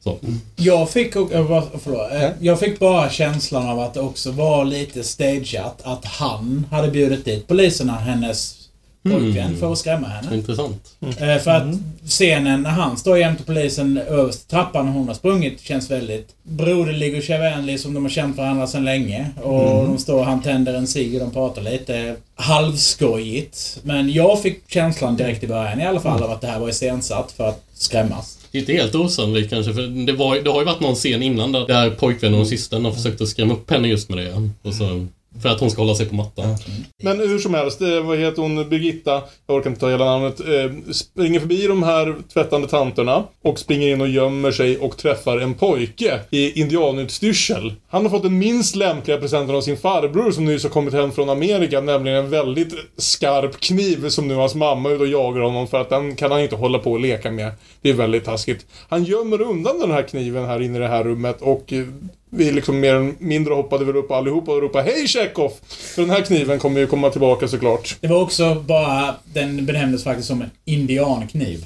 Så. 0.04 0.18
Jag 0.56 0.90
fick, 0.90 1.14
bara- 1.14 1.78
förlåt, 1.84 2.12
eh, 2.12 2.30
jag 2.40 2.60
fick 2.60 2.78
bara 2.78 3.10
känslan 3.10 3.68
av 3.68 3.80
att 3.80 3.94
det 3.94 4.00
också 4.00 4.30
var 4.30 4.64
lite 4.64 5.04
stageat. 5.04 5.80
Att 5.82 6.04
han 6.04 6.66
hade 6.70 6.88
bjudit 6.90 7.24
dit 7.24 7.46
poliserna, 7.46 7.92
hennes 7.92 8.54
pojkvän, 9.02 9.56
för 9.56 9.72
att 9.72 9.78
skrämma 9.78 10.06
henne. 10.08 10.36
Intressant. 10.36 10.88
Eh, 11.00 11.38
För 11.38 11.50
att 11.50 11.74
scenen 12.06 12.62
när 12.62 12.70
han 12.70 12.96
står 12.96 13.18
jämte 13.18 13.42
polisen 13.42 13.98
överst 13.98 14.50
trappan 14.50 14.88
och 14.88 14.94
hon 14.94 15.08
har 15.08 15.14
sprungit 15.14 15.60
känns 15.60 15.90
väldigt 15.90 16.28
broderlig 16.42 17.16
och 17.16 17.22
kärvänlig 17.22 17.80
som 17.80 17.94
de 17.94 18.04
har 18.04 18.10
känt 18.10 18.36
varandra 18.36 18.66
sedan 18.66 18.84
länge. 18.84 19.30
Och 19.42 19.86
de 19.86 19.98
står 19.98 20.18
och 20.18 20.24
han 20.24 20.42
tänder 20.42 20.74
en 20.74 20.86
cigg 20.86 21.14
och 21.14 21.20
de 21.20 21.30
pratar 21.30 21.62
lite 21.62 22.16
halvskojigt. 22.34 23.80
Men 23.82 24.12
jag 24.12 24.42
fick 24.42 24.70
känslan 24.70 25.16
direkt 25.16 25.44
i 25.44 25.46
början 25.46 25.80
i 25.80 25.86
alla 25.86 26.00
fall 26.00 26.22
av 26.22 26.30
att 26.30 26.40
det 26.40 26.46
här 26.46 26.60
var 26.60 26.68
iscensatt 26.68 27.32
för 27.32 27.48
att 27.48 27.64
skrämmas. 27.74 28.38
Det 28.52 28.58
är 28.58 28.60
inte 28.60 28.72
helt 28.72 28.94
osannolikt 28.94 29.50
kanske, 29.50 29.74
för 29.74 30.06
det, 30.06 30.12
var, 30.12 30.36
det 30.36 30.50
har 30.50 30.58
ju 30.58 30.64
varit 30.64 30.80
någon 30.80 30.94
scen 30.94 31.22
innan 31.22 31.52
där, 31.52 31.66
där 31.66 31.90
pojkvännen 31.90 32.40
och 32.40 32.46
systern 32.46 32.84
har 32.84 32.92
försökt 32.92 33.20
att 33.20 33.28
skrämma 33.28 33.54
upp 33.54 33.70
henne 33.70 33.88
just 33.88 34.08
med 34.08 34.18
det. 34.18 34.50
Och 34.62 34.74
så, 34.74 35.06
för 35.42 35.48
att 35.48 35.60
hon 35.60 35.70
ska 35.70 35.82
hålla 35.82 35.94
sig 35.94 36.06
på 36.06 36.14
mattan. 36.14 36.56
Men 37.02 37.18
hur 37.18 37.38
som 37.38 37.54
helst, 37.54 37.80
eh, 37.80 38.00
vad 38.00 38.18
heter 38.18 38.42
hon, 38.42 38.68
Birgitta, 38.68 39.22
jag 39.46 39.56
orkar 39.56 39.70
inte 39.70 39.80
ta 39.80 39.90
hela 39.90 40.04
namnet, 40.04 40.40
eh, 40.40 40.92
springer 40.92 41.40
förbi 41.40 41.66
de 41.66 41.82
här 41.82 42.14
tvättande 42.32 42.68
tanterna 42.68 43.24
och 43.42 43.58
springer 43.58 43.88
in 43.88 44.00
och 44.00 44.08
gömmer 44.08 44.50
sig 44.50 44.78
och 44.78 44.96
träffar 44.96 45.38
en 45.38 45.54
pojke 45.54 46.20
i 46.30 46.60
indianutstyrsel. 46.60 47.72
Han 47.88 48.02
har 48.02 48.10
fått 48.10 48.22
den 48.22 48.38
minst 48.38 48.76
lämpliga 48.76 49.18
presenten 49.18 49.56
av 49.56 49.60
sin 49.60 49.76
farbror 49.76 50.30
som 50.30 50.44
nyss 50.44 50.62
har 50.62 50.70
kommit 50.70 50.94
hem 50.94 51.12
från 51.12 51.30
Amerika, 51.30 51.80
nämligen 51.80 52.18
en 52.18 52.30
väldigt 52.30 52.74
skarp 52.96 53.60
kniv 53.60 54.08
som 54.08 54.28
nu 54.28 54.34
hans 54.34 54.54
mamma 54.54 54.90
är 54.90 54.94
ute 54.94 55.02
och 55.02 55.08
jagar 55.08 55.40
honom 55.40 55.68
för 55.68 55.80
att 55.80 55.90
den 55.90 56.16
kan 56.16 56.30
han 56.30 56.40
inte 56.40 56.56
hålla 56.56 56.78
på 56.78 56.92
och 56.92 57.00
leka 57.00 57.30
med. 57.30 57.52
Det 57.82 57.90
är 57.90 57.94
väldigt 57.94 58.24
taskigt. 58.24 58.66
Han 58.88 59.04
gömmer 59.04 59.40
undan 59.40 59.80
den 59.80 59.90
här 59.90 60.02
kniven 60.02 60.44
här 60.44 60.62
inne 60.62 60.78
i 60.78 60.80
det 60.80 60.88
här 60.88 61.04
rummet 61.04 61.42
och 61.42 61.72
eh, 61.72 61.84
vi 62.30 62.52
liksom 62.52 62.80
mer 62.80 62.94
eller 62.94 63.12
mindre 63.18 63.54
hoppade 63.54 63.84
väl 63.84 63.96
upp 63.96 64.10
allihopa 64.10 64.52
och 64.52 64.62
ropade 64.62 64.84
Hej 64.84 65.06
Chekhov! 65.08 65.52
För 65.68 66.02
den 66.02 66.10
här 66.10 66.22
kniven 66.22 66.58
kommer 66.58 66.80
ju 66.80 66.86
komma 66.86 67.10
tillbaka 67.10 67.48
såklart. 67.48 67.96
Det 68.00 68.08
var 68.08 68.22
också 68.22 68.54
bara, 68.68 69.14
den 69.34 69.66
benämndes 69.66 70.04
faktiskt 70.04 70.28
som 70.28 70.42
en 70.42 70.50
indiankniv. 70.64 71.64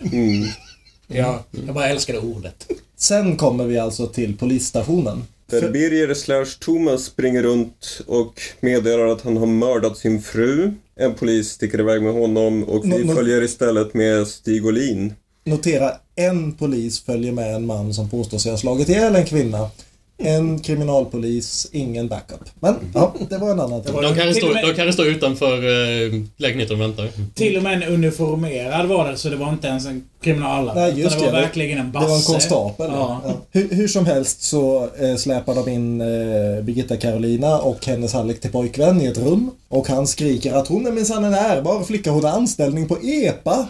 Ja, 1.07 1.45
jag 1.67 1.75
bara 1.75 1.89
älskade 1.89 2.19
ordet. 2.19 2.67
Sen 2.97 3.37
kommer 3.37 3.65
vi 3.65 3.79
alltså 3.79 4.07
till 4.07 4.37
polisstationen. 4.37 5.25
Där 5.47 5.71
Birger 5.71 6.15
slash 6.15 6.47
Thomas 6.61 7.05
springer 7.05 7.43
runt 7.43 8.01
och 8.07 8.41
meddelar 8.61 9.07
att 9.07 9.21
han 9.23 9.37
har 9.37 9.47
mördat 9.47 9.99
sin 9.99 10.23
fru. 10.23 10.71
En 10.97 11.15
polis 11.15 11.49
sticker 11.49 11.81
iväg 11.81 12.03
med 12.03 12.13
honom 12.13 12.65
och 12.65 12.85
vi 12.85 13.05
nå- 13.05 13.15
följer 13.15 13.43
istället 13.43 13.95
med 13.95 14.27
Stig 14.29 14.67
Olin. 14.67 15.15
Notera 15.45 15.93
En 16.17 16.53
polis 16.53 17.05
följer 17.05 17.33
med 17.33 17.55
en 17.55 17.67
man 17.67 17.95
som 17.95 18.09
påstår 18.11 18.39
sig 18.39 18.51
ha 18.51 18.59
slagit 18.59 18.89
ihjäl 18.89 19.17
en 19.17 19.25
kvinna. 19.27 19.71
En 20.19 20.59
kriminalpolis, 20.59 21.69
ingen 21.73 22.09
backup. 22.09 22.41
Men 22.61 22.75
ja, 22.95 23.15
det 23.31 23.39
var 23.39 23.51
en 23.51 23.61
annan 23.61 23.83
tid. 23.83 23.93
var- 23.95 24.03
De 24.03 24.35
står, 24.35 24.49
och 24.49 24.55
med- 24.55 24.65
de 24.65 24.75
kanske 24.75 24.93
står 24.93 25.07
utanför 25.07 25.57
eh, 25.57 26.13
lägenheten 26.37 26.77
och 26.77 26.83
väntar. 26.83 27.09
Till 27.35 27.57
och 27.57 27.63
med 27.63 27.83
en 27.83 27.95
uniformerad 27.95 28.87
var 28.89 29.11
det, 29.11 29.17
så 29.17 29.29
det 29.29 29.37
var 29.37 29.49
inte 29.49 29.67
ens 29.69 29.87
en 29.87 30.05
kriminalare. 30.23 30.81
Nej, 30.81 31.01
just 31.01 31.19
det 31.19 31.25
var 31.27 31.33
det. 31.33 31.41
verkligen 31.41 31.79
en 31.79 31.87
Det 31.87 31.93
basse. 31.93 32.09
var 32.09 32.17
en 32.17 32.23
konstapel. 32.23 32.87
Ja. 32.91 33.21
Ja. 33.25 33.33
Hur, 33.51 33.69
hur 33.71 33.89
som 33.89 34.07
helst 34.07 34.43
så 34.43 34.89
eh, 35.01 35.17
släpar 35.17 35.55
de 35.55 35.69
in 35.71 36.01
eh, 36.01 36.63
Birgitta 36.63 36.97
Carolina 36.97 37.59
och 37.59 37.87
hennes 37.87 38.13
hallick 38.13 38.41
till 38.41 38.51
pojkvän 38.53 39.01
i 39.03 39.07
ett 39.07 39.19
rum. 39.19 39.51
Och 39.69 39.89
han 39.89 40.07
skriker 40.07 40.53
att 40.53 40.69
hon 40.69 40.87
är 40.87 40.91
minsann 40.93 41.25
en 41.25 41.35
ärbar 41.35 41.83
flicka, 41.85 42.11
hon 42.11 42.25
har 42.25 42.31
anställning 42.33 42.89
på 42.89 42.99
EPA. 43.03 43.67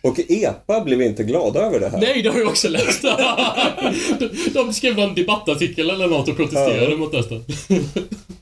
Och 0.00 0.20
EPA 0.30 0.80
blev 0.80 1.02
inte 1.02 1.22
glada 1.24 1.60
över 1.60 1.80
det 1.80 1.88
här. 1.88 2.00
Nej, 2.00 2.22
det 2.22 2.28
har 2.28 2.38
jag 2.38 2.48
också 2.48 2.68
läst. 2.68 3.02
de, 4.18 4.28
de 4.54 4.72
skrev 4.72 4.96
någon 4.96 5.14
debattartikel 5.14 5.90
eller 5.90 6.06
något 6.06 6.28
och 6.28 6.36
protesterade 6.36 6.90
Ja. 6.90 6.96
mot 6.96 7.12
detta. 7.12 7.34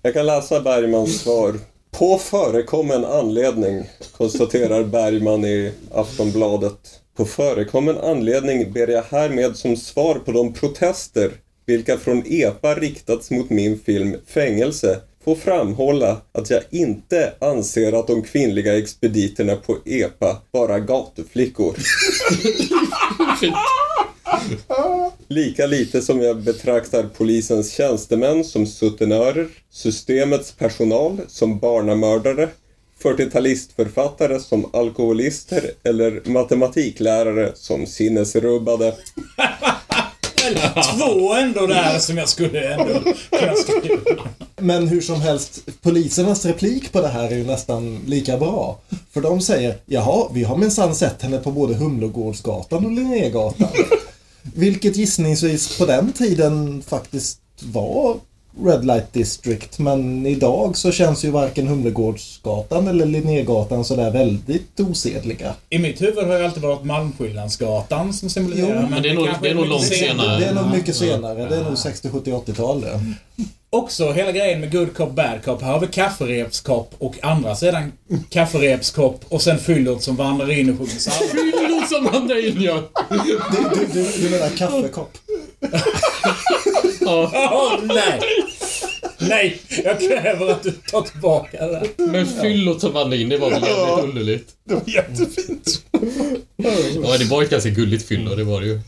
Jag 0.02 0.14
kan 0.14 0.26
läsa 0.26 0.60
Bergmans 0.60 1.20
svar. 1.20 1.54
På 1.90 2.18
förekommen 2.18 3.04
anledning, 3.04 3.84
konstaterar 4.16 4.84
Bergman 4.84 5.44
i 5.44 5.72
Aftonbladet. 5.94 6.78
På 7.16 7.24
förekommen 7.24 7.98
anledning 7.98 8.72
ber 8.72 8.88
jag 8.88 9.02
härmed 9.02 9.56
som 9.56 9.76
svar 9.76 10.14
på 10.14 10.32
de 10.32 10.52
protester 10.52 11.30
vilka 11.66 11.98
från 11.98 12.22
EPA 12.26 12.74
riktats 12.74 13.30
mot 13.30 13.50
min 13.50 13.78
film 13.78 14.16
Fängelse 14.26 15.00
få 15.26 15.34
framhålla 15.34 16.20
att 16.32 16.50
jag 16.50 16.62
inte 16.70 17.32
anser 17.40 17.92
att 17.92 18.06
de 18.06 18.22
kvinnliga 18.22 18.78
expediterna 18.78 19.56
på 19.56 19.78
EPA 19.84 20.42
vara 20.50 20.80
gatuflickor. 20.80 21.76
Lika 25.28 25.66
lite 25.66 26.02
som 26.02 26.20
jag 26.20 26.42
betraktar 26.42 27.02
polisens 27.16 27.72
tjänstemän 27.72 28.44
som 28.44 28.66
sutenörer, 28.66 29.48
systemets 29.70 30.52
personal 30.52 31.20
som 31.28 31.58
barnamördare, 31.58 32.48
40-talistförfattare 33.02 34.38
som 34.38 34.74
alkoholister 34.74 35.70
eller 35.82 36.22
matematiklärare 36.24 37.52
som 37.54 37.86
sinnesrubbade. 37.86 38.94
Två 40.54 41.34
ändå 41.34 41.66
där 41.66 41.98
som 41.98 42.18
jag 42.18 42.28
skulle 42.28 42.74
ändå 42.74 43.00
kunna 43.30 43.54
skriva. 43.54 44.30
Men 44.60 44.88
hur 44.88 45.00
som 45.00 45.20
helst, 45.20 45.60
polisernas 45.82 46.44
replik 46.44 46.92
på 46.92 47.00
det 47.00 47.08
här 47.08 47.30
är 47.30 47.36
ju 47.36 47.46
nästan 47.46 48.00
lika 48.06 48.38
bra. 48.38 48.78
För 49.12 49.20
de 49.20 49.40
säger, 49.40 49.76
jaha, 49.86 50.28
vi 50.32 50.44
har 50.44 50.56
minsann 50.56 50.94
sett 50.94 51.22
henne 51.22 51.38
på 51.38 51.50
både 51.50 51.74
Humlegårdsgatan 51.74 52.86
och 52.86 52.92
Linnégatan. 52.92 53.68
Vilket 54.54 54.96
gissningsvis 54.96 55.78
på 55.78 55.86
den 55.86 56.12
tiden 56.12 56.82
faktiskt 56.86 57.40
var 57.62 58.16
Red 58.64 58.84
Light 58.84 59.12
District. 59.12 59.78
Men 59.78 60.26
idag 60.26 60.76
så 60.76 60.92
känns 60.92 61.24
ju 61.24 61.30
varken 61.30 61.66
Humlegårdsgatan 61.66 62.88
eller 62.88 63.06
Linnégatan 63.06 63.84
sådär 63.84 64.10
väldigt 64.10 64.80
osedliga. 64.80 65.54
I 65.70 65.78
mitt 65.78 66.02
huvud 66.02 66.24
har 66.26 66.38
det 66.38 66.44
alltid 66.44 66.62
varit 66.62 66.84
Malmskillnadsgatan 66.84 68.12
som 68.12 68.30
symboliserar. 68.30 68.80
Jo, 68.82 68.88
men 68.90 69.02
det 69.02 69.08
är 69.08 69.14
nog- 69.14 69.28
det 69.42 69.48
är 69.50 69.54
nog 69.54 69.62
mycket 69.64 69.70
långt 69.70 69.84
senare. 69.86 70.38
Det 70.40 70.46
är 70.46 70.54
nog 70.54 70.70
mycket 70.70 70.96
senare. 70.96 71.48
Det 71.48 71.56
är 71.56 71.62
nog 71.64 71.78
60, 71.78 72.08
70, 72.10 72.32
80-tal 72.32 72.80
det. 72.80 73.00
Också 73.70 74.12
hela 74.12 74.32
grejen 74.32 74.60
med 74.60 74.72
good 74.72 74.94
cop, 74.96 75.12
bad 75.14 75.44
cop. 75.44 75.62
Här 75.62 75.72
har 75.72 75.80
vi 75.80 75.86
kafferepskopp 75.86 76.94
och 76.98 77.14
andra 77.22 77.54
sidan 77.56 77.92
kafferepskopp 78.30 79.24
och 79.28 79.42
sen 79.42 79.58
fyllot 79.58 80.02
som 80.02 80.16
vandrar 80.16 80.50
in 80.58 80.70
och 80.70 80.76
sjunger 80.78 80.90
psalmer. 80.98 81.52
Som 81.90 82.04
vandrar 82.04 82.46
in, 82.48 82.62
ja. 82.62 82.82
Du, 83.10 83.16
du, 83.74 83.86
du, 83.92 84.12
du 84.22 84.30
menar 84.30 84.48
kaffekopp? 84.56 85.18
ja. 87.00 87.30
Åh, 87.52 87.80
nej! 87.84 88.20
Nej! 89.18 89.60
Jag 89.84 90.00
kräver 90.00 90.50
att 90.50 90.62
du 90.62 90.70
tar 90.70 91.02
tillbaka 91.02 91.66
det. 91.66 91.82
Men 91.96 92.26
fyllot 92.26 92.80
som 92.80 92.92
vandrar 92.92 93.18
in, 93.18 93.28
det 93.28 93.38
var 93.38 93.50
väl 93.50 93.62
jävligt 93.62 94.04
underligt. 94.04 94.48
Det 94.68 94.74
var 94.74 94.82
jättefint. 94.86 95.82
Ja, 97.02 97.18
det 97.18 97.24
var 97.24 97.42
ett 97.42 97.50
ganska 97.50 97.70
gulligt 97.70 98.08
fyllo, 98.08 98.34
det 98.34 98.44
var 98.44 98.60
det 98.60 98.66
ju. 98.66 98.80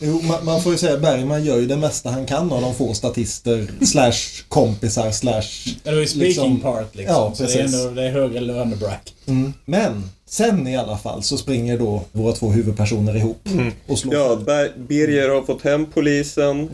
Jo, 0.00 0.20
man, 0.22 0.44
man 0.44 0.62
får 0.62 0.72
ju 0.72 0.78
säga 0.78 0.96
Bergman 0.98 1.44
gör 1.44 1.56
ju 1.58 1.66
det 1.66 1.76
mesta 1.76 2.10
han 2.10 2.26
kan 2.26 2.52
av 2.52 2.60
de 2.62 2.74
få 2.74 2.94
statister 2.94 3.66
slash 3.86 4.44
kompisar 4.48 5.10
slash... 5.10 5.74
Det 5.82 5.90
var 5.90 5.98
ju 5.98 6.06
speaking 6.06 6.28
Liksom- 6.28 6.60
part 6.60 6.94
liksom. 6.94 7.14
Ja, 7.16 7.32
så 7.34 7.42
det 7.42 7.52
är, 7.52 7.56
precis. 7.62 7.74
ändå, 7.76 7.90
det 8.00 8.06
är 8.06 8.12
högre 8.12 8.40
lönebrack. 8.40 9.14
Mm. 9.26 9.52
Men 9.64 10.10
sen 10.28 10.66
i 10.68 10.76
alla 10.76 10.98
fall 10.98 11.22
så 11.22 11.36
springer 11.38 11.78
då 11.78 12.02
våra 12.12 12.32
två 12.32 12.50
huvudpersoner 12.50 13.16
ihop 13.16 13.48
och 13.86 13.98
slår 13.98 14.14
Ja, 14.14 14.36
Ber- 14.46 14.72
Birger 14.88 15.28
har 15.28 15.42
fått 15.42 15.62
hem 15.62 15.86
polisen. 15.86 16.68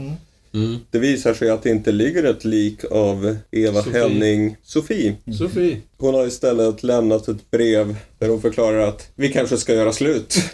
Mm. 0.54 0.76
Det 0.90 0.98
visar 0.98 1.34
sig 1.34 1.50
att 1.50 1.62
det 1.62 1.70
inte 1.70 1.92
ligger 1.92 2.24
ett 2.24 2.44
lik 2.44 2.84
av 2.90 3.36
Eva 3.50 3.82
Sofie. 3.82 4.02
Henning 4.02 4.56
Sofie. 4.64 5.14
Sofie. 5.38 5.76
Hon 5.98 6.14
har 6.14 6.26
istället 6.26 6.82
lämnat 6.82 7.28
ett 7.28 7.50
brev 7.50 7.96
där 8.18 8.28
hon 8.28 8.40
förklarar 8.40 8.78
att 8.88 9.08
vi 9.14 9.28
kanske 9.32 9.56
ska 9.56 9.74
göra 9.74 9.92
slut. 9.92 10.36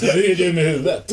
Du 0.00 0.24
är 0.24 0.28
ju 0.28 0.34
dum 0.34 0.58
i 0.58 0.62
huvudet. 0.62 1.12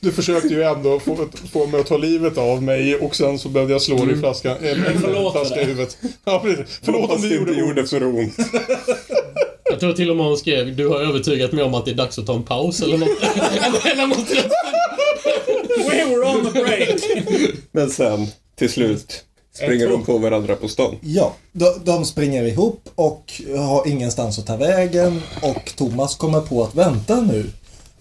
Du 0.00 0.12
försökte 0.12 0.48
ju 0.48 0.62
ändå 0.62 1.00
få, 1.00 1.16
få 1.52 1.66
mig 1.66 1.80
att 1.80 1.86
ta 1.86 1.96
livet 1.96 2.38
av 2.38 2.62
mig 2.62 2.94
och 2.96 3.16
sen 3.16 3.38
så 3.38 3.48
behövde 3.48 3.74
jag 3.74 3.82
slå 3.82 4.04
dig 4.04 4.14
i 4.16 4.18
flaskan, 4.18 4.56
äh, 4.62 4.76
med 4.78 4.96
förlåt 5.00 5.32
för 5.32 5.40
flaska 5.40 5.54
det. 5.56 5.62
i 5.62 5.64
huvudet. 5.64 5.98
Ja, 6.24 6.40
precis. 6.44 6.80
Förlåt 6.82 7.10
om 7.10 7.22
det 7.22 7.28
det 7.28 7.34
gjorde 7.34 7.52
gjorde 7.52 7.86
för 7.86 8.04
ont. 8.04 8.36
Jag 9.80 9.88
tror 9.88 9.96
till 9.96 10.10
och 10.10 10.16
med 10.16 10.26
hon 10.26 10.36
skrev 10.36 10.76
du 10.76 10.88
har 10.88 11.00
övertygat 11.00 11.52
mig 11.52 11.64
om 11.64 11.74
att 11.74 11.84
det 11.84 11.90
är 11.90 11.94
dags 11.94 12.18
att 12.18 12.26
ta 12.26 12.34
en 12.34 12.42
paus 12.42 12.82
eller 12.82 12.98
något. 12.98 13.08
eller 13.84 14.06
något. 14.06 14.30
We 15.90 16.04
were 16.04 16.36
on 16.36 16.52
the 16.52 16.60
break! 16.60 17.00
Men 17.72 17.90
sen, 17.90 18.26
till 18.56 18.70
slut, 18.70 19.24
springer 19.54 19.88
de 19.88 20.04
på 20.04 20.18
varandra 20.18 20.56
på 20.56 20.68
stan. 20.68 20.96
Ja, 21.02 21.34
de, 21.52 21.80
de 21.84 22.04
springer 22.04 22.44
ihop 22.44 22.88
och 22.94 23.32
har 23.56 23.88
ingenstans 23.88 24.38
att 24.38 24.46
ta 24.46 24.56
vägen 24.56 25.22
och 25.42 25.72
Thomas 25.76 26.16
kommer 26.16 26.40
på 26.40 26.64
att 26.64 26.74
vänta 26.74 27.20
nu. 27.20 27.50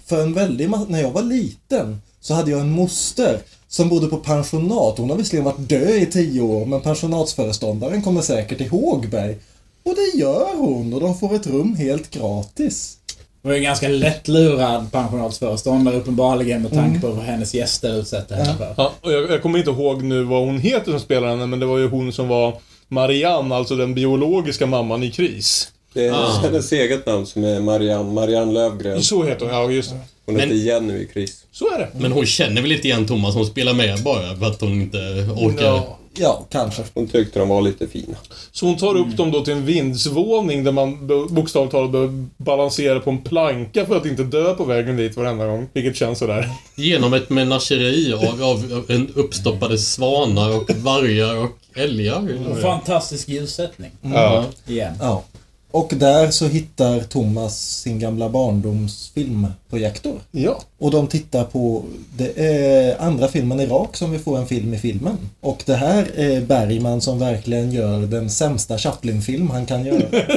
För 0.06 0.22
en 0.22 0.34
väldig 0.34 0.70
när 0.88 1.02
jag 1.02 1.12
var 1.12 1.24
liten 1.24 2.02
så 2.22 2.34
hade 2.34 2.52
jag 2.52 2.60
en 2.60 2.72
moster 2.72 3.40
som 3.68 3.90
bodde 3.90 4.08
på 4.08 4.18
pensionat. 4.18 4.98
Hon 4.98 5.10
har 5.10 5.18
visserligen 5.18 5.46
varit 5.46 5.70
död 5.70 5.96
i 5.96 6.06
tio 6.06 6.42
år 6.42 6.66
men 6.66 6.82
pensionatsföreståndaren 6.82 8.02
kommer 8.02 8.22
säkert 8.22 8.62
ihåg 8.62 9.14
mig. 9.14 9.38
Och 9.86 9.96
det 9.96 10.18
gör 10.20 10.56
hon 10.58 10.94
och 10.94 11.00
de 11.00 11.18
får 11.20 11.36
ett 11.36 11.48
rum 11.48 11.76
helt 11.76 12.12
gratis. 12.12 12.96
Det 13.42 13.48
var 13.48 13.54
ju 13.56 13.58
en 13.58 13.64
ganska 13.64 13.88
lättlurad 13.88 14.92
pensionatsföreståndare 14.92 15.96
uppenbarligen 15.96 16.62
med 16.62 16.72
tanke 16.74 17.00
på 17.02 17.08
vad 17.08 17.26
hennes 17.26 17.54
gäster 17.54 18.00
utsätter 18.00 18.36
henne 18.36 18.58
för. 18.58 18.74
Ja, 18.78 18.94
och 19.02 19.12
jag, 19.14 19.30
jag 19.32 19.42
kommer 19.42 19.60
inte 19.60 19.72
ihåg 19.72 20.04
nu 20.04 20.24
vad 20.24 20.46
hon 20.46 20.60
heter 20.60 20.92
som 20.92 21.00
spelar 21.00 21.28
henne, 21.30 21.46
men 21.46 21.60
det 21.60 21.66
var 21.66 21.78
ju 21.78 21.88
hon 21.90 22.14
som 22.14 22.28
var 22.28 22.58
Marianne, 22.88 23.56
alltså 23.56 23.76
den 23.76 23.94
biologiska 23.96 24.66
mamman 24.66 25.04
i 25.04 25.12
KRIS. 25.12 25.68
Det 25.94 26.08
är 26.08 26.12
Ah. 26.14 26.40
hennes 26.44 26.72
eget 26.72 27.06
namn 27.06 27.26
som 27.26 27.44
är 27.44 27.60
Marianne, 27.60 28.14
Marianne 28.14 28.52
Lövgren. 28.52 29.04
Så 29.04 29.24
heter 29.24 29.46
hon, 29.46 29.56
ja 29.56 29.72
just 29.72 29.90
det. 29.92 29.98
Hon 30.26 30.36
Men- 30.36 30.44
heter 30.50 30.56
Jenny 30.56 30.94
i 30.94 31.06
KRIS. 31.14 31.46
Så 31.52 31.66
är 31.76 31.80
det. 31.80 31.90
Men 32.00 32.12
hon 32.12 32.26
känner 32.26 32.62
väl 32.62 32.72
inte 32.72 32.88
igen 32.88 33.08
Thomas, 33.08 33.36
hon 33.36 33.46
spelar 33.46 33.74
med 33.74 34.04
bara 34.04 34.36
för 34.36 34.46
att 34.46 34.62
hon 34.62 34.82
inte 34.82 34.98
orkar. 35.38 35.66
Ja. 35.66 35.98
Ja, 36.20 36.46
kanske. 36.50 36.84
Hon 36.94 37.08
tyckte 37.08 37.40
de 37.40 37.50
var 37.50 37.62
lite 37.62 37.88
fina. 37.88 38.18
Så 38.52 38.66
hon 38.66 38.78
tar 38.78 38.98
upp 38.98 39.18
dem 39.18 39.32
då 39.32 39.42
till 39.42 39.54
en 39.54 39.66
vindsvåning 39.66 40.64
där 40.64 40.72
man 40.72 41.08
bokstavligt 41.30 41.72
talat 41.72 41.92
behöver 41.92 42.26
balansera 42.38 43.00
på 43.00 43.10
en 43.10 43.22
planka 43.22 43.86
för 43.86 43.98
att 43.98 44.06
inte 44.06 44.24
dö 44.24 44.54
på 44.54 44.64
vägen 44.64 44.98
dit 44.98 45.18
varenda 45.18 45.46
gång. 45.48 45.68
Vilket 45.74 45.96
känns 45.96 46.20
sådär. 46.20 46.50
Genom 46.76 47.14
ett 47.14 47.30
menageri 47.30 48.14
av, 48.14 48.44
av, 48.44 48.86
en 48.88 49.08
uppstoppade 49.16 49.78
svanar 49.78 50.58
och 50.58 50.72
vargar 50.76 51.36
och 51.36 51.58
älgar. 51.76 52.50
Och 52.52 52.60
fantastisk 52.60 53.30
ljussättning. 53.30 53.92
Ja. 54.02 54.46
Igen. 54.68 54.94
Ja. 55.00 55.24
Och 55.72 55.94
där 55.96 56.32
så 56.32 56.48
hittar 56.48 57.00
Thomas 57.00 57.82
sin 57.82 58.00
gamla 58.00 58.30
barndoms 58.30 59.12
filmprojektor. 59.14 60.20
Ja. 60.32 60.62
Och 60.78 60.92
de 60.92 61.08
tittar 61.08 61.44
på, 61.44 61.84
det 62.18 62.40
är 62.40 63.02
andra 63.02 63.28
filmen 63.28 63.60
Irak 63.60 63.98
som 63.98 64.12
vi 64.12 64.20
får 64.20 64.38
en 64.38 64.48
film 64.48 64.74
i 64.74 64.78
filmen. 64.78 65.18
Och 65.42 65.64
det 65.66 65.76
här 65.76 66.12
är 66.16 66.42
Bergman 66.42 67.02
som 67.02 67.20
verkligen 67.20 67.72
gör 67.72 68.00
den 68.00 68.30
sämsta 68.30 68.78
Chaplin-film 68.78 69.50
han 69.50 69.66
kan 69.66 69.86
göra. 69.86 70.02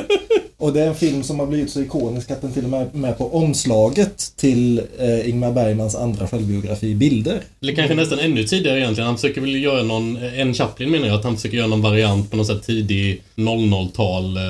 Och 0.63 0.73
det 0.73 0.81
är 0.81 0.87
en 0.87 0.95
film 0.95 1.23
som 1.23 1.41
har 1.41 1.47
blivit 1.47 1.71
så 1.71 1.81
ikonisk 1.81 2.31
att 2.31 2.41
den 2.41 2.53
till 2.53 2.65
och 2.65 2.71
med 2.71 2.81
är 2.81 2.99
med 2.99 3.19
på 3.19 3.37
omslaget 3.37 4.33
till 4.37 4.83
eh, 4.99 5.29
Ingmar 5.29 5.53
Bergmans 5.53 5.95
andra 5.95 6.29
självbiografi 6.29 6.95
Bilder. 6.95 7.41
Eller 7.63 7.75
kanske 7.75 7.95
nästan 7.95 8.19
ännu 8.19 8.45
tidigare 8.45 8.79
egentligen. 8.79 9.07
Han 9.07 9.17
försöker 9.17 9.41
väl 9.41 9.63
göra 9.63 9.83
någon, 9.83 10.17
en 10.17 10.55
Chaplin 10.55 10.91
menar 10.91 11.07
jag, 11.07 11.17
att 11.17 11.25
han 11.25 11.37
försöker 11.37 11.57
göra 11.57 11.67
någon 11.67 11.83
variant 11.83 12.31
på 12.31 12.45
sån 12.45 12.57
här 12.57 12.63
tidig 12.63 13.23
00-tal 13.37 14.37
eh, 14.37 14.43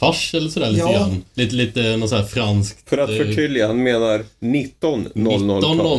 fars 0.00 0.34
eller 0.34 0.50
sådär 0.50 0.70
lite 0.70 0.86
Ja. 0.86 0.92
grann. 0.92 1.24
Lite, 1.34 1.54
lite 1.54 1.96
någon 1.96 2.08
sån 2.08 2.18
här 2.18 2.24
franskt... 2.24 2.88
För 2.88 2.98
att 2.98 3.10
eh, 3.10 3.16
förtydliga, 3.16 3.66
han 3.66 3.82
menar 3.82 4.24
1900-tal. 4.40 5.12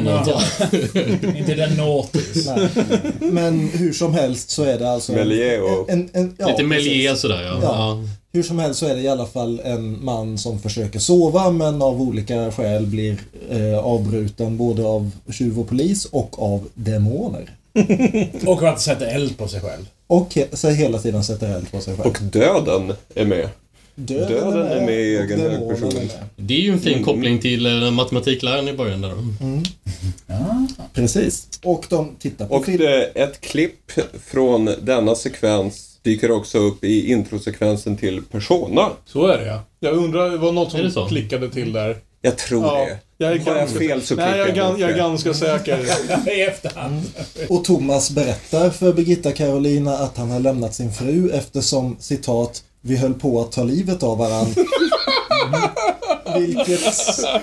1900-tal. 0.04 1.36
Inte 1.38 1.54
den. 1.56 1.70
Nej. 2.46 2.70
Men 3.32 3.70
hur 3.74 3.94
som 3.94 4.14
helst 4.14 4.50
så 4.50 4.64
är 4.64 4.80
det 4.80 4.92
alltså... 4.92 5.14
Méliès 5.14 5.60
och- 5.62 5.90
en, 5.90 6.10
en, 6.14 6.36
ja, 6.38 6.48
Lite 6.48 6.64
precis. 6.70 6.88
Méliès 6.92 7.16
sådär 7.16 7.42
ja. 7.44 7.60
Ja. 7.62 7.62
ja. 7.64 8.04
Hur 8.34 8.44
som 8.44 8.60
helst 8.60 8.80
så 8.80 8.86
är 8.86 8.96
det 8.96 9.02
i 9.02 9.08
alla 9.08 9.26
fall 9.26 9.62
en 9.66 10.06
man 10.06 10.38
som 10.38 10.60
försöker 10.62 11.00
sova 11.00 11.52
men 11.52 11.82
av 11.82 12.02
olika 12.02 12.52
skäl 12.52 12.86
blir 12.86 13.18
eh, 13.52 13.78
avbruten 13.80 14.58
både 14.58 14.84
av 14.86 15.12
tjuv 15.32 15.60
och 15.60 15.68
polis 15.70 16.06
och 16.06 16.42
av 16.44 16.68
demoner. 16.74 17.50
Och 18.46 18.64
att 18.64 18.82
sätta 18.82 19.06
eld 19.06 19.38
på 19.38 19.48
sig 19.48 19.62
själv. 19.62 19.86
Och 20.08 20.30
he- 20.32 20.56
så 20.56 20.70
hela 20.70 21.00
tiden 21.00 21.24
sätter 21.24 21.56
eld 21.56 21.72
på 21.72 21.80
sig 21.82 21.96
själv. 21.96 22.08
Och 22.10 22.18
döden 22.22 22.94
är 23.16 23.26
med. 23.26 23.50
Döden 23.96 24.68
är 24.68 24.82
med 24.86 25.00
i 25.02 25.18
egen 25.18 25.40
hög 25.40 25.70
person. 25.70 25.92
är. 25.98 26.10
Det 26.36 26.54
är 26.54 26.60
ju 26.60 26.72
en 26.72 26.80
fin 26.80 27.04
koppling 27.04 27.40
till 27.40 27.66
eh, 27.84 27.92
matematikläraren 27.92 28.68
i 28.68 28.74
början 28.74 29.02
där. 29.02 29.10
då. 29.10 29.18
Precis. 30.94 31.48
Och 31.64 31.86
de 31.90 32.16
tittar 32.20 32.48
på 32.48 32.56
Och 32.56 32.66
det, 32.66 33.04
ett 33.06 33.42
klipp 33.42 33.92
från 34.26 34.70
denna 34.82 35.16
sekvens 35.16 36.00
dyker 36.04 36.32
också 36.32 36.58
upp 36.58 36.84
i 36.84 37.12
introsekvensen 37.12 37.98
till 37.98 38.22
Persona. 38.32 38.90
Så 39.06 39.28
är 39.28 39.38
det 39.38 39.46
ja. 39.46 39.64
Jag 39.80 39.94
undrar, 39.94 40.30
det 40.30 40.38
var 40.38 40.52
något 40.52 40.74
Är 40.74 40.82
som 40.82 40.92
så? 40.92 41.06
klickade 41.08 41.50
till 41.50 41.74
där. 41.74 41.98
Jag 42.22 42.38
tror 42.38 42.66
Ja, 42.66 42.78
det. 42.86 42.98
jag 43.18 43.32
är 43.32 43.40
Har 43.40 43.46
jag 43.52 43.58
ganska 43.58 43.80
fel 43.80 44.02
så 44.02 44.16
Nej, 44.16 44.30
jag 44.30 44.40
är, 44.40 44.46
klickar 44.46 44.62
jag 44.70 44.80
jag 44.80 44.90
är 44.92 44.98
ganska 44.98 45.34
säker. 45.34 45.80
I 46.38 46.42
efterhand. 46.42 47.02
Och 47.50 47.64
Thomas 47.64 48.12
berättar 48.12 48.70
för 48.70 48.94
Birgitta 48.94 49.32
Carolina 49.32 49.98
att 49.98 50.18
han 50.18 50.30
har 50.32 50.40
lämnat 50.40 50.74
sin 50.76 50.94
fru 50.94 51.30
eftersom, 51.34 51.96
citat, 52.00 52.64
vi 52.82 52.98
höll 52.98 53.14
på 53.14 53.42
att 53.42 53.52
ta 53.52 53.64
livet 53.64 54.04
av 54.04 54.18
varann. 54.18 54.46
Vilket, 56.40 56.80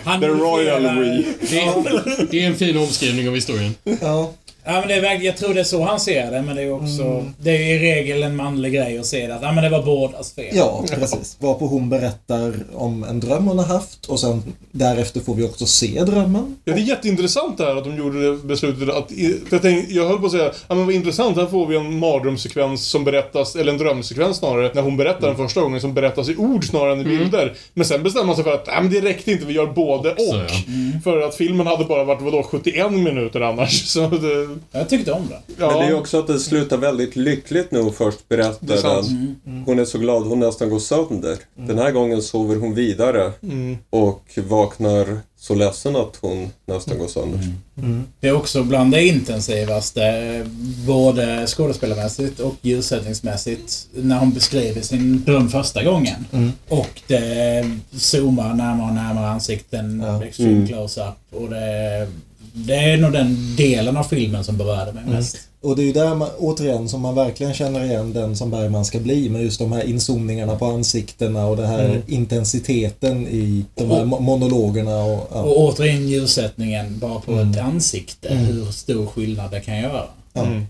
Han 0.05 0.20
The 0.20 0.28
Royal 0.28 0.82
We. 0.82 1.24
Det 1.51 1.61
är, 1.61 2.30
det 2.30 2.45
är 2.45 2.47
en 2.47 2.57
fin 2.57 2.76
omskrivning 2.78 3.28
av 3.28 3.34
historien. 3.34 3.74
ja, 4.01 4.32
Ja, 4.71 4.81
men 4.81 4.89
det 4.89 4.95
är 4.95 5.25
jag 5.25 5.37
tror 5.37 5.55
det 5.55 5.61
är 5.61 5.64
så 5.64 5.83
han 5.83 6.01
ser 6.01 6.31
det, 6.31 6.43
men 6.43 6.57
det 6.57 6.62
är 6.62 6.73
också... 6.73 7.25
Det 7.39 7.51
är 7.51 7.75
i 7.75 7.79
regel 7.79 8.23
en 8.23 8.37
manlig 8.37 8.73
grej 8.73 8.99
att 8.99 9.07
se 9.07 9.27
det. 9.27 9.35
Att, 9.35 9.43
ja, 9.43 9.53
men 9.53 9.64
det 9.64 9.71
var 9.71 9.83
bådas 9.83 10.35
fel. 10.35 10.57
ja, 10.57 10.85
precis. 10.91 11.37
Varpå 11.41 11.66
hon 11.66 11.89
berättar 11.89 12.55
om 12.75 13.05
en 13.05 13.21
dröm 13.21 13.47
hon 13.47 13.59
har 13.59 13.66
haft 13.66 14.07
och 14.07 14.21
sen 14.21 14.43
därefter 14.71 15.21
får 15.21 15.35
vi 15.35 15.45
också 15.45 15.66
se 15.66 16.05
drömmen. 16.05 16.57
Ja, 16.64 16.75
det 16.75 16.81
är 16.81 16.85
jätteintressant 16.85 17.59
det 17.59 17.64
här 17.64 17.77
att 17.77 17.85
de 17.85 17.97
gjorde 17.97 18.31
det 18.31 18.37
beslutet 18.37 18.89
att... 18.89 19.09
För 19.09 19.55
jag, 19.57 19.62
tänkte, 19.62 19.95
jag 19.95 20.09
höll 20.09 20.19
på 20.19 20.27
att 20.27 20.33
säga, 20.33 20.53
ja 20.69 20.75
men 20.75 20.87
vad 20.87 20.95
intressant, 20.95 21.37
här 21.37 21.47
får 21.47 21.66
vi 21.66 21.77
en 21.77 21.99
mardrömssekvens 21.99 22.89
som 22.89 23.05
berättas, 23.05 23.57
eller 23.57 23.73
en 23.73 23.79
drömsekvens 23.79 24.37
snarare, 24.37 24.71
när 24.75 24.83
hon 24.83 24.97
berättar 24.97 25.29
den 25.29 25.37
första 25.37 25.61
gången, 25.61 25.81
som 25.81 25.95
berättas 25.95 26.29
i 26.29 26.37
ord 26.37 26.69
snarare 26.69 26.93
än 26.93 27.01
i 27.01 27.05
bilder. 27.05 27.55
Men 27.75 27.87
sen 27.87 28.03
bestämmer 28.03 28.27
man 28.27 28.35
sig 28.37 28.45
för 28.45 28.55
att, 28.55 28.64
ja 28.66 28.81
men 28.81 28.91
det 28.93 29.01
räckte 29.01 29.33
inte, 29.33 29.47
vi 29.47 29.55
gör 29.55 29.66
både 29.66 30.12
och. 30.12 30.19
Så, 30.19 30.37
ja. 30.37 31.01
För 31.05 31.21
att 31.21 31.35
filmen 31.35 31.66
hade 31.66 31.85
bara 31.85 32.05
varit, 32.05 32.23
vadå, 32.23 32.43
71 32.43 32.93
minuter 32.93 33.41
annars. 33.41 33.89
Så 33.89 34.09
det, 34.09 34.58
Jag 34.73 34.89
tyckte 34.89 35.13
om 35.13 35.29
det. 35.29 35.55
ja. 35.59 35.71
Men 35.71 35.79
det 35.79 35.85
är 35.87 35.95
också 35.95 36.19
att 36.19 36.27
det 36.27 36.39
slutar 36.39 36.77
väldigt 36.77 37.17
lyckligt 37.17 37.71
när 37.71 37.81
hon 37.81 37.93
först 37.93 38.29
berättar 38.29 39.03
den. 39.03 39.65
Hon 39.67 39.79
är 39.79 39.85
så 39.85 39.99
glad 39.99 40.23
hon 40.23 40.41
nästan 40.41 40.71
går 40.71 40.79
sönder. 40.79 41.39
Den 41.55 41.79
här 41.79 41.91
gången 41.91 42.23
sover 42.23 42.57
hon 42.57 42.75
vidare 42.75 43.33
och 43.91 44.23
vaknar 44.49 45.19
så 45.41 45.55
ledsen 45.55 45.97
att 45.97 46.17
hon 46.21 46.51
nästan 46.67 46.99
går 46.99 47.09
sönder. 47.09 47.41
Det 48.21 48.29
är 48.29 48.33
också 48.37 48.63
bland 48.65 48.93
det 48.93 49.07
intensivaste, 49.07 50.03
både 50.87 51.47
skådespelarmässigt 51.47 52.41
och 52.41 52.55
ljussättningsmässigt, 52.63 53.87
när 53.95 54.19
hon 54.19 54.31
beskriver 54.33 54.81
sin 54.83 55.25
dröm 55.25 55.49
första 55.49 55.85
gången. 55.85 56.25
Och 56.69 57.01
det 57.07 57.71
zoomar 57.93 58.55
närmare 58.55 58.89
och 58.89 58.95
närmare 58.95 59.29
ansikten, 59.29 60.03
Ja. 60.07 60.25
extreme 60.25 60.51
Mm. 60.53 60.67
close-up. 60.69 61.15
Och 61.31 61.51
det, 61.51 62.09
det 62.53 62.75
är 62.75 62.97
nog 62.97 63.13
den 63.13 63.57
delen 63.57 63.97
av 63.97 64.05
filmen 64.05 64.45
som 64.45 64.57
berörde 64.57 64.93
mig 64.93 65.05
mest. 65.07 65.37
Och 65.61 65.77
det 65.77 65.83
är 65.83 65.87
ju 65.87 65.93
där 65.93 66.15
man, 66.15 66.29
återigen 66.39 66.89
som 66.89 67.01
man 67.01 67.15
verkligen 67.15 67.55
känner 67.55 67.85
igen 67.85 68.13
den 68.13 68.37
som 68.37 68.51
Bergman 68.51 68.85
ska 68.85 68.99
bli 68.99 69.31
med 69.31 69.43
just 69.43 69.59
de 69.59 69.73
här 69.73 69.85
inzoomningarna 69.85 70.57
på 70.57 70.67
ansiktena 70.67 71.47
och 71.47 71.57
den 71.57 71.67
här 71.67 72.03
intensiteten 72.07 73.29
i 73.29 73.65
de 73.75 73.91
här 73.91 74.05
mo- 74.05 74.21
monologerna 74.21 75.05
och... 75.05 75.29
Ja. 75.33 75.43
Och 75.43 75.61
återigen 75.61 76.09
ljussättningen 76.09 76.99
bara 76.99 77.21
på 77.21 77.33
ett 77.33 77.59
ansikte. 77.59 78.29
Mm. 78.29 78.45
Hur 78.45 78.65
stor 78.65 79.07
skillnad 79.07 79.51
det 79.51 79.61
kan 79.61 79.79
göra. 79.79 80.03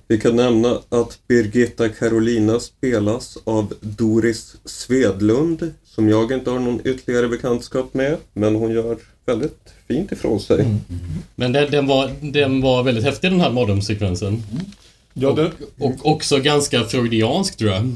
Vi 0.09 0.18
kan 0.18 0.37
nämna 0.37 0.79
att 0.89 1.18
Birgitta 1.29 1.89
Carolina 1.89 2.61
spelas 2.61 3.39
av 3.45 3.72
Doris 3.81 4.57
Svedlund, 4.64 5.74
som 5.95 6.09
jag 6.09 6.33
inte 6.33 6.51
har 6.51 6.59
någon 6.59 6.81
ytterligare 6.85 7.29
bekantskap 7.29 7.95
med, 7.95 8.16
men 8.33 8.55
hon 8.55 8.72
gör 8.72 8.97
väldigt 9.29 9.74
fint 9.89 10.12
ifrån 10.12 10.41
sig. 10.41 10.66
Men 11.35 11.53
den, 11.53 11.70
den, 11.70 11.87
var, 11.87 12.11
den 12.20 12.61
var 12.61 12.83
väldigt 12.83 13.05
häftig 13.05 13.31
den 13.31 13.41
här 13.41 13.51
mardrömssekvensen. 13.51 14.43
ja, 15.14 15.33
det, 15.33 15.51
Och 15.79 16.07
också 16.07 16.39
ganska 16.39 16.85
freudiansk 16.85 17.57
tror 17.57 17.70
jag. 17.70 17.83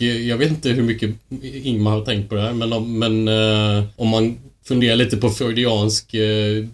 Och 0.00 0.02
jag 0.02 0.36
vet 0.36 0.50
inte 0.50 0.68
hur 0.68 0.82
mycket 0.82 1.14
Ingmar 1.42 1.90
har 1.90 2.04
tänkt 2.04 2.28
på 2.28 2.34
det 2.34 2.40
här 2.40 2.52
men 2.52 2.72
om, 2.72 2.98
men, 2.98 3.28
eh, 3.28 3.84
om 3.96 4.08
man 4.08 4.38
funderar 4.64 4.96
lite 4.96 5.16
på 5.16 5.30
freudiansk 5.30 6.14
eh, 6.14 6.64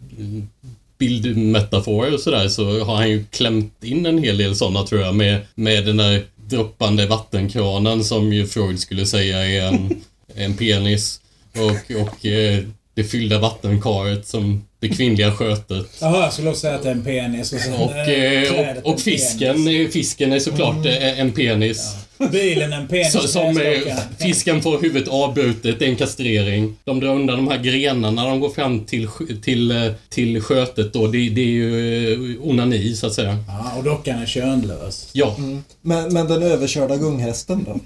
bildmetaforer 0.98 2.14
och 2.14 2.20
sådär 2.20 2.48
så 2.48 2.84
har 2.84 2.96
han 2.96 3.10
ju 3.10 3.24
klämt 3.24 3.84
in 3.84 4.06
en 4.06 4.18
hel 4.18 4.38
del 4.38 4.56
sådana 4.56 4.82
tror 4.82 5.00
jag 5.00 5.14
med, 5.14 5.40
med 5.54 5.86
den 5.86 5.96
där 5.96 6.24
droppande 6.36 7.06
vattenkranen 7.06 8.04
som 8.04 8.32
ju 8.32 8.46
Freud 8.46 8.80
skulle 8.80 9.06
säga 9.06 9.46
är 9.46 9.68
en, 9.68 10.02
en 10.34 10.56
penis. 10.56 11.20
Och, 11.54 11.96
och 12.02 12.26
eh, 12.26 12.64
det 12.96 13.04
fyllda 13.04 13.38
vattenkaret 13.38 14.26
som 14.26 14.64
det 14.80 14.88
kvinnliga 14.88 15.32
skötet. 15.32 15.86
Jaha, 16.00 16.22
jag 16.22 16.32
skulle 16.32 16.48
också 16.48 16.60
säga 16.60 16.74
att 16.74 16.82
det 16.82 16.88
är 16.88 16.92
en 16.92 17.04
penis. 17.04 17.52
Och, 17.52 17.60
sen, 17.60 17.72
Och, 17.74 17.96
eh, 17.96 18.52
och, 18.52 18.86
och 18.86 18.92
en 18.92 18.98
fisken, 18.98 19.54
penis. 19.64 19.86
eh, 19.88 19.92
fisken 19.92 20.32
är 20.32 20.38
såklart 20.38 20.86
eh, 20.86 21.20
en 21.20 21.32
penis. 21.32 21.94
Bilen 22.32 22.72
en 22.72 22.88
penis. 22.88 23.12
Så, 23.12 23.28
som 23.28 23.60
eh, 23.60 23.96
fisken 24.18 24.62
får 24.62 24.80
huvudet 24.80 25.08
avbrutet, 25.08 25.78
det 25.78 25.84
är 25.84 25.88
en 25.88 25.96
kastrering. 25.96 26.76
De 26.84 27.00
drar 27.00 27.14
undan 27.14 27.36
de 27.36 27.48
här 27.48 27.58
grenarna, 27.62 28.24
de 28.28 28.40
går 28.40 28.50
fram 28.50 28.84
till, 28.84 29.08
till, 29.42 29.92
till 30.08 30.40
skötet 30.40 30.92
då. 30.92 31.06
Det, 31.06 31.28
det 31.28 31.40
är 31.40 31.44
ju 31.46 32.38
onani, 32.42 32.94
så 32.96 33.06
att 33.06 33.14
säga. 33.14 33.38
Ja, 33.48 33.72
och 33.78 33.84
dockan 33.84 34.18
är 34.18 34.26
könlös. 34.26 35.08
Ja. 35.12 35.36
Men, 35.82 36.12
men 36.14 36.26
den 36.28 36.42
överkörda 36.42 36.96
gunghästen 36.96 37.64
då? 37.64 37.80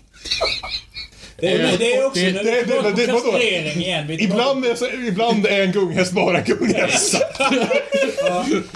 Det 1.40 1.46
är, 1.52 1.78
det 1.78 1.94
är 1.94 2.06
också 2.06 2.20
Det- 2.20 2.26
en 2.28 2.34
det- 2.34 2.42
det- 2.42 2.64
det- 2.96 3.06
det- 3.06 3.80
igen. 3.80 4.10
Ibland, 4.10 4.64
är, 4.66 4.74
så- 4.74 4.88
ibland 5.08 5.46
är 5.46 5.62
en 5.62 5.72
gunghäst 5.72 6.12
bara 6.12 6.40
gunghäst. 6.40 7.14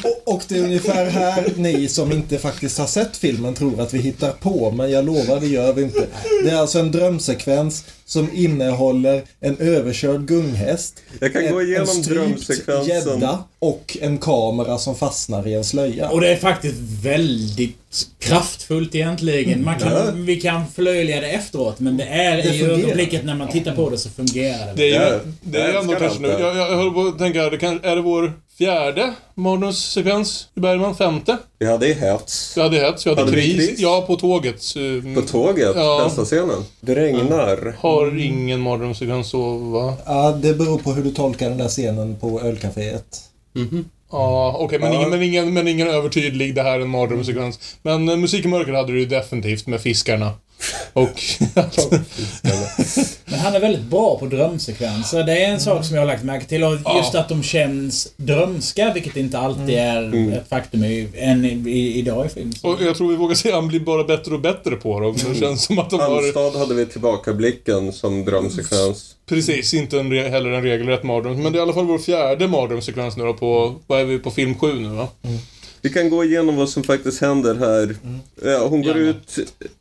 Och, 0.04 0.34
och 0.34 0.42
det 0.48 0.56
är 0.58 0.62
ungefär 0.62 1.10
här 1.10 1.44
ni 1.56 1.88
som 1.88 2.12
inte 2.12 2.38
faktiskt 2.38 2.78
har 2.78 2.86
sett 2.86 3.16
filmen 3.16 3.54
tror 3.54 3.80
att 3.80 3.94
vi 3.94 3.98
hittar 3.98 4.30
på, 4.32 4.70
men 4.70 4.90
jag 4.90 5.04
lovar, 5.04 5.40
det 5.40 5.46
gör 5.46 5.72
vi 5.72 5.82
inte. 5.82 6.06
Det 6.44 6.50
är 6.50 6.56
alltså 6.56 6.78
en 6.78 6.90
drömsekvens 6.92 7.84
som 8.06 8.28
innehåller 8.34 9.22
en 9.40 9.56
överkörd 9.58 10.26
gunghäst, 10.26 11.02
Jag 11.20 11.32
kan 11.32 11.44
en, 11.44 11.52
gå 11.52 11.62
igenom 11.62 11.80
en 11.80 11.86
strypt 12.04 12.08
drömsekvensen. 12.08 12.94
gädda 13.20 13.44
och 13.58 13.96
en 14.00 14.18
kamera 14.18 14.78
som 14.78 14.96
fastnar 14.96 15.48
i 15.48 15.54
en 15.54 15.64
slöja. 15.64 16.08
Och 16.10 16.20
det 16.20 16.28
är 16.28 16.36
faktiskt 16.36 16.74
väldigt 17.02 17.76
kraftfullt 18.18 18.94
egentligen. 18.94 19.64
Man 19.64 19.78
kan. 19.78 20.26
Vi 20.26 20.40
kan 20.40 20.66
förlöjliga 20.74 21.20
det 21.20 21.26
efteråt, 21.30 21.80
men 21.80 21.96
det 21.96 22.04
är 22.04 22.36
Det 22.36 22.42
i 22.54 22.58
fungerar. 22.58 22.78
ögonblicket 22.78 23.24
när 23.24 23.34
man 23.34 23.48
tittar 23.48 23.74
på 23.76 23.90
det 23.90 23.98
så 23.98 24.08
fungerar 24.10 24.66
det. 24.66 24.72
Det 24.76 24.82
är 24.82 24.86
ju, 24.88 24.94
Jag- 24.94 25.20
det 25.42 25.58
är 25.60 25.80
ändå 25.80 25.94
kanske 25.94 26.18
nu. 26.20 26.28
det. 26.28 26.40
Jag, 26.40 26.56
jag 26.56 26.76
höll 26.76 26.90
på 26.94 27.00
att 27.06 27.18
tänka, 27.18 27.50
det 27.50 27.56
kan, 27.58 27.80
är 27.84 27.96
det 27.96 28.02
vår 28.02 28.32
fjärde 28.58 29.12
mardrömssekvens 29.34 30.48
i 30.56 30.60
Bergman? 30.60 30.96
Femte? 30.96 31.36
Vi 31.58 31.66
hade 31.66 31.86
Hets. 31.86 32.56
Vi 32.56 32.60
hade 32.62 32.78
hets, 32.78 33.06
vi 33.06 33.10
hade, 33.10 33.22
Hade 33.22 33.32
kris. 33.32 33.56
kris? 33.68 33.78
Ja, 33.80 34.04
på 34.06 34.16
tåget. 34.16 34.62
Mm, 34.76 35.14
På 35.14 35.20
tåget, 35.22 35.72
Ja. 35.76 36.04
bästa 36.04 36.24
scenen. 36.24 36.64
Det 36.80 36.94
regnar. 36.94 37.76
Har 37.80 38.18
ingen 38.20 38.60
mardrömssekvens 38.60 39.28
så, 39.30 39.56
va? 39.58 39.94
Ja, 40.06 40.32
det 40.42 40.54
beror 40.54 40.78
på 40.78 40.92
hur 40.92 41.04
du 41.04 41.10
tolkar 41.10 41.48
den 41.48 41.58
där 41.58 41.68
scenen 41.68 42.16
på 42.20 42.40
ölcaféet. 42.40 43.20
Mhm. 43.54 43.84
Ja, 44.12 44.56
okej, 44.58 44.78
men, 44.78 44.92
Ja. 44.92 44.98
ingen, 44.98 45.10
men, 45.10 45.22
ingen, 45.22 45.52
men 45.54 45.68
ingen 45.68 45.88
övertydlig, 45.88 46.54
det 46.54 46.62
här 46.62 46.70
är 46.78 46.80
en 46.80 46.88
mardrömssekvens. 46.88 47.58
Men 47.82 48.08
uh, 48.08 48.16
Musik 48.16 48.44
i 48.44 48.48
mörker 48.48 48.72
hade 48.72 48.92
du 48.92 48.98
ju 49.00 49.06
definitivt 49.06 49.66
med 49.66 49.80
fiskarna. 49.80 50.32
Och... 50.92 51.20
Men 53.24 53.38
han 53.40 53.54
är 53.54 53.60
väldigt 53.60 53.82
bra 53.82 54.18
på 54.18 54.26
drömsekvenser. 54.26 55.24
Det 55.24 55.44
är 55.44 55.52
en 55.52 55.60
sak 55.60 55.84
som 55.84 55.94
jag 55.94 56.02
har 56.02 56.06
lagt 56.06 56.24
märke 56.24 56.46
till. 56.46 56.64
Och 56.64 56.72
just 56.72 57.14
Ja. 57.14 57.20
att 57.20 57.28
de 57.28 57.42
känns 57.42 58.08
drömska, 58.16 58.92
vilket 58.94 59.16
inte 59.16 59.38
alltid 59.38 59.78
är 59.78 60.32
ett 60.38 60.48
faktum 60.48 60.84
i, 60.84 61.08
än 61.16 61.44
i, 61.44 61.70
i, 61.70 61.98
idag 61.98 62.26
i 62.26 62.28
film. 62.28 62.52
och 62.62 62.76
jag 62.82 62.96
tror 62.96 63.08
vi 63.10 63.16
vågar 63.16 63.34
säga 63.34 63.54
att 63.54 63.60
han 63.60 63.68
blir 63.68 63.80
bara 63.80 64.04
bättre 64.04 64.34
och 64.34 64.40
bättre 64.40 64.76
på 64.76 65.00
dem. 65.00 65.16
Det 65.32 65.38
känns 65.40 65.64
som 65.64 65.78
att 65.78 65.90
de 65.90 66.00
har... 66.00 66.10
Halmstad 66.10 66.56
hade 66.56 66.74
vi 66.74 66.86
tillbakablicken 66.86 67.92
som 67.92 68.24
drömsekvens. 68.24 69.14
Precis, 69.28 69.74
inte 69.74 69.98
en, 70.00 70.12
re- 70.12 70.30
heller 70.30 70.50
en 70.50 70.62
regelrätt 70.62 71.02
mardröm. 71.02 71.42
Men 71.42 71.52
det 71.52 71.56
är 71.56 71.60
i 71.60 71.62
alla 71.62 71.72
fall 71.72 71.86
vår 71.86 71.98
fjärde 71.98 72.48
mardrömssekvens 72.48 73.16
nu 73.16 73.24
då 73.24 73.34
på... 73.34 73.74
Vad 73.86 74.00
är 74.00 74.04
vi 74.04 74.18
på 74.18 74.30
film 74.30 74.54
sju 74.54 74.74
nu 74.80 74.88
va? 74.88 75.08
Vi 75.84 75.90
kan 75.90 76.10
gå 76.10 76.24
igenom 76.24 76.56
vad 76.56 76.68
som 76.68 76.82
faktiskt 76.82 77.20
händer 77.20 77.54
här. 77.54 77.96
Ja, 78.42 78.66
hon 78.68 78.82
går 78.82 78.96
Gärna. 78.96 79.10
ut 79.10 79.38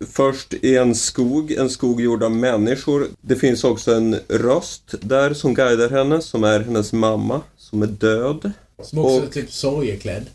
först 0.10 0.54
i 0.54 0.78
en 0.78 0.95
skog, 0.95 1.51
en 1.51 1.70
skog 1.70 2.01
gjord 2.01 2.24
av 2.24 2.32
människor. 2.32 3.08
Det 3.22 3.36
finns 3.36 3.64
också 3.64 3.93
en 3.93 4.16
röst 4.28 4.95
där 5.01 5.34
som 5.34 5.54
guidar 5.54 5.89
henne, 5.89 6.22
som 6.22 6.43
är 6.43 6.60
hennes 6.60 6.93
mamma, 6.93 7.41
som 7.58 7.82
är 7.84 7.88
död. 7.88 8.51
Som 8.84 8.99
också 8.99 9.16
är 9.18 9.24
Och- 9.24 9.32
typ 9.32 9.51
sorgeklädd. 9.51 10.26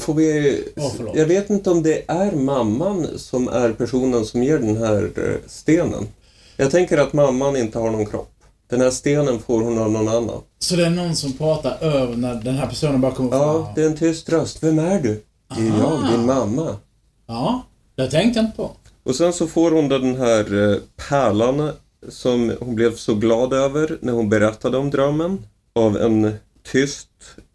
Får 0.00 0.14
vi... 0.14 0.62
Förlåt. 0.96 1.16
Jag 1.16 1.26
vet 1.26 1.50
inte 1.50 1.70
om 1.70 1.82
det 1.82 2.02
är 2.10 2.32
mamman 2.32 3.06
som 3.16 3.48
är 3.48 3.72
personen 3.72 4.24
som 4.24 4.42
ger 4.42 4.58
den 4.58 4.76
här 4.76 5.10
eh, 5.16 5.48
stenen. 5.50 6.06
Jag 6.56 6.70
tänker 6.70 6.98
att 6.98 7.12
mamman 7.12 7.56
inte 7.56 7.78
har 7.78 7.90
någon 7.90 8.06
kropp. 8.06 8.32
Den 8.70 8.80
här 8.80 8.90
stenen 8.90 9.38
får 9.38 9.60
hon 9.62 9.78
av 9.78 9.90
någon 9.90 10.08
annan. 10.08 10.40
Så 10.58 10.76
det 10.76 10.86
är 10.86 10.90
någon 10.90 11.16
som 11.16 11.32
pratar 11.32 11.78
över 11.80 12.16
när 12.16 12.34
den 12.34 12.54
här 12.54 12.66
personen 12.66 13.00
bara 13.00 13.12
kommer 13.12 13.30
Ja, 13.36 13.64
fram? 13.64 13.74
det 13.74 13.82
är 13.82 13.86
en 13.86 13.96
tyst 13.96 14.28
röst. 14.28 14.62
Vem 14.62 14.78
är 14.78 15.00
du? 15.00 15.22
Det 15.56 15.60
är 15.62 15.78
jag, 15.78 16.08
din 16.12 16.26
mamma. 16.26 16.76
Ja, 17.26 17.62
det 17.96 18.10
tänkte 18.10 18.38
jag 18.38 18.46
inte 18.46 18.56
på. 18.56 18.70
Och 19.02 19.14
sen 19.14 19.32
så 19.32 19.46
får 19.46 19.70
hon 19.70 19.88
den 19.88 20.16
här 20.16 20.72
eh, 20.72 20.78
pärlan 21.08 21.70
som 22.08 22.52
hon 22.60 22.74
blev 22.74 22.94
så 22.96 23.14
glad 23.14 23.52
över 23.52 23.98
när 24.00 24.12
hon 24.12 24.28
berättade 24.28 24.76
om 24.78 24.90
drömmen. 24.90 25.46
Av 25.72 25.96
en 25.96 26.32
tyst, 26.72 27.08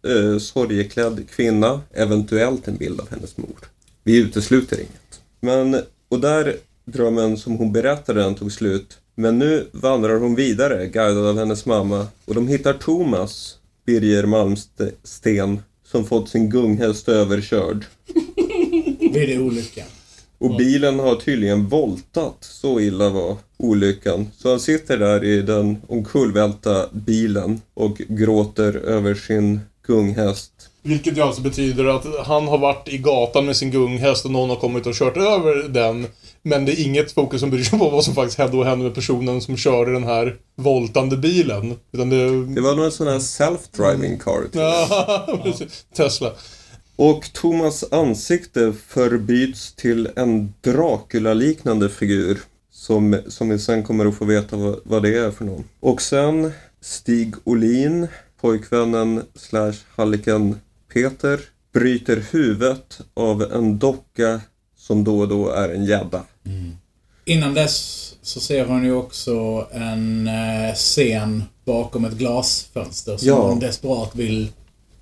eh, 0.08 0.38
sorgeklädd 0.38 1.30
kvinna. 1.30 1.80
Eventuellt 1.92 2.68
en 2.68 2.76
bild 2.76 3.00
av 3.00 3.10
hennes 3.10 3.36
mor. 3.36 3.56
Vi 4.02 4.16
utesluter 4.16 4.76
inget. 4.76 5.20
Men, 5.40 5.80
och 6.08 6.20
där 6.20 6.56
drömmen 6.84 7.36
som 7.36 7.56
hon 7.56 7.72
berättade 7.72 8.20
den 8.22 8.34
tog 8.34 8.52
slut. 8.52 8.98
Men 9.18 9.38
nu 9.38 9.68
vandrar 9.72 10.16
hon 10.16 10.34
vidare, 10.34 10.86
guidad 10.86 11.26
av 11.26 11.38
hennes 11.38 11.66
mamma. 11.66 12.06
Och 12.24 12.34
de 12.34 12.48
hittar 12.48 12.72
Thomas, 12.72 13.58
Birger 13.86 14.26
Malmsten, 14.26 15.62
som 15.84 16.04
fått 16.04 16.28
sin 16.28 16.50
gunghäst 16.50 17.08
överkörd. 17.08 17.84
Vid 19.12 19.40
olyckan. 19.40 19.84
Och 20.38 20.56
bilen 20.56 20.98
har 20.98 21.14
tydligen 21.14 21.68
voltat, 21.68 22.36
så 22.40 22.80
illa 22.80 23.10
var 23.10 23.36
olyckan. 23.56 24.26
Så 24.38 24.50
han 24.50 24.60
sitter 24.60 24.98
där 24.98 25.24
i 25.24 25.42
den 25.42 25.76
omkullvälta 25.88 26.86
bilen 26.92 27.60
och 27.74 27.96
gråter 28.08 28.76
över 28.76 29.14
sin 29.14 29.60
gunghäst. 29.86 30.52
Vilket 30.82 31.16
ju 31.16 31.20
alltså 31.20 31.42
betyder 31.42 31.84
att 31.84 32.26
han 32.26 32.48
har 32.48 32.58
varit 32.58 32.88
i 32.88 32.98
gatan 32.98 33.46
med 33.46 33.56
sin 33.56 33.70
gunghäst 33.70 34.24
och 34.24 34.30
någon 34.30 34.50
har 34.50 34.56
kommit 34.56 34.86
och 34.86 34.94
kört 34.94 35.16
över 35.16 35.68
den. 35.68 36.06
Men 36.46 36.64
det 36.64 36.72
är 36.72 36.84
inget 36.84 37.12
fokus 37.12 37.40
som 37.40 37.50
bryr 37.50 37.62
sig 37.62 37.78
på 37.78 37.90
vad 37.90 38.04
som 38.04 38.14
faktiskt 38.14 38.38
hände 38.38 38.56
och 38.56 38.64
hände 38.64 38.84
med 38.84 38.94
personen 38.94 39.40
som 39.40 39.56
körde 39.56 39.92
den 39.92 40.04
här 40.04 40.36
voltande 40.56 41.16
bilen. 41.16 41.76
Utan 41.92 42.10
det... 42.10 42.46
Det 42.54 42.60
var 42.60 42.74
nog 42.74 42.84
en 42.84 42.92
sån 42.92 43.06
här 43.06 43.18
self-driving 43.18 44.18
car. 44.18 44.48
Ja. 44.52 45.54
Tesla. 45.96 46.32
Och 46.96 47.32
Thomas 47.32 47.84
ansikte 47.92 48.72
förbyts 48.86 49.72
till 49.74 50.08
en 50.16 50.54
Dracula-liknande 50.60 51.88
figur. 51.88 52.40
Som, 52.70 53.16
som 53.28 53.48
vi 53.48 53.58
sen 53.58 53.82
kommer 53.82 54.06
att 54.06 54.16
få 54.16 54.24
veta 54.24 54.56
vad, 54.56 54.80
vad 54.84 55.02
det 55.02 55.18
är 55.18 55.30
för 55.30 55.44
någon. 55.44 55.64
Och 55.80 56.02
sen 56.02 56.52
Stig 56.80 57.34
Olin, 57.44 58.06
pojkvännen 58.40 59.22
slash 59.34 59.74
halliken 59.96 60.60
Peter, 60.94 61.40
bryter 61.72 62.24
huvudet 62.30 63.00
av 63.14 63.42
en 63.42 63.78
docka 63.78 64.40
som 64.86 65.04
då 65.04 65.18
och 65.18 65.28
då 65.28 65.48
är 65.48 65.68
en 65.68 65.84
gädda. 65.84 66.22
Innan 67.24 67.54
dess 67.54 68.14
så 68.22 68.40
ser 68.40 68.66
hon 68.66 68.84
ju 68.84 68.92
också 68.92 69.66
en 69.72 70.28
eh, 70.28 70.74
scen 70.74 71.44
bakom 71.64 72.04
ett 72.04 72.12
glasfönster 72.12 73.16
som 73.16 73.28
Ja. 73.28 73.48
hon 73.48 73.58
desperat 73.58 74.14
vill 74.14 74.48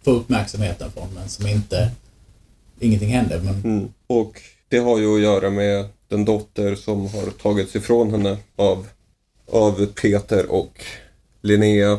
få 0.04 0.10
uppmärksamheten 0.10 0.90
från 0.90 1.08
men 1.14 1.28
som 1.28 1.46
inte... 1.46 1.90
Ingenting 2.80 3.08
händer 3.08 3.40
men... 3.40 3.54
Mm. 3.64 3.88
Och 4.06 4.40
det 4.68 4.78
har 4.78 4.98
ju 4.98 5.14
att 5.14 5.22
göra 5.22 5.50
med 5.50 5.88
den 6.08 6.24
dotter 6.24 6.74
som 6.74 7.00
har 7.00 7.30
tagits 7.42 7.76
ifrån 7.76 8.10
henne 8.10 8.36
av, 8.56 8.86
av 9.52 9.86
Peter 9.86 10.50
och 10.50 10.84
Linnea, 11.42 11.98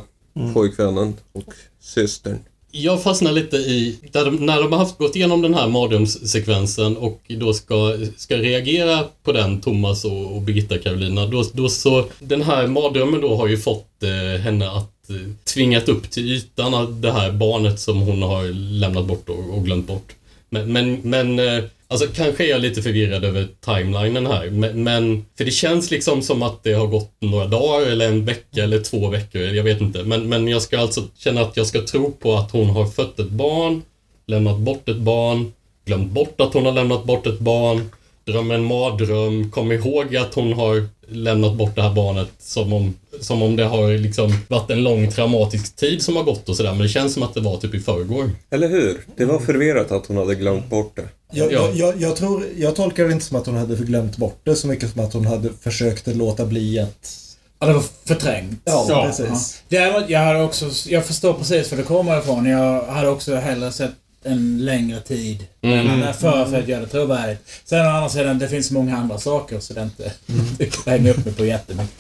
pojkvännen 0.53 1.13
och 1.31 1.53
systern. 1.79 2.39
Jag 2.77 3.03
fastnar 3.03 3.31
lite 3.31 3.57
i, 3.57 3.99
där 4.11 4.25
de, 4.25 4.35
när 4.35 4.61
de 4.61 4.71
har 4.71 4.79
haft, 4.79 4.97
gått 4.97 5.15
igenom 5.15 5.41
den 5.41 5.53
här 5.53 5.67
mardrömssekvensen 5.67 6.97
och 6.97 7.21
då 7.27 7.53
ska, 7.53 7.97
ska 8.17 8.37
reagera 8.37 9.03
på 9.23 9.31
den, 9.31 9.61
Thomas 9.61 10.05
och, 10.05 10.35
och 10.35 10.41
Birgitta 10.41 10.77
Karolina, 10.77 11.25
då, 11.25 11.43
då 11.53 11.69
så, 11.69 12.05
den 12.19 12.41
här 12.41 12.67
mardrömmen 12.67 13.21
då 13.21 13.35
har 13.35 13.47
ju 13.47 13.57
fått 13.57 14.03
eh, 14.03 14.41
henne 14.41 14.69
att 14.69 15.09
eh, 15.09 15.15
tvingat 15.43 15.89
upp 15.89 16.11
till 16.11 16.31
ytan 16.31 17.01
det 17.01 17.11
här 17.11 17.31
barnet 17.31 17.79
som 17.79 18.01
hon 18.01 18.21
har 18.21 18.43
lämnat 18.79 19.05
bort 19.05 19.29
och, 19.29 19.57
och 19.57 19.65
glömt 19.65 19.87
bort. 19.87 20.15
Men, 20.49 20.73
men, 20.73 20.99
men 21.03 21.39
eh, 21.39 21.63
alltså 21.87 22.07
kanske 22.07 22.45
är 22.45 22.49
jag 22.49 22.61
lite 22.61 22.81
förvirrad 22.81 23.25
över 23.25 23.47
timelinen 23.65 24.27
här, 24.27 24.49
men, 24.73 25.25
för 25.37 25.45
det 25.45 25.51
känns 25.51 25.91
liksom 25.91 26.21
som 26.21 26.43
att 26.43 26.63
det 26.63 26.73
har 26.73 26.87
gått 26.87 27.11
några 27.19 27.45
dagar 27.45 27.87
eller 27.87 28.07
en 28.07 28.25
vecka 28.25 28.63
eller 28.63 28.79
två 28.79 29.09
veckor, 29.09 29.41
jag 29.41 29.63
vet 29.63 29.81
inte. 29.81 30.03
Men, 30.03 30.29
men 30.29 30.47
jag 30.47 30.61
ska 30.61 30.79
alltså 30.79 31.03
känna 31.17 31.41
att 31.41 31.57
jag 31.57 31.67
ska 31.67 31.81
tro 31.81 32.11
på 32.11 32.35
att 32.35 32.51
hon 32.51 32.69
har 32.69 32.85
fött 32.85 33.19
ett 33.19 33.29
barn, 33.29 33.81
lämnat 34.27 34.59
bort 34.59 34.89
ett 34.89 34.97
barn, 34.97 35.53
glömt 35.85 36.11
bort 36.11 36.41
att 36.41 36.53
hon 36.53 36.65
har 36.65 36.73
lämnat 36.73 37.03
bort 37.03 37.27
ett 37.27 37.39
barn, 37.39 37.89
drömmer 38.25 38.55
en 38.55 38.63
mardröm, 38.63 39.51
kom 39.51 39.71
ihåg 39.71 40.15
att 40.15 40.33
hon 40.33 40.53
har 40.53 40.87
lämnat 41.07 41.55
bort 41.55 41.75
det 41.75 41.81
här 41.81 41.93
barnet 41.93 42.27
som 42.39 42.73
om, 42.73 42.93
som 43.21 43.41
om 43.41 43.55
det 43.55 43.63
har 43.63 43.97
liksom 43.97 44.33
varit 44.47 44.69
en 44.71 44.83
lång 44.83 45.11
traumatisk 45.11 45.75
tid 45.75 46.01
som 46.01 46.15
har 46.15 46.23
gått 46.23 46.49
och 46.49 46.57
sådär. 46.57 46.71
Men 46.71 46.81
det 46.81 46.89
känns 46.89 47.13
som 47.13 47.23
att 47.23 47.33
det 47.33 47.41
var 47.41 47.57
typ 47.57 47.73
i 47.75 47.79
förrgår. 47.79 48.29
Eller 48.49 48.67
hur? 48.69 48.97
Det 49.15 49.25
var 49.25 49.39
förvirrat 49.39 49.91
att 49.91 50.05
hon 50.07 50.17
hade 50.17 50.35
glömt 50.35 50.69
bort 50.69 50.95
det. 50.95 51.07
Jag, 51.31 51.51
Ja. 51.51 51.59
jag, 51.59 51.75
jag, 51.75 52.01
jag, 52.01 52.15
tror, 52.15 52.43
jag 52.57 52.75
tolkar 52.75 53.05
det 53.05 53.11
inte 53.13 53.25
som 53.25 53.37
att 53.37 53.45
hon 53.45 53.55
hade 53.55 53.75
glömt 53.75 54.17
bort 54.17 54.39
det 54.43 54.55
så 54.55 54.67
mycket 54.67 54.91
som 54.91 55.01
att 55.05 55.13
hon 55.13 55.25
hade 55.25 55.49
försökt 55.61 56.07
låta 56.07 56.45
bli 56.45 56.79
att... 56.79 57.17
Ja, 57.59 57.67
det 57.67 57.73
var 57.73 57.83
förträngt. 58.05 58.61
Ja, 58.65 58.85
Ja. 58.89 59.03
precis. 59.05 59.63
Däremot, 59.69 60.09
jag 60.09 60.19
hade 60.19 60.43
också... 60.43 60.65
Jag 60.89 61.05
förstår 61.05 61.33
precis 61.33 61.71
var 61.71 61.77
det 61.77 61.83
kommer 61.83 62.19
ifrån. 62.19 62.45
Jag 62.45 62.83
hade 62.85 63.09
också 63.09 63.35
hellre 63.35 63.71
sett 63.71 63.91
en 64.25 64.65
längre 64.65 64.99
tid. 65.01 65.47
Mm. 65.61 65.87
Mm. 65.87 66.13
För, 66.13 66.45
för 66.45 66.59
att 66.59 66.67
göra 66.67 66.81
det 66.81 66.87
trovärdigt. 66.87 67.41
Sen 67.65 67.85
å 67.85 67.89
andra 67.89 68.09
sidan, 68.09 68.39
det 68.39 68.47
finns 68.47 68.71
många 68.71 68.97
andra 68.97 69.17
saker 69.17 69.59
så 69.59 69.73
det 69.73 69.79
är 69.79 69.83
inte... 69.83 70.11
Kan 70.83 70.93
hänga 70.93 71.11
upp 71.11 71.25
mig 71.25 71.33
på 71.33 71.45
jättemycket. 71.45 71.93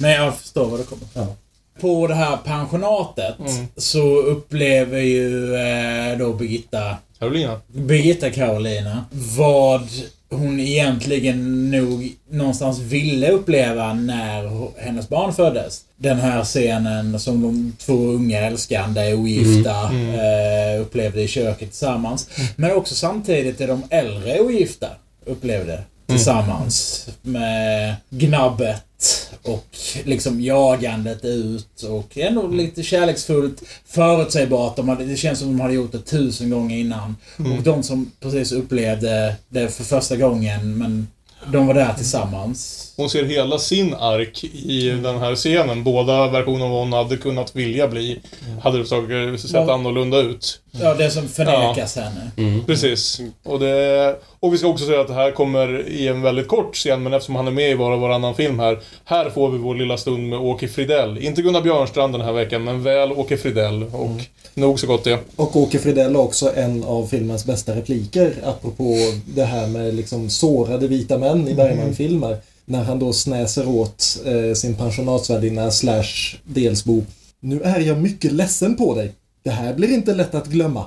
Men 0.00 0.10
jag 0.10 0.36
förstår 0.38 0.66
var 0.66 0.78
det 0.78 0.84
kommer 0.84 1.04
Ja. 1.14 1.26
På 1.80 2.06
det 2.06 2.14
här 2.14 2.36
pensionatet 2.44 3.34
Mm. 3.38 3.66
så 3.76 4.16
upplever 4.16 5.00
ju 5.00 5.54
eh, 5.54 6.18
då 6.18 6.32
Birgitta 6.32 6.96
Carolina. 7.18 7.60
Birgitta 7.66 8.30
Karolina 8.30 9.04
vad 9.10 9.88
hon 10.30 10.60
egentligen 10.60 11.70
nog 11.70 12.12
någonstans 12.30 12.78
ville 12.78 13.30
uppleva 13.30 13.94
när 13.94 14.68
hennes 14.80 15.08
barn 15.08 15.32
föddes. 15.32 15.80
Den 15.96 16.18
här 16.18 16.44
scenen 16.44 17.20
som 17.20 17.42
de 17.42 17.76
två 17.78 17.92
unga 17.92 18.40
älskande 18.40 19.14
ogifta 19.14 19.82
eh, 19.92 20.80
upplevde 20.80 21.22
i 21.22 21.28
köket 21.28 21.68
tillsammans. 21.68 22.28
Men 22.56 22.72
också 22.72 22.94
samtidigt 22.94 23.60
är 23.60 23.68
de 23.68 23.82
äldre 23.90 24.40
ogifta 24.40 24.88
upplevde 25.26 25.82
tillsammans. 26.06 27.06
Med 27.22 27.94
gnabbet 28.10 28.82
och 29.42 29.66
liksom 30.04 30.40
jagandet 30.40 31.24
ut 31.24 31.82
och 31.82 32.18
ändå 32.18 32.46
lite 32.48 32.82
kärleksfullt 32.82 33.62
förutsägbart. 33.86 34.76
De 34.76 34.88
hade, 34.88 35.04
det 35.04 35.16
känns 35.16 35.38
som 35.38 35.48
de 35.48 35.60
hade 35.60 35.74
gjort 35.74 35.92
det 35.92 35.98
tusen 35.98 36.50
gånger 36.50 36.76
innan. 36.78 37.16
Och 37.56 37.62
de 37.62 37.82
som 37.82 38.12
precis 38.20 38.52
upplevde 38.52 39.36
det 39.48 39.68
för 39.68 39.84
första 39.84 40.16
gången 40.16 40.78
men 40.78 41.08
de 41.52 41.66
var 41.66 41.74
där 41.74 41.94
tillsammans. 41.94 42.92
Hon 42.96 43.10
ser 43.10 43.24
hela 43.24 43.58
sin 43.58 43.94
ark 43.94 44.44
i 44.44 44.88
den 44.90 45.18
här 45.18 45.34
scenen. 45.34 45.84
Båda 45.84 46.28
versioner 46.30 46.64
av 46.64 46.70
vad 46.70 46.80
hon 46.80 46.92
hade 46.92 47.16
kunnat 47.16 47.56
vilja 47.56 47.88
bli. 47.88 48.20
Hade 48.62 48.86
saker 48.86 49.36
sett 49.36 49.50
Ja. 49.50 49.74
annorlunda 49.74 50.18
ut. 50.18 50.60
Ja, 50.80 50.94
det 50.94 51.10
som 51.10 51.28
förnekas 51.28 51.96
henne. 51.96 52.30
Precis. 52.66 53.20
Och, 53.42 53.60
det, 53.60 54.16
och 54.40 54.54
vi 54.54 54.58
ska 54.58 54.66
också 54.68 54.86
säga 54.86 55.00
att 55.00 55.08
det 55.08 55.14
här 55.14 55.30
kommer 55.30 55.88
i 55.88 56.08
en 56.08 56.22
väldigt 56.22 56.48
kort 56.48 56.74
scen, 56.76 57.02
men 57.02 57.12
eftersom 57.14 57.36
han 57.36 57.46
är 57.46 57.50
med 57.50 57.70
i 57.70 57.76
bara 57.76 57.96
varannan 57.96 58.34
film 58.34 58.58
här. 58.58 58.78
Här 59.04 59.30
får 59.30 59.50
vi 59.50 59.58
vår 59.58 59.74
lilla 59.74 59.96
stund 59.96 60.28
med 60.28 60.38
Åke 60.38 60.68
Fridell. 60.68 61.18
Inte 61.18 61.42
Gunnar 61.42 61.62
Björnstrand 61.62 62.14
den 62.14 62.20
här 62.20 62.32
veckan, 62.32 62.64
men 62.64 62.82
väl 62.82 63.12
Åke 63.12 63.36
Fridell. 63.36 63.82
Och 63.82 64.20
nog 64.54 64.80
så 64.80 64.86
gott 64.86 65.04
det. 65.04 65.18
Och 65.36 65.56
Åke 65.56 65.78
Fridell 65.78 66.14
är 66.14 66.20
också 66.20 66.52
en 66.56 66.84
av 66.84 67.06
filmens 67.06 67.44
bästa 67.46 67.76
repliker 67.76 68.32
apropå 68.44 68.96
det 69.26 69.44
här 69.44 69.66
med 69.66 69.94
liksom 69.94 70.30
sårade 70.30 70.88
vita 70.88 71.18
män 71.18 71.48
i 71.48 71.54
Bergman-filmer. 71.54 72.36
När 72.64 72.84
han 72.84 72.98
då 72.98 73.12
snäser 73.12 73.68
åt 73.68 74.18
eh, 74.24 74.54
sin 74.54 74.74
pensionatsvärdinna 74.74 75.70
slash 75.70 76.36
delsbo. 76.44 77.02
Nu 77.40 77.60
är 77.62 77.80
jag 77.80 77.98
mycket 77.98 78.32
ledsen 78.32 78.76
på 78.76 78.94
dig. 78.94 79.12
Det 79.46 79.52
här 79.52 79.74
blir 79.74 79.94
inte 79.94 80.14
lätt 80.14 80.34
att 80.34 80.46
glömma. 80.46 80.84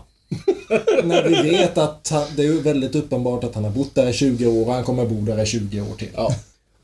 När 1.03 1.30
vi 1.30 1.49
vet 1.49 1.78
att 1.78 2.10
han, 2.12 2.26
det 2.36 2.45
är 2.45 2.62
väldigt 2.62 2.95
uppenbart 2.95 3.43
att 3.43 3.55
han 3.55 3.64
har 3.64 3.72
bott 3.72 3.95
där 3.95 4.10
i 4.10 4.14
20 4.14 4.47
år 4.47 4.68
och 4.68 4.74
han 4.74 4.84
kommer 4.84 5.05
bo 5.05 5.22
där 5.22 5.43
i 5.43 5.45
20 5.45 5.82
år 5.82 5.95
till. 5.97 6.07
Ja. 6.16 6.36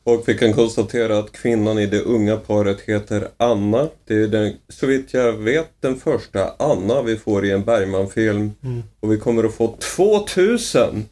Och 0.04 0.24
vi 0.26 0.38
kan 0.38 0.54
konstatera 0.54 1.20
att 1.20 1.32
kvinnan 1.32 1.80
i 1.80 1.86
det 1.86 2.02
unga 2.02 2.38
paret 2.38 2.82
heter 2.82 3.28
Anna. 3.38 3.88
Det 4.08 4.14
är 4.14 4.28
den, 4.28 4.54
så 4.70 4.88
vitt 4.88 5.14
jag 5.14 5.34
vet, 5.34 5.70
den 5.80 5.96
första 5.96 6.54
Anna 6.60 7.02
vi 7.02 7.18
får 7.18 7.46
i 7.46 7.52
en 7.52 7.64
Bergman-film. 7.64 8.52
Och 9.00 9.12
vi 9.12 9.18
kommer 9.18 9.44
att 9.44 9.54
få 9.54 9.78
2000! 9.96 11.06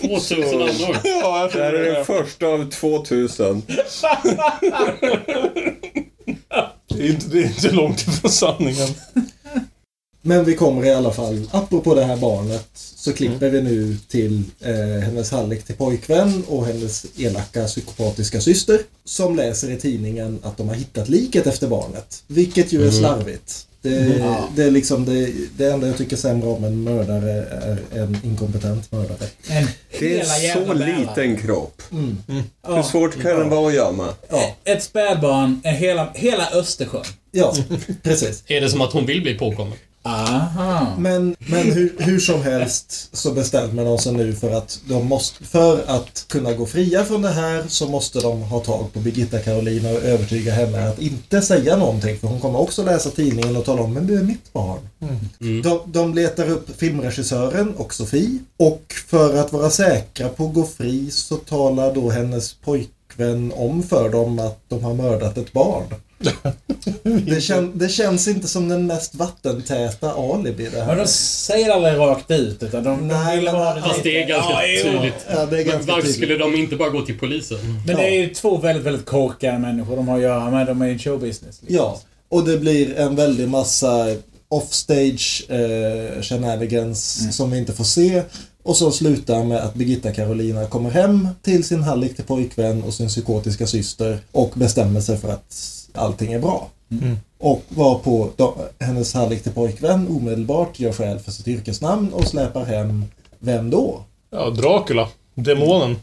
2000 0.00 0.52
andra 0.52 1.00
Ja, 1.04 1.50
Det 1.52 1.62
här 1.62 1.72
är 1.72 1.92
den 1.94 2.04
första 2.04 2.46
av 2.46 2.70
2000. 2.70 3.62
Det 6.96 7.06
är 7.06 7.10
inte, 7.10 7.26
det 7.28 7.42
är 7.42 7.46
inte 7.46 7.70
långt 7.70 8.00
ifrån 8.00 8.30
sanningen. 8.30 8.88
Men 10.26 10.44
vi 10.44 10.54
kommer 10.54 10.84
i 10.86 10.90
alla 10.94 11.12
fall, 11.12 11.48
apropå 11.52 11.94
det 11.94 12.04
här 12.04 12.16
barnet, 12.16 12.68
så 12.74 13.12
klipper 13.12 13.50
vi 13.50 13.62
nu 13.62 13.96
till 14.08 14.42
eh, 14.60 14.74
hennes 15.04 15.30
hallick 15.30 15.64
till 15.64 15.74
pojkvän 15.74 16.44
och 16.48 16.66
hennes 16.66 17.06
elaka 17.16 17.64
psykopatiska 17.66 18.40
syster 18.40 18.80
som 19.04 19.36
läser 19.36 19.70
i 19.70 19.76
tidningen 19.76 20.38
att 20.42 20.56
de 20.56 20.68
har 20.68 20.74
hittat 20.74 21.08
liket 21.08 21.46
efter 21.46 21.66
barnet. 21.68 22.22
Vilket 22.26 22.72
ju 22.72 22.86
är 22.86 22.90
slarvigt. 22.90 23.66
Det, 23.82 23.90
Ja. 24.18 24.48
det 24.56 24.62
är 24.64 24.70
liksom 24.70 25.04
det, 25.04 25.30
det 25.56 25.72
enda 25.72 25.86
jag 25.86 25.96
tycker 25.98 26.16
sämre 26.16 26.48
om 26.48 26.64
en 26.64 26.82
mördare 26.82 27.32
är 27.92 28.02
en 28.02 28.18
inkompetent 28.24 28.92
mördare. 28.92 29.28
En 29.48 29.66
Det 29.98 30.20
är 30.20 30.64
så 30.64 30.72
liten 30.72 31.36
kropp. 31.36 31.82
Ja. 32.62 32.74
Hur 32.76 32.82
svårt 32.82 33.22
kan 33.22 33.38
den 33.38 33.48
vara 33.48 33.68
att 33.68 33.74
gömma? 33.74 34.08
Ja, 34.30 34.56
Ett 34.64 34.82
spädbarn 34.82 35.60
är 35.64 35.72
hela, 35.72 36.10
hela 36.14 36.50
Östersjön. 36.50 37.04
ja 37.32 37.54
precis. 38.02 38.42
Är 38.46 38.60
det 38.60 38.68
som 38.68 38.80
att 38.80 38.92
hon 38.92 39.06
vill 39.06 39.22
bli 39.22 39.34
påkommen? 39.38 39.78
Aha. 40.06 40.94
Men, 40.98 41.36
men 41.38 41.72
hur, 41.72 41.96
hur 41.98 42.18
som 42.18 42.42
helst 42.42 43.08
så 43.12 43.32
bestämmer 43.32 43.84
de 43.84 43.98
sig 43.98 44.12
nu 44.12 44.32
för 44.32 44.50
att 44.50 44.80
de 44.88 45.06
måste, 45.06 45.44
för 45.44 45.84
att 45.86 46.24
kunna 46.28 46.52
gå 46.52 46.66
fria 46.66 47.04
från 47.04 47.22
det 47.22 47.30
här 47.30 47.64
så 47.68 47.88
måste 47.88 48.20
de 48.20 48.42
ha 48.42 48.60
tag 48.60 48.92
på 48.92 49.00
Birgitta 49.00 49.38
Carolina 49.38 49.90
och 49.90 50.02
övertyga 50.02 50.52
henne 50.52 50.88
att 50.88 50.98
inte 50.98 51.42
säga 51.42 51.76
någonting 51.76 52.18
för 52.18 52.28
hon 52.28 52.40
kommer 52.40 52.60
också 52.60 52.82
läsa 52.82 53.10
tidningen 53.10 53.56
och 53.56 53.64
tala 53.64 53.82
om 53.82 53.92
men 53.92 54.06
du 54.06 54.18
är 54.18 54.22
mitt 54.22 54.52
barn. 54.52 54.78
De, 55.62 55.80
de 55.86 56.14
letar 56.14 56.50
upp 56.50 56.76
filmregissören 56.76 57.74
och 57.76 57.94
Sofie 57.94 58.38
och 58.56 58.94
för 59.06 59.36
att 59.36 59.52
vara 59.52 59.70
säkra 59.70 60.28
på 60.28 60.46
att 60.46 60.54
gå 60.54 60.64
fri 60.64 61.10
så 61.10 61.36
talar 61.36 61.94
då 61.94 62.10
hennes 62.10 62.54
pojkvän 62.54 63.52
om 63.56 63.82
för 63.82 64.08
dem 64.08 64.38
att 64.38 64.60
de 64.68 64.84
har 64.84 64.94
mördat 64.94 65.38
ett 65.38 65.52
barn. 65.52 65.84
Det, 67.02 67.40
kän, 67.40 67.72
det 67.78 67.88
känns 67.88 68.28
inte 68.28 68.48
som 68.48 68.68
den 68.68 68.86
mest 68.86 69.14
vattentäta 69.14 70.12
alibi 70.12 70.64
det 70.64 70.70
Men 70.78 70.86
här. 70.86 70.96
de 70.96 71.06
säger 71.06 71.70
aldrig 71.70 71.94
rakt 71.98 72.30
ut 72.30 72.62
utan 72.62 72.84
de, 72.84 73.08
Nej, 73.08 73.30
de 73.30 73.36
vill 73.36 73.44
men- 73.44 73.54
ha 73.54 73.74
det 73.74 73.80
Fast 73.82 74.02
det 74.02 74.22
är 74.22 74.28
ganska 74.28 74.52
Ja, 74.66 74.82
tydligt. 74.92 75.14
Ja, 75.30 75.46
det 75.46 75.56
är 75.60 75.64
Men 75.64 75.64
ganska 75.72 75.92
varför 75.92 76.02
tydligt. 76.02 76.16
skulle 76.16 76.36
de 76.36 76.54
inte 76.54 76.76
bara 76.76 76.88
gå 76.90 77.02
till 77.02 77.18
polisen? 77.18 77.58
Men 77.86 77.96
det 77.96 78.02
är 78.08 78.20
ju 78.22 78.34
två 78.34 78.56
väldigt, 78.58 78.84
väldigt 78.86 79.06
korkade 79.06 79.58
människor 79.58 79.96
de 79.96 80.08
har 80.08 80.16
att 80.16 80.22
göra 80.22 80.50
med. 80.50 80.66
De 80.66 80.82
är 80.82 80.88
i 80.88 80.98
showbusiness. 80.98 81.58
Liksom. 81.60 81.76
Ja, 81.76 82.00
och 82.28 82.44
det 82.44 82.58
blir 82.58 82.96
en 82.98 83.16
väldig 83.16 83.48
massa 83.48 84.06
offstage 84.48 85.44
eh, 85.48 86.22
shenanigans 86.22 87.28
som 87.36 87.50
vi 87.50 87.58
inte 87.58 87.72
får 87.72 87.84
se. 87.84 88.22
Och 88.62 88.76
så 88.76 88.90
slutar 88.90 89.44
med 89.44 89.58
att 89.58 89.74
Birgitta 89.74 90.12
Carolina 90.12 90.66
kommer 90.66 90.90
hem 90.90 91.28
till 91.42 91.64
sin 91.64 91.82
hallick 91.82 92.16
till 92.16 92.24
pojkvän 92.24 92.82
och 92.82 92.94
sin 92.94 93.08
psykotiska 93.08 93.66
syster 93.66 94.18
och 94.32 94.52
bestämmer 94.54 95.00
sig 95.00 95.18
för 95.18 95.28
att 95.28 95.54
allting 95.98 96.32
är 96.32 96.38
bra. 96.38 96.70
Och 97.38 97.64
var 97.68 97.98
på 97.98 98.30
då, 98.36 98.56
hennes 98.80 99.14
hallick 99.14 99.42
till 99.42 99.52
pojkvän 99.52 100.08
omedelbart 100.08 100.80
gör 100.80 100.92
skäl 100.92 101.18
för 101.18 101.30
sitt 101.30 101.48
yrkesnamn 101.48 102.12
och 102.12 102.24
släpar 102.24 102.64
hem 102.64 103.04
vem 103.38 103.70
då? 103.70 104.04
Ja, 104.30 104.50
Dracula. 104.50 105.08
Demonen. 105.34 105.96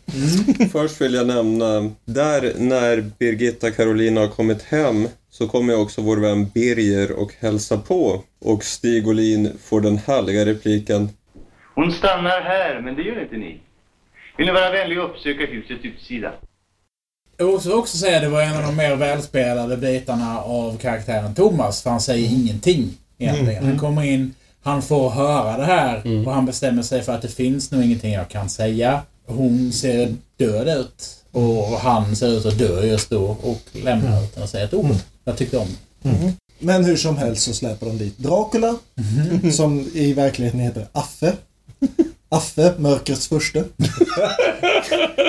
Först 0.72 1.02
vill 1.02 1.14
jag 1.14 1.28
nämna, 1.28 1.92
där 2.06 2.54
när 2.58 3.02
Birgitta 3.20 3.72
Carolina 3.72 4.22
har 4.22 4.28
kommit 4.28 4.62
hem 4.62 5.08
så 5.30 5.48
kommer 5.48 5.82
också 5.82 6.02
vår 6.02 6.18
vän 6.18 6.50
Birger 6.54 7.12
och 7.12 7.34
hälsa 7.40 7.78
på. 7.78 8.24
Och 8.42 8.64
Stig 8.64 9.08
Olin 9.08 9.52
får 9.64 9.82
den 9.82 9.98
härliga 9.98 10.46
repliken 10.46 11.10
Hon 11.76 11.92
stannar 11.92 12.42
här, 12.42 12.82
men 12.82 12.96
det 12.96 13.02
gör 13.02 13.24
inte 13.24 13.38
ni. 13.38 13.60
Vill 14.38 14.46
ni 14.46 14.52
vara 14.52 14.72
vänliga 14.72 15.04
och 15.04 15.10
uppsöka 15.10 15.46
husets 15.46 15.86
utsida? 15.86 16.34
Jag 17.42 17.52
måste 17.52 17.74
också 17.74 17.98
säga 17.98 18.16
att 18.16 18.24
det 18.24 18.30
var 18.30 18.42
en 18.42 18.56
av 18.58 18.64
de 18.64 18.76
mer 18.76 18.96
välspelade 18.96 19.78
bitarna 19.78 20.40
av 20.42 20.78
karaktären 20.78 21.36
Thomas. 21.36 21.82
För 21.82 21.90
han 21.90 22.02
säger 22.02 22.30
ingenting 22.30 22.90
egentligen. 23.18 23.66
Han 23.66 23.80
kommer 23.80 24.04
in, 24.04 24.34
han 24.64 24.82
får 24.82 25.10
höra 25.10 25.58
det 25.58 25.66
här 25.66 26.26
och 26.28 26.34
han 26.34 26.46
bestämmer 26.46 26.84
sig 26.84 27.02
för 27.02 27.14
att 27.16 27.22
det 27.22 27.28
finns 27.28 27.72
nog 27.72 27.84
ingenting 27.84 28.14
jag 28.14 28.30
kan 28.30 28.50
säga. 28.50 29.02
Hon 29.28 29.72
ser 29.74 30.16
död 30.38 30.68
ut. 30.80 31.16
Och 31.32 31.68
han 31.68 32.16
ser 32.16 32.28
ut 32.28 32.46
att 32.46 32.58
dö 32.58 32.86
just 32.86 33.10
då 33.10 33.24
och 33.44 33.62
lämnar 33.72 34.24
utan 34.24 34.44
att 34.44 34.50
säga 34.50 34.66
ett 34.66 34.74
ord. 34.74 34.96
Jag 35.24 35.38
tyckte 35.38 35.58
om 35.58 35.68
det. 36.02 36.34
Men 36.60 36.86
hur 36.86 36.96
som 36.96 37.18
helst 37.18 37.44
så 37.44 37.54
släpper 37.54 37.86
de 37.86 37.98
dit 37.98 38.18
Dracula, 38.18 38.76
som 39.54 39.80
i 39.94 40.14
verkligheten 40.14 40.60
heter 40.60 40.88
Affe. 40.92 41.34
Affe, 42.36 42.74
mörkrets 42.78 43.28
första. 43.28 43.60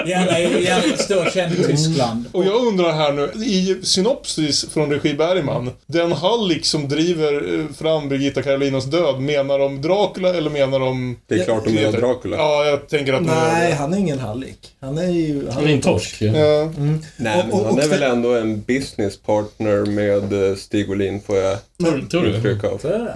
Gärna, 0.06 0.38
gärna 0.38 0.96
stor 0.96 1.30
känd 1.30 1.54
i 1.54 1.62
Tyskland. 1.62 2.24
Och 2.32 2.44
jag 2.44 2.66
undrar 2.66 2.92
här 2.92 3.12
nu, 3.12 3.44
i 3.44 3.76
synopsis 3.82 4.64
från 4.72 4.90
regi 4.92 5.14
Bergman, 5.14 5.70
den 5.86 6.12
hallick 6.12 6.66
som 6.66 6.88
driver 6.88 7.58
eh, 7.60 7.74
fram 7.74 8.08
Birgitta 8.08 8.42
Carolinas 8.42 8.84
död, 8.84 9.20
menar 9.20 9.58
de 9.58 9.82
Dracula 9.82 10.34
eller 10.34 10.50
menar 10.50 10.78
de... 10.80 11.16
Det 11.26 11.34
är 11.34 11.44
klart 11.44 11.64
de 11.64 11.70
menar 11.72 11.92
Dracula. 11.92 12.36
Ja, 12.36 12.64
jag 12.64 12.88
tänker 12.88 13.12
att 13.12 13.22
Nej, 13.22 13.72
han 13.72 13.94
är 13.94 13.98
ingen 13.98 14.18
hallick. 14.18 14.58
Han 14.80 14.98
är 14.98 15.10
ju... 15.10 15.50
Han 15.50 15.64
är 15.64 15.72
en 15.72 15.80
torsk. 15.80 16.16
Ja. 16.22 16.36
Ja. 16.38 16.62
Mm. 16.62 16.98
Nej, 17.16 17.36
men 17.36 17.52
Och- 17.52 17.60
och- 17.60 17.66
han 17.66 17.78
är 17.78 17.84
och- 17.86 17.92
väl 17.92 18.02
ändå 18.02 18.34
en 18.34 18.62
business 18.62 19.18
partner 19.18 19.86
med 19.86 20.50
eh, 20.50 20.56
Stig 20.56 20.90
Olin 20.90 21.20
får 21.26 21.36
jag 21.36 21.58
Tror, 21.80 22.06
tror 22.10 22.22
du? 22.22 22.32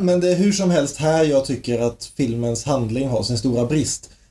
Men 0.00 0.20
det 0.20 0.30
är 0.30 0.34
hur 0.36 0.52
som 0.52 0.70
helst 0.70 0.96
här 0.96 1.24
jag 1.24 1.44
tycker 1.44 1.78
att 1.80 2.10
filmens 2.16 2.64
handling 2.64 3.08
har 3.08 3.22
sin 3.22 3.38
stora 3.38 3.64
brist. 3.64 3.75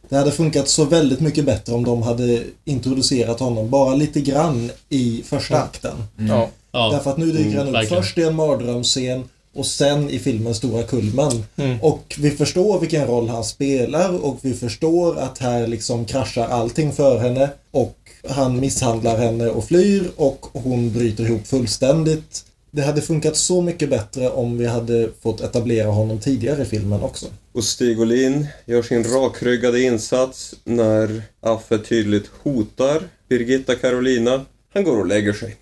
Det 0.10 0.16
hade 0.16 0.32
funkat 0.32 0.68
så 0.68 0.86
väldigt 0.86 1.20
mycket 1.20 1.46
bättre 1.46 1.74
om 1.74 1.84
de 1.86 2.02
hade 2.04 2.44
introducerat 2.66 3.40
honom 3.40 3.70
bara 3.70 3.96
lite 3.96 4.22
grann 4.22 4.72
i 4.90 5.24
första 5.26 5.58
akten. 5.62 5.96
Ja. 6.18 6.50
Ja. 6.72 6.90
Därför 6.92 7.12
att 7.12 7.18
nu 7.18 7.26
dyker 7.26 7.42
Mm, 7.46 7.58
han 7.58 7.68
upp 7.68 7.74
verkligen. 7.74 8.04
först 8.04 8.18
i 8.18 8.24
en 8.24 8.36
mardrömsscen 8.36 9.24
och 9.56 9.66
sen 9.66 10.10
i 10.10 10.20
filmens 10.20 10.58
stora 10.58 10.84
kulmen. 10.84 11.44
Mm. 11.56 11.82
Och 11.82 12.16
vi 12.20 12.32
förstår 12.32 12.80
vilken 12.80 13.08
roll 13.08 13.30
han 13.30 13.44
spelar 13.44 14.26
och 14.26 14.38
vi 14.42 14.54
förstår 14.54 15.18
att 15.20 15.38
här 15.38 15.68
liksom 15.68 16.06
kraschar 16.06 16.48
allting 16.48 16.92
för 16.94 17.20
henne. 17.20 17.50
Och 17.72 17.98
han 18.30 18.60
misshandlar 18.60 19.18
henne 19.18 19.48
och 19.48 19.64
flyr 19.66 20.12
och 20.16 20.46
hon 20.54 20.92
bryter 20.94 21.24
ihop 21.26 21.48
fullständigt. 21.48 22.46
Det 22.72 22.82
hade 22.82 23.02
funkat 23.02 23.38
så 23.38 23.62
mycket 23.62 23.90
bättre 23.90 24.30
om 24.30 24.58
vi 24.58 24.66
hade 24.68 25.10
fått 25.22 25.42
etablera 25.42 25.88
honom 25.88 26.20
tidigare 26.20 26.62
i 26.62 26.66
filmen 26.66 27.02
också. 27.04 27.26
Och 27.56 27.64
Stig 27.64 28.00
Olin 28.00 28.48
gör 28.66 28.82
sin 28.82 29.04
rakryggade 29.04 29.82
insats 29.82 30.56
när 30.64 31.22
Affe 31.40 31.78
tydligt 31.78 32.32
hotar 32.44 33.04
Birgitta 33.30 33.76
Carolina. 33.76 34.46
Han 34.74 34.84
går 34.84 35.00
och 35.00 35.08
lägger 35.08 35.34
sig. 35.34 35.56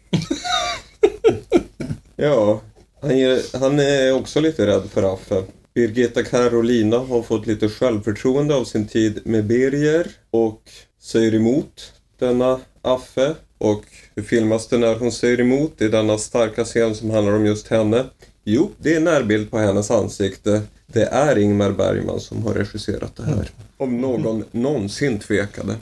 ja, 2.15 2.61
han, 3.01 3.17
ger, 3.17 3.57
han 3.59 3.79
är 3.79 4.13
också 4.13 4.39
lite 4.39 4.67
rädd 4.67 4.83
för 4.93 5.13
Affe. 5.13 5.43
Birgitta 5.73 6.23
Carolina 6.23 6.97
har 6.97 7.21
fått 7.21 7.47
lite 7.47 7.69
självförtroende 7.69 8.55
av 8.55 8.63
sin 8.63 8.87
tid 8.87 9.19
med 9.25 9.45
Birger 9.45 10.07
och 10.31 10.61
säger 11.01 11.35
emot 11.35 11.93
denna 12.19 12.59
Affe. 12.81 13.35
Och 13.57 13.83
hur 14.15 14.23
filmas 14.23 14.67
det 14.67 14.77
när 14.77 14.95
hon 14.95 15.11
säger 15.11 15.39
emot 15.39 15.81
i 15.81 15.87
denna 15.87 16.17
starka 16.17 16.65
scen 16.65 16.95
som 16.95 17.09
handlar 17.09 17.33
om 17.33 17.45
just 17.45 17.67
henne? 17.67 18.05
Jo, 18.43 18.71
det 18.77 18.95
är 18.95 18.99
närbild 18.99 19.51
på 19.51 19.57
hennes 19.57 19.91
ansikte. 19.91 20.61
Det 20.93 21.03
är 21.03 21.37
Ingmar 21.37 21.71
Bergman 21.71 22.19
som 22.19 22.43
har 22.43 22.53
regisserat 22.53 23.15
det 23.15 23.23
här. 23.23 23.49
Om 23.77 24.01
någon 24.01 24.43
någonsin 24.51 25.19
tvekade. 25.19 25.73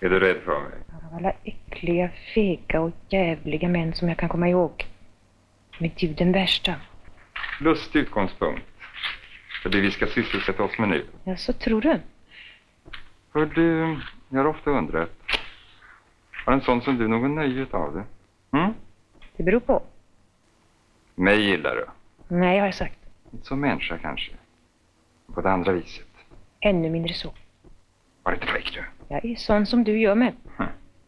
Är 0.00 0.08
du 0.08 0.20
rädd 0.20 0.36
för 0.44 0.60
mig? 0.60 0.78
Alla 1.12 1.32
äckliga, 1.44 2.10
fega 2.34 2.80
och 2.80 2.92
jävliga 3.08 3.68
män 3.68 3.94
som 3.94 4.08
jag 4.08 4.18
kan 4.18 4.28
komma 4.28 4.48
ihåg. 4.48 4.86
Men 5.78 5.90
du 5.96 6.08
den 6.08 6.32
värsta. 6.32 6.74
Lustig 7.60 8.00
utgångspunkt. 8.00 8.62
För 9.62 9.70
det 9.70 9.80
vi 9.80 9.90
ska 9.90 10.06
sysselsätta 10.06 10.62
oss 10.62 10.78
med 10.78 10.88
nu. 10.88 11.06
Ja, 11.24 11.36
så 11.36 11.52
tror 11.52 11.80
du? 11.80 12.00
För 13.32 13.46
du, 13.46 13.96
jag 14.28 14.38
har 14.38 14.46
ofta 14.46 14.70
undrat. 14.70 15.10
Har 16.46 16.52
en 16.52 16.60
sån 16.60 16.82
som 16.82 16.98
du 16.98 17.08
någon 17.08 17.34
nöje 17.34 17.66
av 17.70 17.94
det? 17.94 18.04
Mm? 18.58 18.72
Det 19.36 19.42
beror 19.42 19.60
på. 19.60 19.82
Mig 21.14 21.42
gillar 21.42 21.76
du. 21.76 21.86
Nej, 22.28 22.58
har 22.58 22.66
jag 22.66 22.74
sagt. 22.74 22.98
Inte 23.32 23.46
som 23.46 23.60
människa 23.60 23.98
kanske. 23.98 24.32
På 25.34 25.40
det 25.40 25.50
andra 25.50 25.72
viset. 25.72 26.06
Ännu 26.60 26.90
mindre 26.90 27.14
så. 27.14 27.32
Var 28.22 28.32
inte 28.32 28.46
fräck 28.46 28.72
du. 28.74 28.84
Jag 29.08 29.24
är 29.24 29.36
sån 29.36 29.66
som 29.66 29.84
du 29.84 29.98
gör 30.00 30.14
med. 30.14 30.32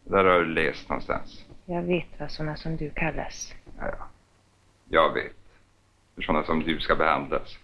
Där 0.04 0.24
har 0.24 0.40
du 0.40 0.46
läst 0.46 0.88
någonstans. 0.88 1.44
Jag 1.64 1.82
vet 1.82 2.06
vad 2.18 2.30
såna 2.30 2.56
som 2.56 2.76
du 2.76 2.90
kallas. 2.90 3.54
Ja, 3.78 3.86
ja. 3.98 4.06
Jag 4.88 5.14
vet. 5.14 5.36
Hur 6.16 6.22
sådana 6.22 6.44
som 6.44 6.62
du 6.62 6.80
ska 6.80 6.96
behandlas. 6.96 7.58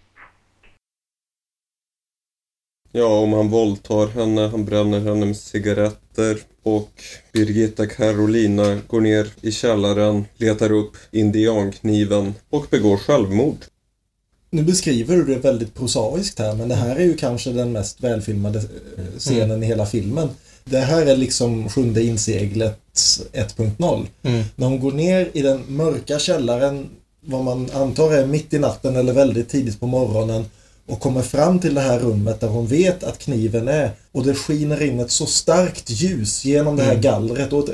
Ja, 2.91 3.19
om 3.19 3.33
han 3.33 3.49
våldtar 3.49 4.07
henne, 4.07 4.47
han 4.47 4.65
bränner 4.65 4.99
henne 4.99 5.25
med 5.25 5.37
cigaretter 5.37 6.37
och 6.63 6.91
Birgitta 7.33 7.87
Carolina 7.87 8.81
går 8.87 9.01
ner 9.01 9.27
i 9.41 9.51
källaren, 9.51 10.25
letar 10.37 10.71
upp 10.71 10.97
indiankniven 11.11 12.33
och 12.49 12.65
begår 12.69 12.97
självmord. 12.97 13.57
Nu 14.49 14.63
beskriver 14.63 15.15
du 15.15 15.25
det 15.25 15.39
väldigt 15.39 15.73
prosaiskt 15.73 16.39
här 16.39 16.55
men 16.55 16.69
det 16.69 16.75
här 16.75 16.95
är 16.95 17.03
ju 17.03 17.17
kanske 17.17 17.51
den 17.51 17.71
mest 17.71 18.03
välfilmade 18.03 18.59
eh, 18.59 19.17
scenen 19.17 19.63
i 19.63 19.65
hela 19.65 19.85
filmen. 19.85 20.29
Det 20.65 20.79
här 20.79 21.05
är 21.05 21.17
liksom 21.17 21.69
sjunde 21.69 22.03
inseglet 22.03 22.79
1.0. 23.33 24.05
Mm. 24.23 24.43
När 24.55 24.67
hon 24.67 24.79
går 24.79 24.91
ner 24.91 25.29
i 25.33 25.41
den 25.41 25.63
mörka 25.67 26.19
källaren 26.19 26.89
vad 27.25 27.43
man 27.43 27.69
antar 27.73 28.13
är 28.13 28.25
mitt 28.25 28.53
i 28.53 28.59
natten 28.59 28.95
eller 28.95 29.13
väldigt 29.13 29.49
tidigt 29.49 29.79
på 29.79 29.87
morgonen 29.87 30.45
och 30.87 30.99
kommer 30.99 31.21
fram 31.21 31.59
till 31.59 31.73
det 31.73 31.81
här 31.81 31.99
rummet 31.99 32.39
där 32.39 32.47
hon 32.47 32.67
vet 32.67 33.03
att 33.03 33.19
kniven 33.19 33.67
är 33.67 33.91
och 34.11 34.25
det 34.25 34.33
skiner 34.33 34.83
in 34.83 34.99
ett 34.99 35.11
så 35.11 35.25
starkt 35.25 35.89
ljus 35.89 36.45
genom 36.45 36.75
det 36.75 36.83
här 36.83 36.95
gallret 36.95 37.53
och 37.53 37.69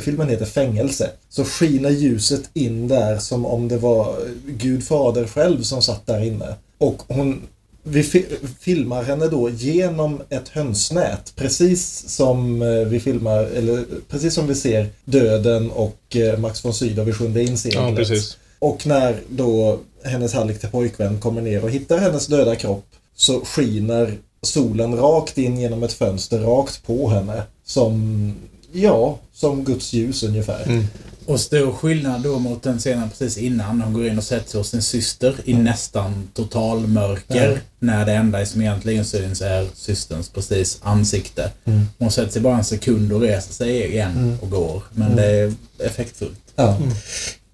filmen 0.00 0.28
heter 0.28 0.44
Fängelse. 0.44 1.10
Så 1.30 1.44
skiner 1.44 1.90
ljuset 1.90 2.42
in 2.54 2.88
där 2.88 3.18
som 3.18 3.46
om 3.46 3.68
det 3.68 3.78
var 3.78 4.16
Gud 4.46 4.84
fader 4.84 5.26
själv 5.26 5.62
som 5.62 5.82
satt 5.82 6.06
där 6.06 6.24
inne. 6.24 6.54
Och 6.78 7.02
hon 7.08 7.42
vi 7.86 8.02
fi- 8.02 8.26
filmar 8.60 9.02
henne 9.02 9.28
då 9.28 9.50
genom 9.50 10.20
ett 10.28 10.48
hönsnät. 10.48 11.32
Precis 11.36 12.08
som 12.08 12.62
eh, 12.62 12.68
vi 12.68 13.00
filmar, 13.00 13.42
eller 13.42 13.84
precis 14.08 14.34
som 14.34 14.46
vi 14.46 14.54
ser 14.54 14.88
Döden 15.04 15.70
och 15.70 16.16
eh, 16.16 16.38
Max 16.38 16.64
von 16.64 16.74
Sydow 16.74 17.08
i 17.08 17.12
Sjunde 17.12 17.42
inseglet. 17.42 17.82
Ja, 17.82 17.96
precis. 17.96 18.36
Och 18.64 18.86
när 18.86 19.20
då 19.28 19.78
hennes 20.04 20.32
hallick 20.34 20.60
till 20.60 20.68
pojkvän 20.68 21.20
kommer 21.20 21.40
ner 21.42 21.64
och 21.64 21.70
hittar 21.70 21.98
hennes 21.98 22.26
döda 22.26 22.56
kropp 22.56 22.86
så 23.16 23.40
skiner 23.44 24.14
solen 24.42 24.96
rakt 24.96 25.38
in 25.38 25.58
genom 25.60 25.82
ett 25.82 25.92
fönster 25.92 26.38
rakt 26.38 26.86
på 26.86 27.08
henne. 27.08 27.42
Som, 27.66 28.34
ja, 28.72 29.18
som 29.32 29.64
Guds 29.64 29.92
ljus 29.92 30.22
ungefär. 30.22 30.86
Och 31.26 31.40
stor 31.40 31.72
skillnad 31.72 32.22
då 32.22 32.38
mot 32.38 32.62
den 32.62 32.78
scenen 32.78 33.10
precis 33.10 33.38
innan. 33.38 33.80
Hon 33.80 33.92
går 33.92 34.06
in 34.06 34.18
och 34.18 34.24
sätter 34.24 34.50
sig 34.50 34.60
hos 34.60 34.68
sin 34.70 34.82
syster 34.82 35.34
i 35.44 35.54
nästan 35.54 36.28
total 36.34 36.86
mörker. 36.86 37.50
Ja. 37.50 37.58
När 37.78 38.06
det 38.06 38.12
enda 38.12 38.46
som 38.46 38.60
egentligen 38.60 39.04
syns 39.04 39.42
är 39.42 39.66
systerns 39.74 40.28
precis 40.28 40.78
ansikte. 40.82 41.50
Mm. 41.64 41.82
Hon 41.98 42.10
sätter 42.10 42.32
sig 42.32 42.42
bara 42.42 42.56
en 42.58 42.64
sekund 42.64 43.12
och 43.12 43.20
reser 43.20 43.52
sig 43.52 43.92
igen 43.92 44.12
Mm. 44.18 44.38
och 44.40 44.50
går. 44.50 44.82
Men 44.92 45.06
Mm. 45.12 45.16
det 45.16 45.26
är 45.26 45.54
effektfullt. 45.78 46.38
Ja. 46.56 46.78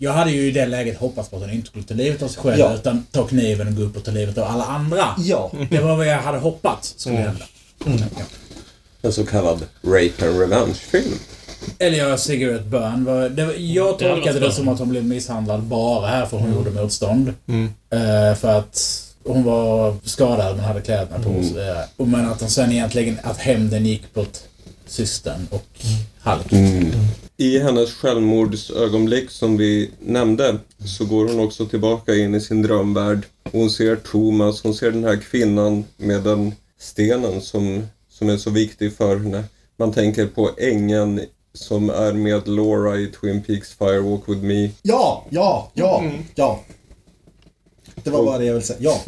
Jag 0.02 0.12
hade 0.12 0.30
ju 0.30 0.48
i 0.48 0.50
det 0.50 0.66
läget 0.66 0.98
hoppats 0.98 1.28
på 1.28 1.36
att 1.36 1.42
hon 1.42 1.50
inte 1.50 1.66
skulle 1.68 1.84
ta 1.84 1.94
livet 1.94 2.22
av 2.22 2.28
sig 2.28 2.42
själv 2.42 2.58
Ja. 2.58 2.74
utan 2.74 3.06
ta 3.12 3.26
kniven 3.26 3.68
och 3.68 3.74
gå 3.76 3.82
upp 3.82 3.96
och 3.96 4.04
ta 4.04 4.10
livet 4.10 4.38
av 4.38 4.44
alla 4.44 4.64
andra. 4.64 5.04
Ja. 5.18 5.50
Det 5.70 5.78
var 5.78 5.96
vad 5.96 6.06
jag 6.06 6.18
hade 6.18 6.38
hoppats 6.38 6.94
skulle 6.96 7.16
Mm. 7.16 7.26
hända. 7.28 7.44
Ja. 8.18 8.24
En 9.02 9.12
så 9.12 9.26
kallad 9.26 9.62
rape 9.84 10.28
and 10.28 10.40
revenge-film. 10.40 11.14
Eller 11.78 11.98
göra 11.98 12.18
cigarette 12.18 12.64
burn. 12.64 13.04
Var- 13.04 13.28
Det 13.28 13.44
var, 13.46 13.54
jag 13.58 13.98
Det 13.98 14.08
tolkade 14.08 14.32
det 14.34 14.40
bra. 14.40 14.50
som 14.50 14.68
att 14.68 14.78
hon 14.78 14.88
blev 14.88 15.04
misshandlad 15.04 15.62
bara 15.62 16.06
här 16.06 16.26
för 16.26 16.36
hon 16.36 16.54
gjorde 16.54 16.70
motstånd. 16.70 17.34
Mm. 17.48 17.64
Eh, 17.90 18.34
för 18.36 18.58
att 18.58 19.02
hon 19.24 19.44
var 19.44 19.96
skadad 20.04 20.56
men 20.56 20.64
hade 20.64 20.80
kläderna 20.80 21.18
på 21.24 21.30
och 21.30 21.44
så 21.44 21.54
vidare. 21.54 21.84
Och 21.96 22.08
Men 22.08 22.28
att 22.30 22.40
hon 22.40 22.50
sen 22.50 22.72
egentligen, 22.72 23.18
att 23.22 23.38
hämnden 23.38 23.86
gick 23.86 24.14
på 24.14 24.26
systern 24.86 25.46
och 25.50 25.66
Hulk. 26.22 26.52
Mm. 26.52 26.90
I 27.40 27.58
hennes 27.58 27.92
självmordsögonblick 27.94 29.30
som 29.30 29.56
vi 29.56 29.90
nämnde 30.00 30.58
så 30.84 31.04
går 31.04 31.28
hon 31.28 31.40
också 31.40 31.66
tillbaka 31.66 32.14
in 32.14 32.34
i 32.34 32.40
sin 32.40 32.62
drömvärld. 32.62 33.26
Hon 33.52 33.70
ser 33.70 33.96
Thomas, 33.96 34.62
hon 34.62 34.74
ser 34.74 34.90
den 34.90 35.04
här 35.04 35.16
kvinnan 35.16 35.84
med 35.96 36.22
den 36.22 36.54
stenen 36.78 37.40
som, 37.40 37.86
som 38.10 38.28
är 38.28 38.36
så 38.36 38.50
viktig 38.50 38.96
för 38.96 39.16
henne. 39.16 39.44
Man 39.76 39.92
tänker 39.92 40.26
på 40.26 40.50
ängen 40.58 41.20
som 41.54 41.90
är 41.90 42.12
med 42.12 42.48
Laura 42.48 42.98
i 42.98 43.06
Twin 43.06 43.42
Peaks 43.42 43.72
Firewalk 43.78 44.22
with 44.28 44.42
me. 44.42 44.70
Ja, 44.82 45.26
ja, 45.30 45.70
ja, 45.74 46.00
Mm. 46.00 46.16
ja. 46.34 46.60
Det 48.04 48.10
var 48.10 48.24
bara 48.24 48.38
det 48.38 48.44
jag 48.44 48.52
ville 48.54 48.66
säga. 48.66 48.78
Ja. 48.80 49.00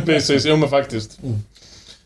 Precis, 0.06 0.44
jo 0.46 0.56
men 0.56 0.68
faktiskt. 0.68 1.18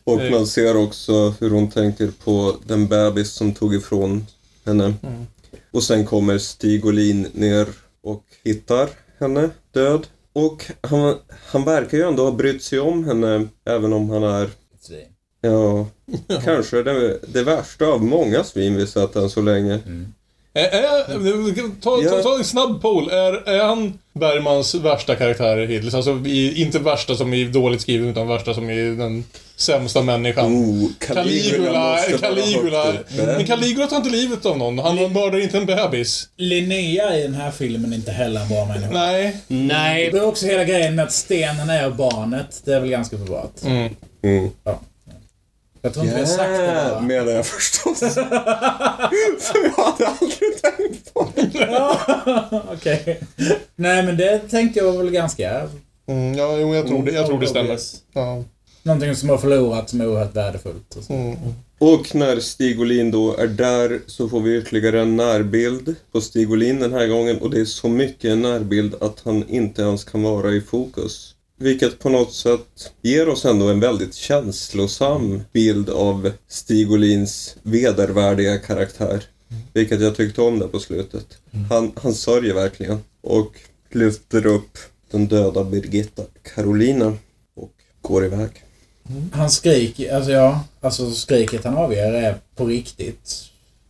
Och 0.04 0.20
Eh. 0.20 0.30
man 0.30 0.46
ser 0.46 0.76
också 0.76 1.34
hur 1.40 1.50
hon 1.50 1.70
tänker 1.70 2.10
på 2.24 2.56
den 2.66 2.86
bebis 2.86 3.32
som 3.32 3.52
tog 3.54 3.74
ifrån 3.74 4.26
henne. 4.66 4.84
Mm. 4.84 5.26
Och 5.70 5.82
sen 5.82 6.06
kommer 6.06 6.38
Stig 6.38 6.86
Olin 6.86 7.26
ner 7.32 7.68
och 8.02 8.24
hittar 8.44 8.88
henne 9.18 9.50
död. 9.72 10.06
Och 10.32 10.64
han, 10.80 11.16
han 11.46 11.64
verkar 11.64 11.98
ju 11.98 12.04
ändå 12.04 12.24
ha 12.24 12.32
brytt 12.32 12.62
sig 12.62 12.80
om 12.80 13.04
henne 13.04 13.48
även 13.64 13.92
om 13.92 14.10
han 14.10 14.22
är, 14.22 14.50
ja, 15.40 15.86
kanske 16.44 16.82
det, 16.82 17.18
det 17.28 17.42
värsta 17.42 17.86
av 17.86 18.04
många 18.04 18.44
svin 18.44 18.76
vi 18.76 18.86
sett 18.86 19.16
än 19.16 19.30
så 19.30 19.40
länge. 19.42 19.80
Är, 20.56 20.62
är, 20.62 21.80
ta, 21.80 22.02
ta, 22.10 22.22
ta 22.22 22.38
en 22.38 22.44
snabb 22.44 22.82
poll. 22.82 23.08
Är, 23.10 23.48
är 23.48 23.64
han 23.64 23.98
Bergmans 24.12 24.74
värsta 24.74 25.16
karaktär 25.16 25.66
hittills? 25.66 25.94
Alltså 25.94 26.10
i, 26.26 26.62
inte 26.62 26.78
värsta 26.78 27.14
som 27.14 27.34
i 27.34 27.44
dåligt 27.44 27.80
skriven 27.80 28.08
utan 28.08 28.28
värsta 28.28 28.54
som 28.54 28.70
i 28.70 28.94
den 28.96 29.24
sämsta 29.56 30.02
människan. 30.02 30.54
Oh, 30.54 30.88
Caligula, 30.98 31.98
Caligula. 32.20 32.92
uppe. 32.92 33.26
Men 33.26 33.46
Caligula 33.46 33.86
tar 33.86 33.96
inte 33.96 34.10
livet 34.10 34.46
av 34.46 34.58
någon. 34.58 34.78
Han 34.78 34.96
mördar 34.96 35.40
inte 35.40 35.58
en 35.58 35.66
bebis. 35.66 36.28
Linnea 36.36 37.18
i 37.18 37.22
den 37.22 37.34
här 37.34 37.50
filmen 37.50 37.92
är 37.92 37.96
inte 37.96 38.12
heller 38.12 38.40
en 38.40 38.48
bra 38.48 38.64
människa. 38.66 38.92
Nej. 38.92 39.36
Nej. 39.48 40.10
Det 40.10 40.18
är 40.18 40.26
också 40.26 40.46
hela 40.46 40.64
grejen 40.64 40.94
med 40.94 41.04
att 41.04 41.12
stenen 41.12 41.70
är 41.70 41.90
barnet. 41.90 42.62
Det 42.64 42.74
är 42.74 42.80
väl 42.80 42.90
ganska 42.90 43.16
uppenbart. 43.16 43.62
Mm. 43.64 43.96
Mm. 44.22 44.50
Ja. 44.64 44.80
Jag 45.84 45.94
tror 45.94 46.04
inte 46.04 46.16
vi 46.16 46.20
har 46.22 46.26
sagt 46.28 46.50
det 46.50 46.64
Ja, 46.64 46.90
bara. 46.90 47.00
menar 47.00 47.32
jag 47.32 47.46
förstås. 47.46 47.98
För 49.40 49.62
jag 49.62 49.84
hade 49.84 50.06
aldrig 50.06 50.62
tänkt 50.62 51.14
på 51.14 51.28
det. 51.34 51.50
Ja, 51.70 52.00
Okej. 52.72 53.20
Nej 53.76 54.02
men 54.02 54.16
det 54.16 54.38
tänkte 54.38 54.78
jag 54.78 54.92
var 54.92 54.98
väl 55.02 55.10
ganska... 55.10 55.68
Mm, 56.08 56.34
ja, 56.34 56.56
jo, 56.58 56.74
jag 56.74 56.86
tror 56.86 57.02
det, 57.04 57.12
jag 57.12 57.26
tror 57.26 57.40
det 57.40 57.46
stämmer. 57.46 57.78
Ja. 58.12 58.44
Någonting 58.82 59.16
som 59.16 59.28
har 59.28 59.38
förlorat 59.38 59.90
som 59.90 60.00
är 60.00 60.08
oerhört 60.08 60.36
värdefullt. 60.36 60.96
och 60.96 61.04
så. 61.04 61.12
Mm. 61.12 61.36
Och 61.78 62.14
när 62.14 62.40
Stig 62.40 62.80
Olin 62.80 63.10
då 63.10 63.36
är 63.36 63.46
där 63.46 64.00
så 64.06 64.28
får 64.28 64.40
vi 64.40 64.56
ytterligare 64.58 65.00
en 65.02 65.16
närbild 65.16 65.94
på 66.12 66.20
Stig 66.20 66.50
Olin 66.50 66.80
den 66.80 66.92
här 66.92 67.06
gången 67.06 67.38
och 67.38 67.50
det 67.50 67.60
är 67.60 67.64
så 67.64 67.88
mycket 67.88 68.24
en 68.30 68.42
närbild 68.42 68.94
att 69.00 69.20
han 69.24 69.48
inte 69.48 69.82
ens 69.82 70.04
kan 70.04 70.22
vara 70.22 70.50
i 70.52 70.60
fokus. 70.60 71.33
Vilket 71.58 71.98
på 71.98 72.08
något 72.08 72.32
sätt 72.32 72.92
ger 73.02 73.28
oss 73.28 73.44
ändå 73.44 73.68
en 73.68 73.80
väldigt 73.80 74.14
känslosam 74.14 75.42
bild 75.52 75.90
av 75.90 76.32
Stig 76.48 76.92
Olins 76.92 77.56
vedervärdiga 77.62 78.58
karaktär. 78.58 79.24
Vilket 79.72 80.00
jag 80.00 80.16
tyckte 80.16 80.42
om 80.42 80.58
där 80.58 80.68
på 80.68 80.80
slutet. 80.80 81.26
Han, 81.70 81.92
han 82.02 82.14
sörjer 82.14 82.54
verkligen 82.54 83.00
och 83.20 83.52
lyfter 83.90 84.46
upp 84.46 84.78
den 85.10 85.26
döda 85.26 85.64
Birgitta 85.64 86.22
Carolina 86.54 87.16
och 87.56 87.72
går 88.00 88.24
iväg. 88.24 88.50
Han 89.32 89.50
skriker, 89.50 90.16
alltså 90.16 90.30
ja, 90.30 90.64
alltså 90.80 91.10
skriket 91.10 91.64
han 91.64 91.76
avger 91.76 92.12
är 92.12 92.36
på 92.56 92.66
riktigt 92.66 93.44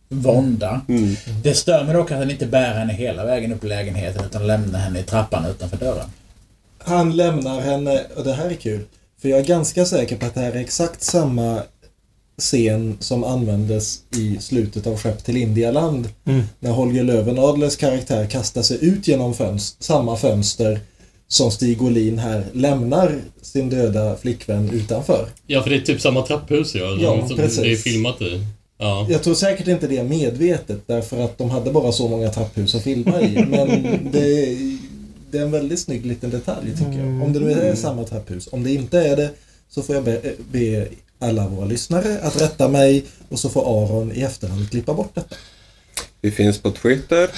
vånda. 0.09 0.81
Mm. 0.87 1.15
Det 1.43 1.53
stör 1.53 1.83
mig 1.83 1.93
dock 1.93 2.11
att 2.11 2.17
han 2.17 2.31
inte 2.31 2.45
bär 2.45 2.73
henne 2.73 2.93
hela 2.93 3.25
vägen 3.25 3.53
upp 3.53 3.63
i 3.63 3.67
lägenheten 3.67 4.25
utan 4.25 4.47
lämnar 4.47 4.79
henne 4.79 4.99
i 4.99 5.03
trappan 5.03 5.45
utanför 5.45 5.77
dörren. 5.77 6.09
Han 6.85 7.15
lämnar 7.15 7.61
henne, 7.61 8.01
och 8.15 8.23
det 8.23 8.33
här 8.33 8.49
är 8.49 8.53
kul, 8.53 8.81
för 9.21 9.29
jag 9.29 9.39
är 9.39 9.43
ganska 9.43 9.85
säker 9.85 10.17
på 10.17 10.25
att 10.25 10.33
det 10.33 10.39
här 10.39 10.51
är 10.51 10.59
exakt 10.59 11.03
samma 11.03 11.61
scen 12.37 12.97
som 12.99 13.23
användes 13.23 13.99
i 14.17 14.37
slutet 14.39 14.87
av 14.87 14.97
Skepp 14.97 15.23
till 15.23 15.37
Indialand. 15.37 16.09
Mm. 16.25 16.43
När 16.59 16.71
Holger 16.71 17.03
Löwenadlers 17.03 17.75
karaktär 17.75 18.25
kastar 18.25 18.61
sig 18.61 18.77
ut 18.85 19.07
genom 19.07 19.33
fönst 19.33 19.83
samma 19.83 20.17
fönster 20.17 20.79
som 21.27 21.51
Stig 21.51 21.81
Olin 21.81 22.19
här 22.19 22.45
lämnar 22.53 23.19
sin 23.41 23.69
döda 23.69 24.17
flickvän 24.17 24.69
utanför. 24.69 25.27
Ja, 25.47 25.63
för 25.63 25.69
det 25.69 25.75
är 25.75 25.81
typ 25.81 26.01
samma 26.01 26.21
trapphus 26.21 26.75
ja, 26.75 26.97
Ja, 27.01 27.27
som 27.27 27.37
precis. 27.37 27.59
det 27.59 27.71
är 27.71 27.75
filmat 27.75 28.21
i. 28.21 28.45
Ja. 28.77 29.07
Jag 29.09 29.23
tror 29.23 29.33
säkert 29.33 29.67
inte 29.67 29.87
det 29.87 29.97
är 29.97 30.03
medvetet 30.03 30.81
därför 30.87 31.23
att 31.23 31.37
de 31.37 31.49
hade 31.49 31.71
bara 31.71 31.91
så 31.91 32.07
många 32.07 32.29
trapphus 32.29 32.75
att 32.75 32.83
filma 32.83 33.21
i. 33.21 33.45
Men 33.45 33.69
det 34.11 34.43
är, 34.43 34.77
det 35.35 35.39
är 35.39 35.45
en 35.45 35.51
väldigt 35.51 35.79
snygg 35.79 36.05
liten 36.05 36.29
detalj 36.29 36.71
tycker 36.71 36.99
jag. 36.99 37.07
Om 37.07 37.33
det 37.33 37.39
nu 37.39 37.51
är 37.51 37.75
samma 37.75 38.03
trapphus. 38.03 38.47
Om 38.51 38.63
det 38.63 38.73
inte 38.73 38.99
är 38.99 39.15
det 39.15 39.29
så 39.69 39.81
får 39.83 39.95
jag 39.95 40.03
be, 40.03 40.21
be 40.51 40.87
alla 41.19 41.47
våra 41.47 41.65
lyssnare 41.65 42.19
att 42.21 42.41
rätta 42.41 42.69
mig 42.69 43.05
och 43.29 43.39
så 43.39 43.49
får 43.49 43.83
Aron 43.83 44.11
i 44.15 44.21
efterhand 44.21 44.71
klippa 44.71 44.93
bort 44.93 45.15
detta. 45.15 45.35
Vi 46.21 46.31
finns 46.31 46.61
på 46.61 46.71
Twitter. 46.71 47.21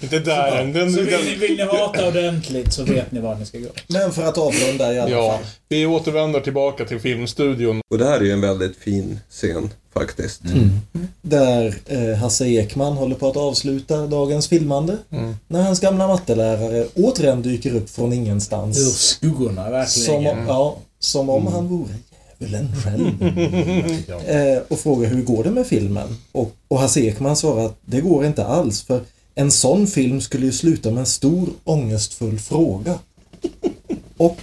Inte 0.00 0.18
där 0.18 0.56
än. 0.56 0.72
Den, 0.72 0.92
Så 0.92 1.00
vill 1.00 1.36
vill 1.40 1.56
ni 1.56 1.62
hata 1.62 2.08
ordentligt 2.08 2.72
så 2.72 2.84
vet 2.84 3.12
ni 3.12 3.20
var 3.20 3.34
ni 3.34 3.46
ska 3.46 3.58
gå. 3.58 3.68
Men 3.88 4.12
för 4.12 4.22
att 4.22 4.38
avrunda 4.38 4.94
i 4.94 4.98
alla 5.00 5.10
ja, 5.10 5.30
fall. 5.30 5.46
vi 5.68 5.86
återvänder 5.86 6.40
tillbaka 6.40 6.84
till 6.84 7.00
filmstudion. 7.00 7.80
Och 7.90 7.98
det 7.98 8.04
här 8.04 8.20
är 8.20 8.24
ju 8.24 8.32
en 8.32 8.40
väldigt 8.40 8.76
fin 8.76 9.20
scen 9.30 9.70
faktiskt. 9.94 10.42
Där 11.22 11.74
eh, 11.86 12.16
Hasse 12.16 12.46
Ekman 12.46 12.92
håller 12.92 13.16
på 13.16 13.28
att 13.28 13.36
avsluta 13.36 14.06
dagens 14.06 14.48
filmande. 14.48 14.96
Mm. 15.10 15.36
När 15.48 15.62
hans 15.62 15.80
gamla 15.80 16.08
mattelärare 16.08 16.86
återigen 16.94 17.42
dyker 17.42 17.74
upp 17.74 17.90
från 17.90 18.12
Ur 18.12 18.16
ingenstans. 18.16 18.98
skuggorna 18.98 19.70
verkligen. 19.70 20.06
Som 20.06 20.26
om, 20.26 20.46
ja, 20.48 20.76
som 20.98 21.30
om 21.30 21.46
han 21.46 21.68
vore 21.68 21.94
djävulen 22.40 22.72
själv. 22.76 23.22
eh, 24.28 24.62
och 24.68 24.78
frågar 24.78 25.08
hur 25.08 25.22
går 25.22 25.44
det 25.44 25.50
med 25.50 25.66
filmen? 25.66 26.16
Och, 26.32 26.52
och 26.68 26.78
Hasse 26.78 27.00
Ekman 27.00 27.36
svarar 27.36 27.66
att 27.66 27.76
det 27.84 28.00
går 28.00 28.26
inte 28.26 28.46
alls 28.46 28.82
för 28.82 29.00
en 29.34 29.50
sån 29.50 29.86
film 29.86 30.20
skulle 30.20 30.46
ju 30.46 30.52
sluta 30.52 30.90
med 30.90 31.00
en 31.00 31.06
stor 31.06 31.48
ångestfull 31.64 32.38
fråga. 32.38 32.98
och 34.16 34.38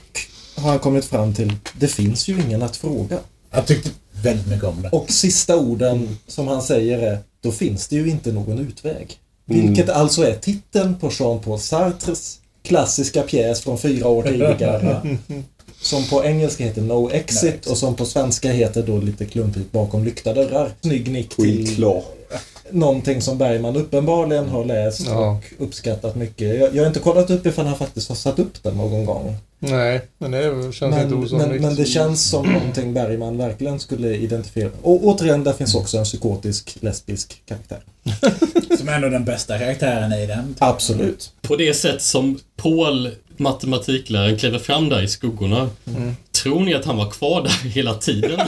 har 0.56 0.70
han 0.70 0.80
kommit 0.80 1.06
fram 1.06 1.34
till, 1.34 1.54
det 1.80 1.88
finns 1.88 2.28
ju 2.28 2.42
ingen 2.42 2.62
att 2.62 2.78
fråga. 2.78 3.20
Jag 3.52 3.68
tyckte 3.68 3.90
väldigt 4.24 4.48
mycket 4.48 4.64
om 4.64 4.82
det. 4.82 4.90
Och 4.90 5.12
sista 5.12 5.58
orden 5.58 6.18
som 6.28 6.48
han 6.48 6.62
säger 6.62 7.00
är, 7.00 7.18
då 7.42 7.52
finns 7.52 7.88
det 7.88 7.96
ju 7.96 8.10
inte 8.10 8.32
någon 8.32 8.60
utväg. 8.60 9.18
Vilket 9.46 9.90
alltså 9.90 10.24
är 10.24 10.36
titeln 10.36 10.96
på 10.96 11.10
Jean-Paul 11.10 11.60
Sartres 11.60 12.40
klassiska 12.64 13.22
pjäs 13.22 13.62
från 13.62 13.78
fyra 13.78 14.08
år 14.08 14.24
tidigare. 14.24 15.18
Som 15.82 16.04
på 16.04 16.26
engelska 16.26 16.64
heter 16.64 16.82
No 16.82 17.10
Exit 17.12 17.66
och 17.66 17.78
som 17.78 17.96
på 17.96 18.06
svenska 18.06 18.52
heter 18.52 18.84
då 18.84 18.98
lite 18.98 19.26
klumpigt 19.26 19.72
Bakom 19.72 20.04
lyckta 20.04 20.34
dörrar. 20.34 20.72
Snygg 20.82 21.12
nick 21.12 21.36
till 21.36 21.66
Skitklar. 21.66 22.04
Någonting 22.74 23.22
som 23.22 23.38
Bergman 23.38 23.76
uppenbarligen 23.76 24.50
har 24.50 24.66
läst 24.66 25.08
Ja. 25.08 25.40
och 25.58 25.64
uppskattat 25.66 26.16
mycket. 26.16 26.60
Jag, 26.60 26.76
jag 26.76 26.82
har 26.84 26.88
inte 26.88 27.00
kollat 27.00 27.30
upp 27.30 27.46
ifall 27.46 27.66
han 27.66 27.78
faktiskt 27.78 28.10
har 28.10 28.16
satt 28.16 28.40
upp 28.40 28.64
den 28.64 28.78
någon 28.78 29.06
gång. 29.06 29.36
Nej, 29.60 30.02
men 30.18 30.32
det 30.32 30.74
känns 30.74 30.82
inte 30.96 31.06
Men, 31.06 31.14
osannolikt. 31.24 31.52
men, 31.52 31.62
men 31.62 31.76
det 31.76 31.86
känns 31.86 32.30
som 32.30 32.46
någonting 32.54 32.94
Bergman 32.94 33.38
verkligen 33.38 33.80
skulle 33.80 34.16
identifiera. 34.16 34.70
Och 34.82 35.04
återigen, 35.06 35.44
där 35.44 35.54
finns 35.54 35.76
också 35.76 35.98
en 35.98 36.04
psykotisk 36.04 36.78
lesbisk 36.80 37.42
karaktär. 37.46 37.80
Som 38.78 38.90
är 38.90 38.94
ändå 38.94 39.10
den 39.10 39.26
bästa 39.26 39.60
karaktären 39.60 40.14
i 40.14 40.26
den. 40.28 40.56
Absolut. 40.60 41.32
På 41.42 41.56
det 41.56 41.74
sätt 41.74 42.02
som 42.02 42.40
Paul, 42.56 43.10
matematikläraren, 43.42 44.38
kliver 44.38 44.60
fram 44.60 44.90
där 44.90 45.02
i 45.04 45.08
skuggorna. 45.08 45.70
Tror 46.32 46.60
ni 46.60 46.74
att 46.74 46.86
han 46.86 46.98
var 46.98 47.10
kvar 47.12 47.42
där 47.44 47.70
hela 47.70 47.94
tiden? 47.94 48.40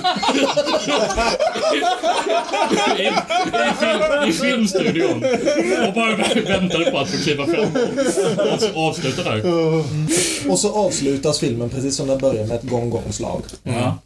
I, 2.99 3.03
i, 3.03 3.11
film, 3.79 4.29
I 4.29 4.33
filmstudion. 4.33 5.23
Och 5.87 5.93
bara 5.93 6.15
väntade 6.45 6.91
på 6.91 6.97
att 6.99 7.09
få 7.09 7.17
kliva 7.17 7.45
fram 7.45 7.65
och 8.37 8.45
avs- 8.45 8.73
avsluta 8.75 9.23
där. 9.23 9.43
Och 10.51 10.59
så 10.59 10.73
avslutas 10.73 11.39
filmen 11.39 11.69
precis 11.69 11.95
som 11.95 12.07
den 12.07 12.17
börjar 12.17 12.45
med 12.45 12.55
ett 12.57 12.63
gong-gong-slag. 12.63 13.41
Ja. 13.63 13.97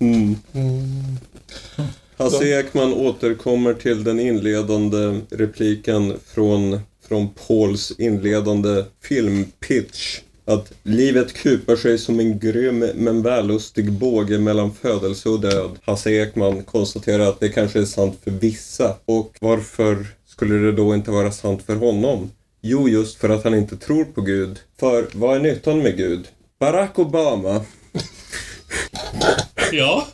Hasse 2.17 2.47
Ekman 2.59 2.93
återkommer 2.93 3.73
till 3.73 4.03
den 4.03 4.19
inledande 4.19 5.19
repliken 5.29 6.19
från, 6.33 6.79
från 7.07 7.29
Pauls 7.47 7.91
inledande 7.97 8.83
filmpitch. 9.03 10.19
Att 10.47 10.71
livet 10.83 11.33
kupar 11.33 11.75
sig 11.75 11.97
som 11.97 12.19
en 12.19 12.39
grym 12.39 12.79
men 12.95 13.21
vällustig 13.21 13.91
båge 13.91 14.39
mellan 14.39 14.73
födelse 14.73 15.29
och 15.29 15.39
död. 15.41 15.71
Hasse 15.85 16.11
Ekman 16.11 16.63
konstaterar 16.63 17.29
att 17.29 17.39
det 17.39 17.49
kanske 17.49 17.79
är 17.79 17.85
sant 17.85 18.19
för 18.23 18.31
vissa. 18.31 18.95
Och 19.05 19.31
varför 19.41 20.05
skulle 20.27 20.55
det 20.55 20.71
då 20.71 20.95
inte 20.95 21.11
vara 21.11 21.31
sant 21.31 21.63
för 21.65 21.75
honom? 21.75 22.31
Jo, 22.61 22.89
just 22.89 23.17
för 23.17 23.29
att 23.29 23.43
han 23.43 23.55
inte 23.55 23.77
tror 23.77 24.05
på 24.05 24.21
Gud. 24.21 24.59
För 24.79 25.07
vad 25.13 25.35
är 25.35 25.39
nyttan 25.39 25.79
med 25.79 25.97
Gud? 25.97 26.27
Barack 26.59 26.99
Obama 26.99 27.61
Ja. 29.71 30.07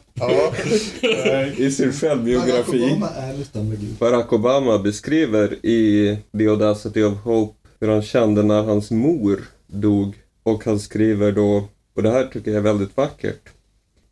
i 1.57 1.71
sin 1.71 1.93
självbiografi 1.93 2.84
är 3.17 3.41
utan 3.41 3.69
med 3.69 3.79
Gud. 3.79 3.95
Barack 3.99 4.34
Obama 4.34 4.79
beskriver 4.79 5.65
i 5.65 6.17
The 6.38 6.47
Audacity 6.47 7.03
of 7.03 7.13
Hope 7.23 7.53
hur 7.79 7.88
han 7.88 8.01
kände 8.01 8.43
när 8.43 8.63
hans 8.63 8.91
mor 8.91 9.41
dog. 9.67 10.13
Och 10.43 10.65
han 10.65 10.79
skriver 10.79 11.31
då, 11.31 11.67
och 11.93 12.03
det 12.03 12.11
här 12.11 12.27
tycker 12.27 12.51
jag 12.51 12.57
är 12.57 12.63
väldigt 12.63 12.97
vackert. 12.97 13.49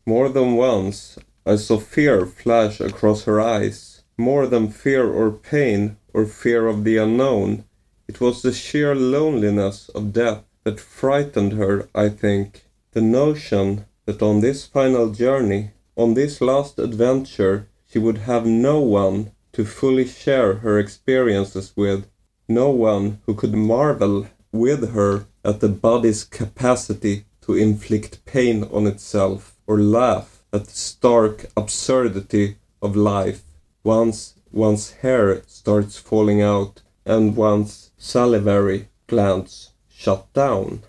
More 0.06 0.30
than 0.30 0.54
once 0.54 1.20
I 1.46 1.58
saw 1.58 1.80
fear 1.80 2.26
flash 2.26 2.82
across 2.82 3.26
her 3.26 3.40
eyes. 3.40 4.04
More 4.18 4.48
than 4.48 4.72
fear 4.72 5.06
or 5.06 5.32
pain 5.32 5.96
or 6.14 6.26
fear 6.26 6.68
of 6.68 6.84
the 6.84 6.98
unknown. 6.98 7.64
It 8.08 8.20
was 8.22 8.42
the 8.42 8.54
sheer 8.54 8.96
loneliness 8.96 9.90
of 9.90 10.14
death 10.14 10.44
that 10.64 10.80
frightened 10.80 11.54
her, 11.54 11.88
I 11.96 12.10
think. 12.10 12.64
The 12.92 13.02
notion 13.02 13.86
that 14.06 14.22
on 14.22 14.42
this 14.42 14.66
final 14.66 15.10
journey, 15.10 15.72
on 15.96 16.14
this 16.14 16.42
last 16.42 16.80
adventure, 16.80 17.68
she 17.88 18.00
would 18.00 18.20
have 18.20 18.46
no 18.46 18.80
one 18.80 19.32
to 19.54 19.66
fully 19.66 20.08
share 20.08 20.56
her 20.56 20.78
experiences 20.80 21.74
with, 21.76 22.06
no 22.48 22.70
one 22.70 23.20
who 23.26 23.34
could 23.34 23.54
marvel 23.54 24.28
with 24.52 24.94
her 24.94 25.26
at 25.44 25.60
the 25.60 25.70
body's 25.70 26.24
capacity 26.24 27.26
to 27.42 27.54
inflict 27.54 28.24
pain 28.26 28.64
on 28.72 28.88
itself 28.88 29.56
or 29.68 29.80
laugh 29.80 30.44
at 30.54 30.66
the 30.66 30.72
stark 30.72 31.46
absurdity 31.56 32.58
of 32.82 32.96
life 32.96 33.42
once 33.84 34.36
one's 34.52 34.92
hair 35.02 35.42
starts 35.48 35.98
falling 35.98 36.42
out 36.42 36.82
and 37.06 37.36
one's 37.36 37.92
salivary 37.98 38.88
glands 39.08 39.72
shut 39.90 40.34
down. 40.34 40.82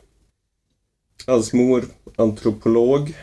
Hans 1.26 1.52
mor, 1.52 1.84
antropolog 2.16 3.14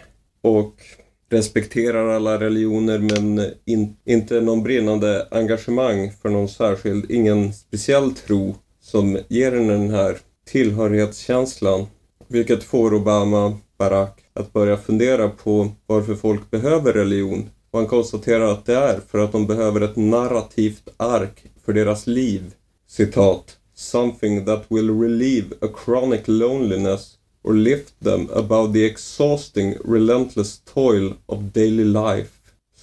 och 0.42 0.82
respekterar 1.30 2.08
alla 2.08 2.40
religioner 2.40 3.00
men 3.00 3.54
in, 3.66 3.96
inte 4.06 4.42
någon 4.42 4.64
brinnande 4.64 5.28
engagemang 5.32 6.12
för 6.22 6.30
någon 6.30 6.50
särskild, 6.50 7.12
ingen 7.12 7.54
speciell 7.54 8.14
tro 8.14 8.56
som 8.82 9.20
ger 9.28 9.52
henne 9.52 9.74
den 9.74 9.90
här 9.90 10.18
tillhörighetskänslan. 10.52 11.88
Vilket 12.28 12.64
får 12.64 12.94
Obama, 12.94 13.58
Barack, 13.78 14.24
att 14.34 14.54
börja 14.54 14.78
fundera 14.78 15.30
på 15.30 15.72
varför 15.88 16.16
folk 16.16 16.52
behöver 16.52 16.94
religion. 16.94 17.50
Och 17.72 17.80
han 17.80 17.88
konstaterar 17.88 18.52
att 18.52 18.66
det 18.66 18.76
är 18.76 19.00
för 19.12 19.20
att 19.20 19.32
de 19.32 19.48
behöver 19.48 19.82
ett 19.82 19.96
narrativt 19.96 20.90
ark 20.98 21.44
för 21.66 21.74
deras 21.74 22.08
liv. 22.08 22.54
Citat. 22.88 23.58
Something 23.76 24.46
that 24.46 24.66
will 24.68 25.00
relieve 25.02 25.56
a 25.62 25.68
chronic 25.86 26.22
loneliness 26.28 27.18
or 27.44 27.54
lift 27.54 28.00
them 28.04 28.30
above 28.34 28.74
the 28.74 28.86
exhausting 28.86 29.76
relentless 29.86 30.60
toil 30.74 31.14
of 31.26 31.40
daily 31.40 31.84
life. 31.84 32.32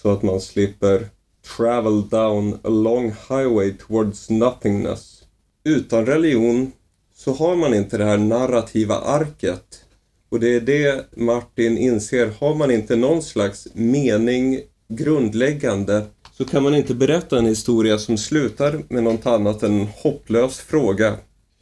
Så 0.03 0.11
att 0.11 0.23
man 0.23 0.41
slipper 0.41 1.09
travel 1.57 2.09
down 2.09 2.55
a 2.62 2.69
long 2.69 3.12
highway 3.29 3.73
towards 3.73 4.31
nothingness. 4.31 5.23
Utan 5.64 6.07
religion 6.07 6.73
så 7.17 7.33
har 7.33 7.57
man 7.57 7.75
inte 7.75 7.99
det 7.99 8.05
här 8.05 8.19
narrativa 8.19 8.95
arket. 8.95 9.81
Och 10.29 10.41
det 10.41 10.55
är 10.55 10.61
det 10.61 11.05
Martin 11.17 11.79
inser. 11.79 12.33
Har 12.41 12.55
man 12.55 12.71
inte 12.71 12.97
någon 12.97 13.23
slags 13.23 13.69
mening 13.73 14.61
grundläggande 14.89 16.03
så 16.37 16.45
kan 16.45 16.62
man 16.62 16.75
inte 16.75 16.95
berätta 16.95 17.39
en 17.39 17.47
historia 17.47 17.99
som 17.99 18.19
slutar 18.19 18.83
med 18.89 19.03
något 19.03 19.27
annat 19.27 19.62
än 19.62 19.81
en 19.81 19.89
hopplös 20.03 20.59
fråga. 20.59 21.17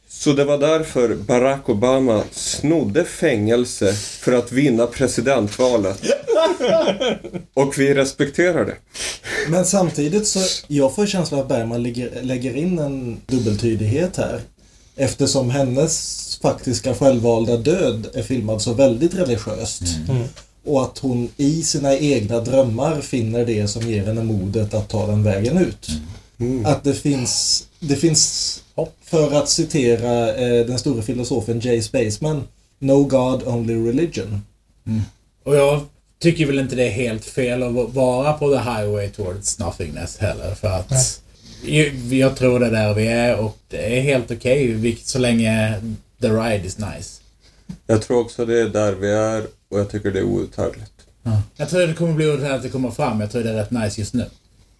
Så 0.07 0.33
det 0.33 0.45
var 0.45 0.57
därför 0.57 1.15
Barack 1.15 1.69
Obama 1.69 2.23
snodde 2.31 3.03
fängelse 3.03 3.93
för 3.93 4.31
att 4.31 4.51
vinna 4.51 4.87
presidentvalet. 4.87 6.03
Och 7.53 7.77
vi 7.77 7.93
respekterar 7.93 8.65
det. 8.65 8.75
Men 9.49 9.65
samtidigt 9.65 10.27
så, 10.27 10.39
jag 10.67 10.95
får 10.95 11.05
känslan 11.05 11.39
att 11.39 11.47
Bergman 11.47 11.83
lägger, 11.83 12.21
lägger 12.21 12.55
in 12.55 12.79
en 12.79 13.21
dubbeltydighet 13.27 14.17
här. 14.17 14.41
Eftersom 14.95 15.49
hennes 15.49 16.39
faktiska 16.41 16.95
självvalda 16.95 17.57
död 17.57 18.07
är 18.13 18.23
filmad 18.23 18.61
så 18.61 18.73
väldigt 18.73 19.13
religiöst. 19.13 19.81
Och 20.65 20.83
att 20.83 20.97
hon 20.97 21.29
i 21.37 21.63
sina 21.63 21.97
egna 21.97 22.39
drömmar 22.39 23.01
finner 23.01 23.45
det 23.45 23.67
som 23.67 23.81
ger 23.81 24.05
henne 24.05 24.23
modet 24.23 24.73
att 24.73 24.89
ta 24.89 25.07
den 25.07 25.23
vägen 25.23 25.57
ut. 25.57 25.89
Att 26.65 26.83
det 26.83 26.93
finns, 26.93 27.63
det 27.79 27.95
finns, 27.95 28.63
för 29.03 29.33
att 29.33 29.49
citera 29.49 30.35
eh, 30.35 30.65
den 30.65 30.79
stora 30.79 31.01
filosofen 31.01 31.59
Jay 31.59 31.81
Spaceman, 31.81 32.43
No 32.79 33.03
God, 33.03 33.47
only 33.47 33.75
religion. 33.87 34.41
Och 35.43 35.55
jag 35.55 35.81
tycker 36.19 36.45
väl 36.45 36.59
inte 36.59 36.75
det 36.75 36.87
är 36.87 36.91
helt 36.91 37.25
fel 37.25 37.63
att 37.63 37.93
vara 37.93 38.33
på 38.33 38.49
the 38.49 38.57
highway 38.59 39.09
towards 39.09 39.59
nothingness 39.59 40.17
heller. 40.17 40.55
För 40.55 40.67
att 40.67 41.21
jag 42.09 42.35
tror 42.35 42.59
det 42.59 42.65
är 42.65 42.71
där 42.71 42.93
vi 42.93 43.07
är 43.07 43.39
och 43.39 43.57
det 43.67 43.97
är 43.97 44.01
helt 44.01 44.31
okej 44.31 44.67
vilket 44.67 45.05
så 45.07 45.19
länge 45.19 45.81
the 46.21 46.27
ride 46.27 46.67
is 46.67 46.77
nice. 46.77 47.21
Jag 47.87 48.01
tror 48.01 48.19
också 48.19 48.45
det 48.45 48.59
är 48.61 48.69
där 48.69 48.93
vi 48.93 49.09
är 49.09 49.45
och 49.69 49.79
jag 49.79 49.89
tycker 49.89 50.11
det 50.11 50.19
är 50.19 50.23
outhärdligt. 50.23 50.91
Jag 51.55 51.69
tror 51.69 51.87
det 51.87 51.93
kommer 51.93 52.13
bli 52.13 52.27
ordentligt 52.27 52.51
att 52.51 52.63
det 52.63 52.69
kommer 52.69 52.91
fram. 52.91 53.21
Jag 53.21 53.31
tror 53.31 53.43
det 53.43 53.49
är 53.49 53.53
rätt 53.53 53.71
nice 53.71 54.01
just 54.01 54.13
nu. 54.13 54.25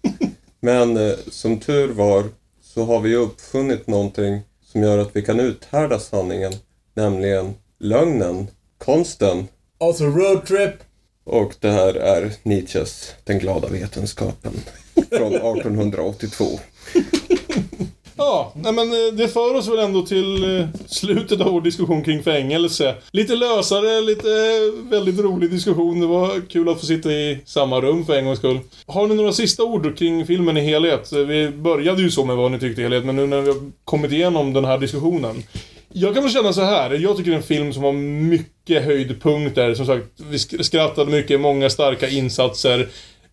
Men 0.60 0.96
eh, 0.96 1.14
som 1.30 1.60
tur 1.60 1.88
var 1.88 2.24
så 2.62 2.84
har 2.84 3.00
vi 3.00 3.16
uppfunnit 3.16 3.86
någonting 3.86 4.40
som 4.64 4.82
gör 4.82 4.98
att 4.98 5.16
vi 5.16 5.22
kan 5.22 5.40
uthärda 5.40 5.98
sanningen. 5.98 6.52
Nämligen 6.94 7.54
lögnen, 7.78 8.48
konsten. 8.78 9.48
Alltså 9.80 10.04
roadtrip. 10.04 10.74
Och 11.24 11.54
det 11.60 11.70
här 11.70 11.94
är 11.94 12.32
Nietzsches 12.42 13.14
Den 13.24 13.38
glada 13.38 13.68
vetenskapen 13.68 14.52
från 15.10 15.34
1882. 15.34 16.44
Ja, 18.18 18.52
nej 18.54 18.72
men 18.72 18.92
eh, 18.92 19.12
det 19.12 19.28
för 19.28 19.54
oss 19.54 19.68
väl 19.68 19.78
ändå 19.78 20.02
till 20.02 20.58
eh, 20.58 20.66
slutet 20.86 21.40
av 21.40 21.52
vår 21.52 21.60
diskussion 21.60 22.02
kring 22.02 22.22
fängelse. 22.22 22.94
Lite 23.12 23.36
lösare, 23.36 24.00
lite 24.00 24.28
eh, 24.28 24.90
väldigt 24.90 25.18
rolig 25.18 25.50
diskussion. 25.50 26.00
Det 26.00 26.06
var 26.06 26.48
kul 26.48 26.68
att 26.68 26.80
få 26.80 26.86
sitta 26.86 27.12
i 27.12 27.38
samma 27.44 27.80
rum 27.80 28.06
för 28.06 28.18
en 28.18 28.24
gångs 28.24 28.38
skull. 28.38 28.58
Har 28.86 29.06
ni 29.06 29.14
några 29.14 29.32
sista 29.32 29.62
ord 29.62 29.98
kring 29.98 30.26
filmen 30.26 30.56
i 30.56 30.60
helhet? 30.60 31.12
Vi 31.12 31.48
började 31.48 32.02
ju 32.02 32.10
så 32.10 32.24
med 32.24 32.36
vad 32.36 32.52
ni 32.52 32.58
tyckte 32.58 32.80
i 32.80 32.84
helhet, 32.84 33.04
men 33.04 33.16
nu 33.16 33.26
när 33.26 33.40
vi 33.40 33.48
har 33.48 33.58
kommit 33.84 34.12
igenom 34.12 34.52
den 34.52 34.64
här 34.64 34.78
diskussionen. 34.78 35.42
Jag 35.92 36.14
kan 36.14 36.22
väl 36.22 36.32
känna 36.32 36.52
så 36.52 36.62
här. 36.62 36.90
Jag 36.90 37.16
tycker 37.16 37.30
det 37.30 37.34
är 37.34 37.38
en 37.38 37.42
film 37.42 37.72
som 37.72 37.82
har 37.82 37.92
mycket 37.92 38.84
höjdpunkter. 38.84 39.74
Som 39.74 39.86
sagt, 39.86 40.04
vi 40.30 40.38
skrattade 40.38 41.10
mycket, 41.10 41.40
många 41.40 41.70
starka 41.70 42.08
insatser 42.08 42.88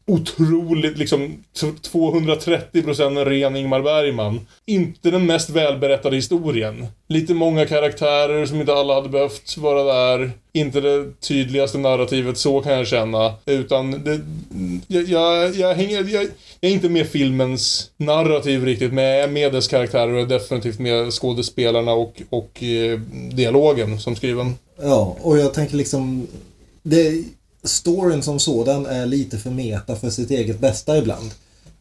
otroligt 0.06 0.98
liksom 0.98 1.44
230% 1.92 3.26
ren 3.26 3.56
Ingmar 3.56 3.82
Bergman. 3.82 4.48
Inte 4.66 5.12
den 5.12 5.26
mest 5.26 5.50
välberättade 5.50 6.16
historien. 6.16 6.88
Lite 7.08 7.34
många 7.34 7.66
karaktärer 7.66 8.46
som 8.46 8.60
inte 8.60 8.74
alla 8.74 8.94
hade 8.94 9.10
behövt 9.10 9.58
vara 9.58 9.84
där. 9.84 10.32
Inte 10.54 10.82
det 10.82 11.22
tydligaste 11.22 11.78
narrativet, 11.78 12.38
så 12.38 12.62
kan 12.62 12.74
jag 12.74 12.88
känna. 12.88 13.34
Utan 13.46 13.92
det, 13.92 14.20
jag, 14.88 15.04
jag, 15.04 15.56
jag, 15.56 15.76
hänger, 15.76 15.96
jag, 15.96 16.24
jag 16.60 16.72
är 16.72 16.74
inte 16.74 16.90
med 16.90 17.08
filmens 17.08 17.92
narrativ 17.98 18.66
riktigt, 18.66 18.94
men 18.94 19.04
jag 19.04 19.24
är 19.24 19.28
med 19.28 19.54
dess 19.54 19.68
karaktärer 19.68 20.14
och 20.14 20.22
är 20.22 20.26
definitivt 20.26 20.80
med 20.80 21.14
skådespelarna 21.14 21.94
och, 21.94 22.22
och 22.30 22.64
eh, 22.64 23.00
dialogen 23.32 24.00
som 24.00 24.16
skriven. 24.16 24.56
Ja, 24.82 25.18
och 25.22 25.38
jag 25.38 25.54
tänker 25.54 25.76
liksom... 25.76 26.28
Det, 26.86 27.24
storyn 27.64 28.24
som 28.24 28.40
sådan 28.40 28.86
är 28.86 29.06
lite 29.06 29.38
för 29.38 29.50
meta 29.50 29.96
för 29.96 30.10
sitt 30.10 30.32
eget 30.32 30.60
bästa 30.60 30.98
ibland. 30.98 31.32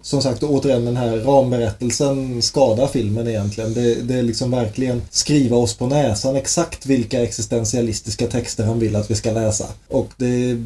Som 0.02 0.22
sagt, 0.22 0.42
återigen 0.42 0.84
den 0.84 0.96
här 0.96 1.16
ramberättelsen 1.16 2.42
skadar 2.42 2.86
filmen 2.86 3.28
egentligen. 3.28 3.74
Det, 3.74 3.94
det 3.94 4.14
är 4.14 4.22
liksom 4.22 4.50
verkligen 4.50 5.02
skriva 5.10 5.56
oss 5.56 5.74
på 5.74 5.86
näsan 5.86 6.36
exakt 6.36 6.86
vilka 6.86 7.22
existentialistiska 7.22 8.26
texter 8.26 8.64
han 8.64 8.78
vill 8.78 8.96
att 8.96 9.10
vi 9.10 9.14
ska 9.14 9.30
läsa. 9.30 9.66
Och 9.88 10.10
det, 10.16 10.56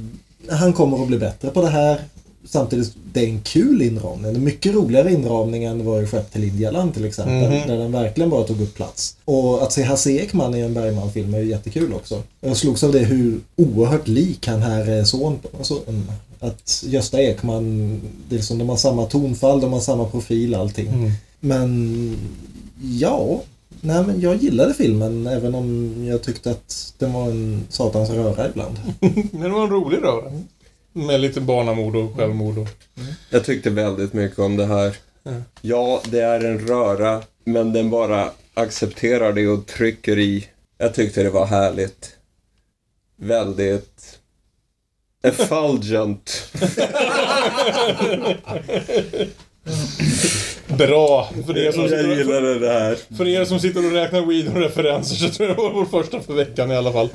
han 0.50 0.72
kommer 0.72 1.02
att 1.02 1.08
bli 1.08 1.18
bättre 1.18 1.50
på 1.50 1.62
det 1.62 1.68
här. 1.68 2.00
Samtidigt, 2.49 2.97
det 3.12 3.20
är 3.20 3.28
en 3.28 3.40
kul 3.40 3.82
inramning. 3.82 4.34
En 4.34 4.44
mycket 4.44 4.74
roligare 4.74 5.12
inramning 5.12 5.64
än 5.64 5.84
vad 5.84 6.01
det 6.01 6.07
skett 6.07 6.32
till 6.32 6.44
Indialand 6.44 6.94
till 6.94 7.05
exempel. 7.05 7.51
Mhm. 7.51 7.68
Där 7.68 7.78
den 7.78 7.92
verkligen 7.92 8.30
bara 8.30 8.44
tog 8.44 8.61
upp 8.61 8.74
plats. 8.74 9.16
Och 9.24 9.62
att 9.62 9.72
se 9.72 9.82
Hasse 9.82 10.11
Ekman 10.11 10.55
i 10.55 10.61
en 10.61 10.74
Bergman-film 10.74 11.34
är 11.34 11.38
ju 11.38 11.51
jättekul 11.51 11.92
också. 11.92 12.22
Jag 12.40 12.57
slogs 12.57 12.84
av 12.84 12.92
det 12.92 12.99
hur 12.99 13.40
oerhört 13.57 14.09
lik 14.09 14.47
han 14.47 14.62
här 14.62 14.88
är 14.88 15.05
son 15.05 15.38
på. 15.38 15.49
Alltså, 15.59 15.80
mm, 15.88 16.03
att 16.40 16.84
Gösta 16.86 17.22
Ekman, 17.22 18.01
det 18.28 18.34
är 18.34 18.38
liksom, 18.38 18.59
de 18.59 18.68
har 18.68 18.76
samma 18.76 19.07
tonfall, 19.07 19.61
de 19.61 19.72
har 19.72 19.80
samma 19.80 20.05
profil, 20.05 20.55
allting. 20.55 20.88
Mm. 20.88 21.11
Men 21.40 22.16
ja, 22.82 23.42
nej 23.80 24.05
men 24.07 24.20
jag 24.20 24.36
gillade 24.36 24.74
filmen 24.74 25.26
även 25.26 25.55
om 25.55 25.94
jag 26.09 26.22
tyckte 26.22 26.51
att 26.51 26.94
den 26.99 27.12
var 27.12 27.30
en 27.30 27.66
satans 27.68 28.11
röra 28.11 28.49
ibland. 28.49 28.74
Men 29.32 29.40
det 29.40 29.49
var 29.49 29.62
en 29.62 29.70
rolig 29.70 29.99
röra. 30.03 30.32
Med 30.97 31.20
lite 31.20 31.40
barnamord 31.40 31.97
och 31.97 32.16
självmord. 32.16 32.59
Och... 32.59 32.68
Jag 33.30 33.44
tyckte 33.44 33.70
väldigt 33.70 34.12
mycket 34.12 34.38
om 34.38 34.57
det 34.57 34.66
här. 34.66 34.97
Ja. 35.22 35.32
Ja, 35.61 36.03
det 36.05 36.20
är 36.20 36.44
en 36.44 36.59
röra, 36.59 37.22
men 37.44 37.72
den 37.72 37.90
bara 37.90 38.30
accepterar 38.55 39.32
det 39.32 39.49
och 39.49 39.66
trycker 39.66 40.18
i. 40.18 40.49
Jag 40.78 40.94
tyckte 40.94 41.22
det 41.22 41.30
var 41.30 41.47
härligt. 41.47 42.16
Väldigt 43.16 44.18
effulgent. 45.22 46.53
Bra! 50.79 51.29
För 51.47 51.59
er, 51.59 51.72
som 51.72 51.81
Jag 51.83 51.91
sitter, 51.91 52.16
gillade 52.16 52.59
det 52.59 52.68
här. 52.72 52.99
för 53.16 53.29
er 53.29 53.45
som 53.45 53.61
sitter 53.61 53.87
och 53.87 53.93
räknar 53.93 54.20
weed 54.27 54.49
och 54.49 54.57
referenser 54.61 55.14
så 55.16 55.29
tror 55.29 55.49
jag 55.49 55.57
det 55.57 55.62
var 55.62 55.70
vår 55.72 55.85
första 56.03 56.20
för 56.20 56.33
veckan 56.35 56.70
i 56.70 56.77
alla 56.77 56.93
fall. 56.93 57.09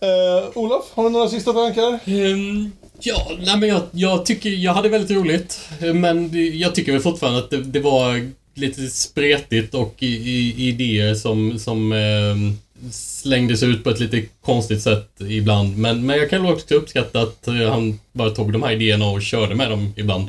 Eh, 0.00 0.48
Olof, 0.58 0.84
har 0.94 1.04
du 1.04 1.10
några 1.10 1.28
sista 1.28 1.52
tankar? 1.52 1.98
Ehm, 2.04 2.70
ja, 3.00 3.30
nej 3.46 3.56
men 3.58 3.68
jag, 3.68 3.82
jag 3.90 4.26
tycker, 4.26 4.50
jag 4.50 4.72
hade 4.72 4.88
väldigt 4.88 5.10
roligt. 5.16 5.60
Men 5.94 6.30
jag 6.58 6.74
tycker 6.74 6.92
väl 6.92 7.00
fortfarande 7.00 7.38
att 7.38 7.50
det, 7.50 7.62
det 7.62 7.80
var 7.80 8.30
lite 8.54 8.86
spretigt 8.86 9.74
och 9.74 9.94
i, 9.98 10.06
i, 10.06 10.54
idéer 10.68 11.14
som, 11.14 11.58
som 11.58 11.92
ehm, 11.92 12.58
slängdes 12.92 13.62
ut 13.62 13.84
på 13.84 13.90
ett 13.90 14.00
lite 14.00 14.22
konstigt 14.44 14.82
sätt 14.82 15.08
ibland. 15.28 15.78
Men, 15.78 16.06
men 16.06 16.18
jag 16.18 16.30
kan 16.30 16.46
också 16.46 16.74
uppskatta 16.74 17.20
att 17.20 17.48
eh, 17.48 17.54
han 17.54 18.00
bara 18.12 18.30
tog 18.30 18.52
de 18.52 18.62
här 18.62 18.72
idéerna 18.72 19.10
och 19.10 19.22
körde 19.22 19.54
med 19.54 19.70
dem 19.70 19.92
ibland. 19.96 20.28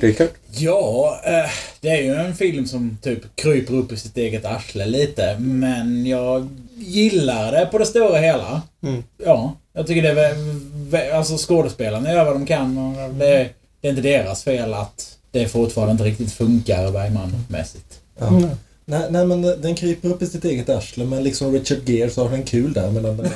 Rickard? 0.00 0.28
Ja, 0.50 1.20
eh, 1.24 1.50
det 1.80 1.88
är 1.88 2.02
ju 2.02 2.14
en 2.14 2.34
film 2.34 2.66
som 2.66 2.98
typ 3.02 3.36
kryper 3.36 3.74
upp 3.74 3.92
i 3.92 3.96
sitt 3.96 4.16
eget 4.16 4.44
arsle 4.44 4.86
lite. 4.86 5.36
Men 5.38 6.06
jag 6.06 6.48
gillar 6.76 7.52
det 7.52 7.66
på 7.66 7.78
det 7.78 7.86
stora 7.86 8.18
hela. 8.18 8.62
Mm. 8.82 9.02
Ja, 9.24 9.56
jag 9.72 9.86
tycker 9.86 10.02
det 10.02 10.26
är... 10.26 11.14
Alltså 11.14 11.36
skådespelarna 11.36 12.12
gör 12.12 12.24
vad 12.24 12.34
de 12.34 12.46
kan 12.46 12.78
och 12.78 13.14
det, 13.14 13.48
det 13.80 13.88
är 13.88 13.90
inte 13.90 14.02
deras 14.02 14.44
fel 14.44 14.74
att 14.74 15.18
det 15.30 15.48
fortfarande 15.48 15.92
inte 15.92 16.04
riktigt 16.04 16.32
funkar 16.32 16.92
Bergman-mässigt. 16.92 18.00
Ja. 18.18 18.42
Nej, 18.86 19.06
nej 19.10 19.26
men 19.26 19.42
den 19.42 19.74
kryper 19.74 20.08
upp 20.08 20.22
i 20.22 20.26
sitt 20.26 20.44
eget 20.44 20.68
arsle 20.68 21.04
men 21.04 21.22
liksom 21.22 21.52
Richard 21.52 21.88
Gere 21.88 22.10
så 22.10 22.22
har 22.22 22.30
den 22.30 22.42
kul 22.42 22.72
där 22.72 22.90
mellan 22.90 23.16
den... 23.16 23.30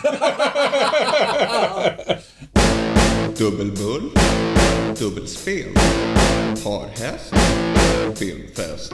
Dubbelbull, 3.38 4.10
dubbelspel, 4.98 5.72
parhäst, 6.64 7.32
filmfest. 8.18 8.92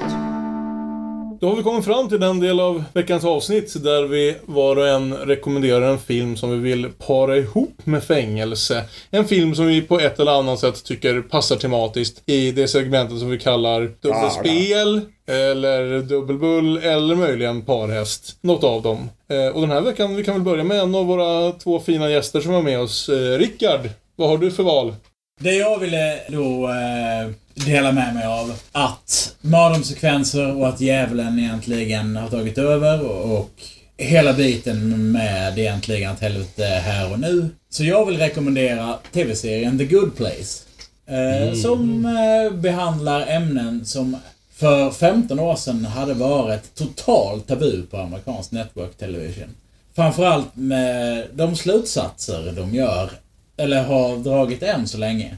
Då 1.44 1.50
har 1.50 1.56
vi 1.56 1.62
kommit 1.62 1.84
fram 1.84 2.08
till 2.08 2.20
den 2.20 2.40
del 2.40 2.60
av 2.60 2.84
veckans 2.92 3.24
avsnitt 3.24 3.82
där 3.82 4.02
vi 4.02 4.36
var 4.44 4.76
och 4.76 4.88
en 4.88 5.14
rekommenderar 5.14 5.82
en 5.82 5.98
film 5.98 6.36
som 6.36 6.50
vi 6.50 6.56
vill 6.56 6.90
para 7.06 7.36
ihop 7.36 7.74
med 7.84 8.04
fängelse. 8.04 8.84
En 9.10 9.24
film 9.24 9.54
som 9.54 9.66
vi 9.66 9.82
på 9.82 10.00
ett 10.00 10.20
eller 10.20 10.32
annat 10.38 10.58
sätt 10.58 10.84
tycker 10.84 11.20
passar 11.20 11.56
tematiskt 11.56 12.22
i 12.26 12.52
det 12.52 12.68
segmentet 12.68 13.18
som 13.18 13.30
vi 13.30 13.38
kallar 13.38 13.80
dubbelspel, 14.00 15.00
eller 15.28 16.02
dubbelbull, 16.02 16.76
eller 16.76 17.14
möjligen 17.14 17.62
parhäst. 17.62 18.36
Något 18.40 18.64
av 18.64 18.82
dem. 18.82 19.10
Eh, 19.30 19.54
Och 19.54 19.60
den 19.60 19.70
här 19.70 19.80
veckan, 19.80 20.16
vi 20.16 20.24
kan 20.24 20.34
väl 20.34 20.42
börja 20.42 20.64
med 20.64 20.80
en 20.80 20.94
av 20.94 21.06
våra 21.06 21.52
två 21.52 21.80
fina 21.80 22.10
gäster 22.10 22.40
som 22.40 22.52
var 22.52 22.62
med 22.62 22.80
oss. 22.80 23.08
Eh, 23.08 23.38
Rickard, 23.38 23.80
vad 24.16 24.28
har 24.28 24.38
du 24.38 24.50
för 24.50 24.62
val? 24.62 24.94
Det 25.40 25.54
jag 25.54 25.78
ville 25.78 26.20
då 26.28 26.68
eh, 26.68 27.30
dela 27.54 27.92
med 27.92 28.14
mig 28.14 28.26
av 28.26 28.54
att 28.72 29.36
mardrömssekvenser 29.40 30.56
och 30.56 30.68
att 30.68 30.80
djävulen 30.80 31.38
egentligen 31.38 32.16
har 32.16 32.28
tagit 32.28 32.58
över 32.58 33.04
och, 33.10 33.38
och 33.40 33.50
hela 33.96 34.32
biten 34.32 35.12
med 35.12 35.58
egentligen 35.58 36.10
att 36.10 36.20
helvete 36.20 36.66
är 36.66 36.80
här 36.80 37.12
och 37.12 37.20
nu. 37.20 37.48
Så 37.70 37.84
jag 37.84 38.06
vill 38.06 38.18
rekommendera 38.18 38.98
TV-serien 39.12 39.78
The 39.78 39.84
Good 39.84 40.16
Place. 40.16 40.62
Eh, 41.06 41.54
Som 41.54 42.06
eh, 42.06 42.56
behandlar 42.58 43.26
ämnen 43.26 43.84
som 43.84 44.16
för 44.54 44.90
15 44.90 45.40
år 45.40 45.56
sedan 45.56 45.84
hade 45.84 46.14
varit 46.14 46.74
totalt 46.74 47.46
tabu 47.46 47.82
på 47.82 47.96
amerikansk 47.96 48.52
network 48.52 48.96
television. 48.96 49.54
Framförallt 49.96 50.56
med 50.56 51.26
de 51.34 51.56
slutsatser 51.56 52.52
de 52.56 52.74
gör, 52.74 53.10
eller 53.56 53.84
har 53.84 54.16
dragit 54.16 54.62
än 54.62 54.88
så 54.88 54.98
länge. 54.98 55.36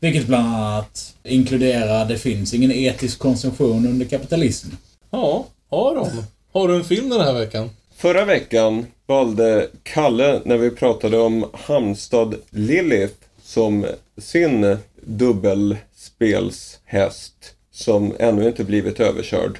Vilket 0.00 0.26
bland 0.26 0.54
annat 0.54 1.14
inkluderar 1.24 2.04
det 2.04 2.18
finns 2.18 2.54
ingen 2.54 2.72
etisk 2.72 3.18
konsumtion 3.18 3.86
under 3.86 4.06
kapitalism. 4.06 4.68
Ja, 5.10 5.46
har 5.70 5.94
de? 5.94 6.08
Har 6.52 6.68
du 6.68 6.76
en 6.76 6.84
film 6.84 7.08
den 7.08 7.20
här 7.20 7.32
veckan? 7.32 7.70
Förra 7.96 8.24
veckan 8.24 8.86
valde 9.06 9.68
Kalle, 9.82 10.40
när 10.44 10.56
vi 10.56 10.70
pratade 10.70 11.18
om 11.18 11.50
Halmstad 11.52 12.34
Lilith, 12.50 13.14
som 13.42 13.86
sin 14.18 14.76
dubbelspelshäst 15.00 17.54
som 17.70 18.14
ännu 18.18 18.48
inte 18.48 18.64
blivit 18.64 19.00
överkörd. 19.00 19.58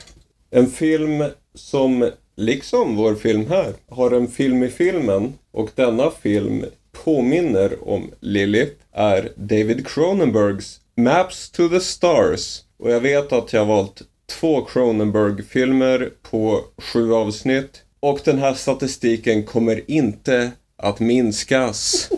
En 0.51 0.71
film 0.71 1.25
som, 1.55 2.11
liksom 2.37 2.97
vår 2.97 3.15
film 3.15 3.47
här, 3.49 3.73
har 3.89 4.11
en 4.11 4.29
film 4.29 4.63
i 4.63 4.69
filmen 4.69 5.35
och 5.53 5.71
denna 5.75 6.11
film 6.11 6.65
påminner 7.05 7.89
om 7.89 8.11
Lilith 8.21 8.77
är 8.93 9.33
David 9.37 9.87
Cronenbergs 9.87 10.81
Maps 10.97 11.51
to 11.51 11.69
the 11.69 11.81
Stars. 11.81 12.63
Och 12.79 12.91
jag 12.91 13.01
vet 13.01 13.33
att 13.33 13.53
jag 13.53 13.61
har 13.61 13.67
valt 13.67 14.03
två 14.27 14.65
Cronenberg-filmer 14.65 16.11
på 16.31 16.61
sju 16.79 17.13
avsnitt. 17.13 17.83
Och 18.01 18.21
den 18.25 18.39
här 18.39 18.55
statistiken 18.55 19.43
kommer 19.43 19.91
inte 19.91 20.51
att 20.77 21.01
minskas. 21.01 22.11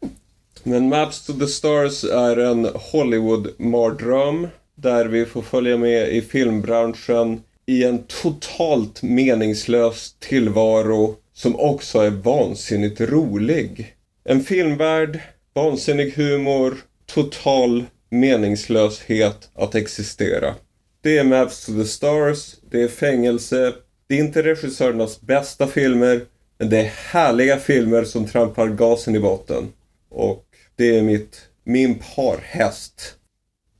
Men 0.62 0.88
Maps 0.88 1.26
to 1.26 1.32
the 1.32 1.46
Stars 1.46 2.04
är 2.04 2.36
en 2.36 2.66
Hollywood-mardröm 2.66 4.48
där 4.74 5.04
vi 5.04 5.26
får 5.26 5.42
följa 5.42 5.76
med 5.76 6.08
i 6.08 6.22
filmbranschen 6.22 7.40
i 7.66 7.84
en 7.84 8.02
totalt 8.22 9.02
meningslös 9.02 10.14
tillvaro 10.18 11.16
som 11.34 11.60
också 11.60 11.98
är 11.98 12.10
vansinnigt 12.10 13.00
rolig. 13.00 13.94
En 14.24 14.44
filmvärld, 14.44 15.20
vansinnig 15.54 16.12
humor, 16.12 16.76
total 17.06 17.84
meningslöshet 18.10 19.50
att 19.54 19.74
existera. 19.74 20.54
Det 21.00 21.18
är 21.18 21.24
Maps 21.24 21.66
to 21.66 21.72
the 21.72 21.84
Stars, 21.84 22.54
det 22.70 22.82
är 22.82 22.88
fängelse, 22.88 23.74
det 24.06 24.14
är 24.14 24.18
inte 24.18 24.42
regissörernas 24.42 25.20
bästa 25.20 25.66
filmer, 25.66 26.26
men 26.58 26.70
det 26.70 26.78
är 26.78 26.92
härliga 27.12 27.58
filmer 27.58 28.04
som 28.04 28.28
trampar 28.28 28.68
gasen 28.68 29.16
i 29.16 29.20
botten. 29.20 29.72
Och 30.08 30.44
det 30.76 30.98
är 30.98 31.02
mitt, 31.02 31.40
min 31.64 31.98
parhäst. 32.14 33.14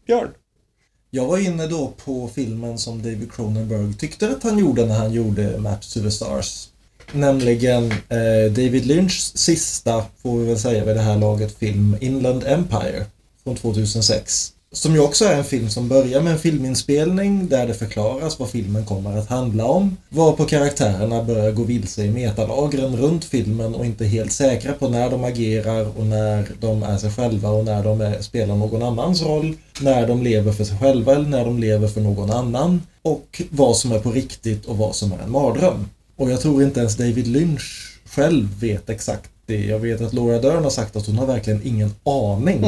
Björn. 0.07 0.31
Jag 1.11 1.27
var 1.27 1.39
inne 1.39 1.67
då 1.67 1.93
på 2.05 2.29
filmen 2.29 2.79
som 2.79 3.03
David 3.03 3.33
Cronenberg 3.33 3.95
tyckte 3.95 4.29
att 4.29 4.43
han 4.43 4.59
gjorde 4.59 4.87
när 4.87 4.95
han 4.95 5.13
gjorde 5.13 5.59
Maps 5.59 5.95
to 5.95 6.01
the 6.01 6.11
Stars. 6.11 6.72
Nämligen 7.13 7.93
eh, 7.93 8.53
David 8.53 8.87
Lynchs 8.87 9.33
sista, 9.37 10.05
får 10.23 10.39
vi 10.39 10.47
väl 10.47 10.59
säga 10.59 10.85
vid 10.85 10.97
det 10.97 11.03
här 11.03 11.19
laget, 11.19 11.59
film 11.59 11.97
Inland 12.01 12.45
Empire. 12.47 13.05
från 13.45 13.57
2006. 13.57 14.53
Som 14.75 14.95
ju 14.95 15.01
också 15.01 15.25
är 15.25 15.37
en 15.37 15.45
film 15.45 15.71
som 15.71 15.89
börjar 15.89 16.21
med 16.21 16.33
en 16.33 16.39
filminspelning 16.39 17.49
där 17.49 17.67
det 17.67 17.75
förklaras 17.75 18.39
vad 18.39 18.51
filmen 18.51 18.85
kommer 18.85 19.19
att 19.19 19.29
handla 19.29 19.65
om. 19.65 19.97
Varpå 20.09 20.45
karaktärerna 20.45 21.23
börjar 21.23 21.53
gå 21.53 21.63
vilse 21.63 22.05
i 22.05 22.11
metalagren 22.11 22.97
runt 22.97 23.25
filmen 23.25 23.75
och 23.75 23.87
inte 23.87 24.05
helt 24.05 24.33
säkra 24.33 24.73
på 24.73 24.89
när 24.89 25.11
de 25.11 25.25
agerar 25.25 25.99
och 25.99 26.07
när 26.07 26.47
de 26.61 26.83
är 26.83 26.99
sig 26.99 27.11
själva 27.11 27.51
och 27.51 27.65
när 27.65 27.85
de 27.85 28.01
är, 28.01 28.23
spelar 28.23 28.57
någon 28.57 28.83
annans 28.83 29.23
roll. 29.23 29.57
När 29.81 30.07
de 30.07 30.23
lever 30.23 30.53
för 30.53 30.65
sig 30.65 30.79
själva 30.79 31.15
eller 31.15 31.29
när 31.29 31.45
de 31.45 31.59
lever 31.59 31.89
för 31.89 32.01
någon 32.01 32.31
annan. 32.31 32.83
Och 33.03 33.43
vad 33.51 33.77
som 33.77 33.93
är 33.93 33.99
på 33.99 34.11
riktigt 34.11 34.67
och 34.67 34.77
vad 34.77 34.95
som 34.95 35.13
är 35.13 35.19
en 35.19 35.31
mardröm. 35.31 35.87
Och 36.17 36.31
jag 36.31 36.41
tror 36.41 36.63
inte 36.63 36.81
ens 36.81 36.97
David 36.97 37.27
Lynch 37.27 37.99
själv 38.07 38.61
vet 38.61 38.91
exakt 38.91 39.31
det. 39.47 39.65
Jag 39.65 39.79
vet 39.79 40.01
att 40.01 40.13
Laura 40.13 40.39
Dern 40.39 40.65
har 40.65 40.71
sagt 40.71 40.97
att 40.97 41.07
hon 41.07 41.19
har 41.19 41.27
verkligen 41.27 41.61
ingen 41.65 41.95
aning 42.05 42.65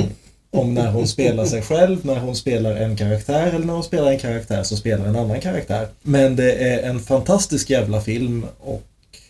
om 0.50 0.74
när 0.74 0.90
hon 0.92 1.08
spelar 1.08 1.44
sig 1.44 1.62
själv, 1.62 2.06
när 2.06 2.18
hon 2.18 2.36
spelar 2.36 2.76
en 2.76 2.96
karaktär 2.96 3.46
eller 3.46 3.66
när 3.66 3.74
hon 3.74 3.84
spelar 3.84 4.10
en 4.10 4.18
karaktär 4.18 4.62
som 4.62 4.76
spelar 4.76 5.06
en 5.06 5.16
annan 5.16 5.40
karaktär. 5.40 5.88
Men 6.02 6.36
det 6.36 6.52
är 6.52 6.90
en 6.90 7.00
fantastisk 7.00 7.70
jävla 7.70 8.00
film 8.00 8.46
och 8.60 8.82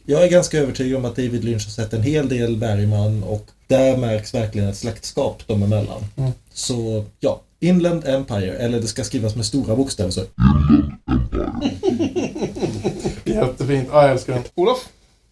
jag 0.07 0.25
är 0.25 0.29
ganska 0.31 0.59
övertygad 0.59 0.99
om 0.99 1.05
att 1.05 1.17
David 1.17 1.45
Lynch 1.45 1.65
har 1.65 1.71
sett 1.71 1.93
en 1.93 2.03
hel 2.03 2.29
del 2.29 2.57
Bergman 2.57 3.23
och 3.23 3.47
där 3.67 3.97
märks 3.97 4.35
verkligen 4.35 4.69
ett 4.69 4.77
släktskap 4.77 5.47
dem 5.47 5.63
emellan. 5.63 6.05
Mm. 6.17 6.33
Så 6.53 7.05
ja, 7.21 7.41
Inland 7.61 8.05
Empire, 8.09 8.53
eller 8.53 8.81
det 8.81 8.87
ska 8.87 9.05
skrivas 9.05 9.37
med 9.37 9.47
stora 9.47 9.77
bokstäver 9.77 10.11
så. 10.11 10.23
Jättefint. 13.35 13.89
Ja, 13.93 14.03
jag 14.03 14.11
älskar 14.11 14.33
den. 14.33 14.43
Olof, 14.55 14.79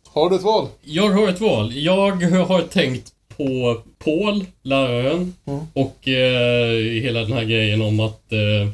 har 0.09 0.31
du 0.31 0.37
ett 0.37 0.43
val? 0.43 0.69
Jag 0.83 1.11
har 1.11 1.29
ett 1.29 1.41
val. 1.41 1.73
Jag 1.77 2.13
har 2.47 2.63
tänkt 2.63 3.13
på 3.37 3.81
Paul, 4.05 4.45
läraren, 4.63 5.35
Mm. 5.47 5.61
och 5.73 6.09
eh, 6.09 7.03
hela 7.03 7.21
den 7.21 7.33
här 7.33 7.45
grejen 7.45 7.83
om 7.83 8.01
att 8.01 8.33
eh, 8.33 8.69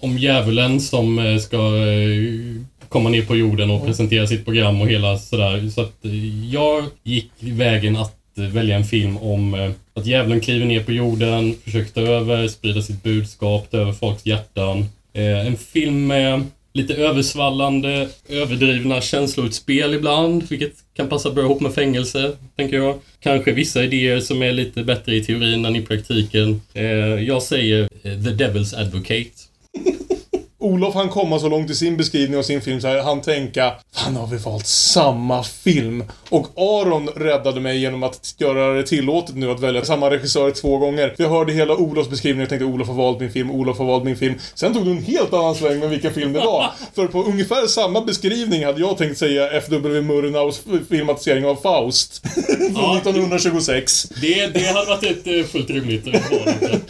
om 0.00 0.18
djävulen 0.18 0.80
som 0.80 1.18
eh, 1.18 1.38
ska 1.38 1.56
eh, 1.56 2.62
komma 2.88 3.08
ner 3.08 3.22
på 3.22 3.36
jorden 3.36 3.70
och 3.70 3.86
presentera 3.86 4.26
sitt 4.26 4.44
program 4.44 4.80
och 4.80 4.88
hela 4.88 5.18
sådär. 5.18 5.68
Så 5.74 5.80
att 5.80 6.04
eh, 6.04 6.50
jag 6.54 6.84
gick 7.02 7.30
vägen 7.40 7.96
att 7.96 8.38
eh, 8.38 8.44
välja 8.44 8.76
en 8.76 8.84
film 8.84 9.16
om 9.16 9.54
eh, 9.54 9.70
att 9.94 10.06
djävulen 10.06 10.40
kliver 10.40 10.66
ner 10.66 10.82
på 10.84 10.92
jorden, 10.92 11.54
försöker 11.64 11.90
ta 11.92 12.00
över, 12.00 12.48
sprida 12.48 12.82
sitt 12.82 13.02
budskap, 13.02 13.70
ta 13.70 13.76
över 13.76 13.92
folks 13.92 14.26
hjärtan. 14.26 14.84
Eh, 15.12 15.46
en 15.46 15.56
film 15.56 16.06
med 16.06 16.42
lite 16.72 16.94
översvallande, 16.94 18.08
överdrivna 18.28 19.00
känsloutspel 19.00 19.94
ibland, 19.94 20.48
vilket 20.48 20.72
kan 20.94 21.08
passa 21.08 21.30
bra 21.30 21.44
ihop 21.44 21.60
med 21.60 21.74
fängelse, 21.74 22.32
tänker 22.56 22.76
jag. 22.76 22.98
Kanske 23.20 23.52
vissa 23.52 23.84
idéer 23.84 24.20
som 24.20 24.42
är 24.42 24.52
lite 24.52 24.84
bättre 24.84 25.14
i 25.14 25.24
teorin 25.24 25.64
än 25.64 25.76
i 25.76 25.82
praktiken. 25.82 26.60
Eh, 26.74 26.84
jag 27.24 27.42
säger 27.42 27.82
eh, 27.82 27.88
The 28.02 28.30
Devil's 28.30 28.80
Advocate. 28.80 29.30
Olof 30.62 30.94
han 30.94 31.08
komma 31.08 31.38
så 31.38 31.48
långt 31.48 31.70
i 31.70 31.74
sin 31.74 31.96
beskrivning 31.96 32.38
av 32.38 32.42
sin 32.42 32.60
film 32.60 32.80
så 32.80 32.88
här, 32.88 33.02
han 33.02 33.20
tänka 33.20 33.72
Fan 33.94 34.16
har 34.16 34.26
vi 34.26 34.36
valt 34.36 34.66
samma 34.66 35.42
film? 35.42 36.04
Och 36.28 36.46
Aron 36.56 37.08
räddade 37.08 37.60
mig 37.60 37.78
genom 37.78 38.02
att 38.02 38.34
göra 38.38 38.74
det 38.74 38.82
tillåtet 38.82 39.36
nu 39.36 39.50
att 39.50 39.60
välja 39.60 39.84
samma 39.84 40.10
regissör 40.10 40.50
två 40.50 40.78
gånger. 40.78 41.14
Jag 41.18 41.28
hörde 41.28 41.52
hela 41.52 41.76
Olofs 41.76 42.10
beskrivning 42.10 42.42
och 42.42 42.48
tänkte 42.48 42.64
Olof 42.64 42.88
har 42.88 42.94
valt 42.94 43.20
min 43.20 43.32
film, 43.32 43.50
Olof 43.50 43.78
har 43.78 43.84
valt 43.84 44.04
min 44.04 44.16
film. 44.16 44.34
Sen 44.54 44.74
tog 44.74 44.84
du 44.84 44.90
en 44.90 45.02
helt 45.02 45.32
annan 45.32 45.54
sväng 45.54 45.78
med 45.78 45.90
vilken 45.90 46.14
film 46.14 46.32
det 46.32 46.40
var. 46.40 46.70
För 46.94 47.06
på 47.06 47.22
ungefär 47.22 47.66
samma 47.66 48.00
beskrivning 48.00 48.64
hade 48.64 48.80
jag 48.80 48.98
tänkt 48.98 49.18
säga 49.18 49.50
F.W. 49.50 50.00
Murnaus 50.00 50.62
filmatisering 50.88 51.46
av 51.46 51.56
Faust. 51.56 52.22
Från 52.74 52.96
1926. 52.96 54.08
Det, 54.20 54.46
det 54.46 54.66
hade 54.66 54.86
varit 54.86 55.04
ett 55.04 55.26
eh, 55.26 55.44
fullt 55.44 55.70
rimligt 55.70 56.06
val. 56.06 56.14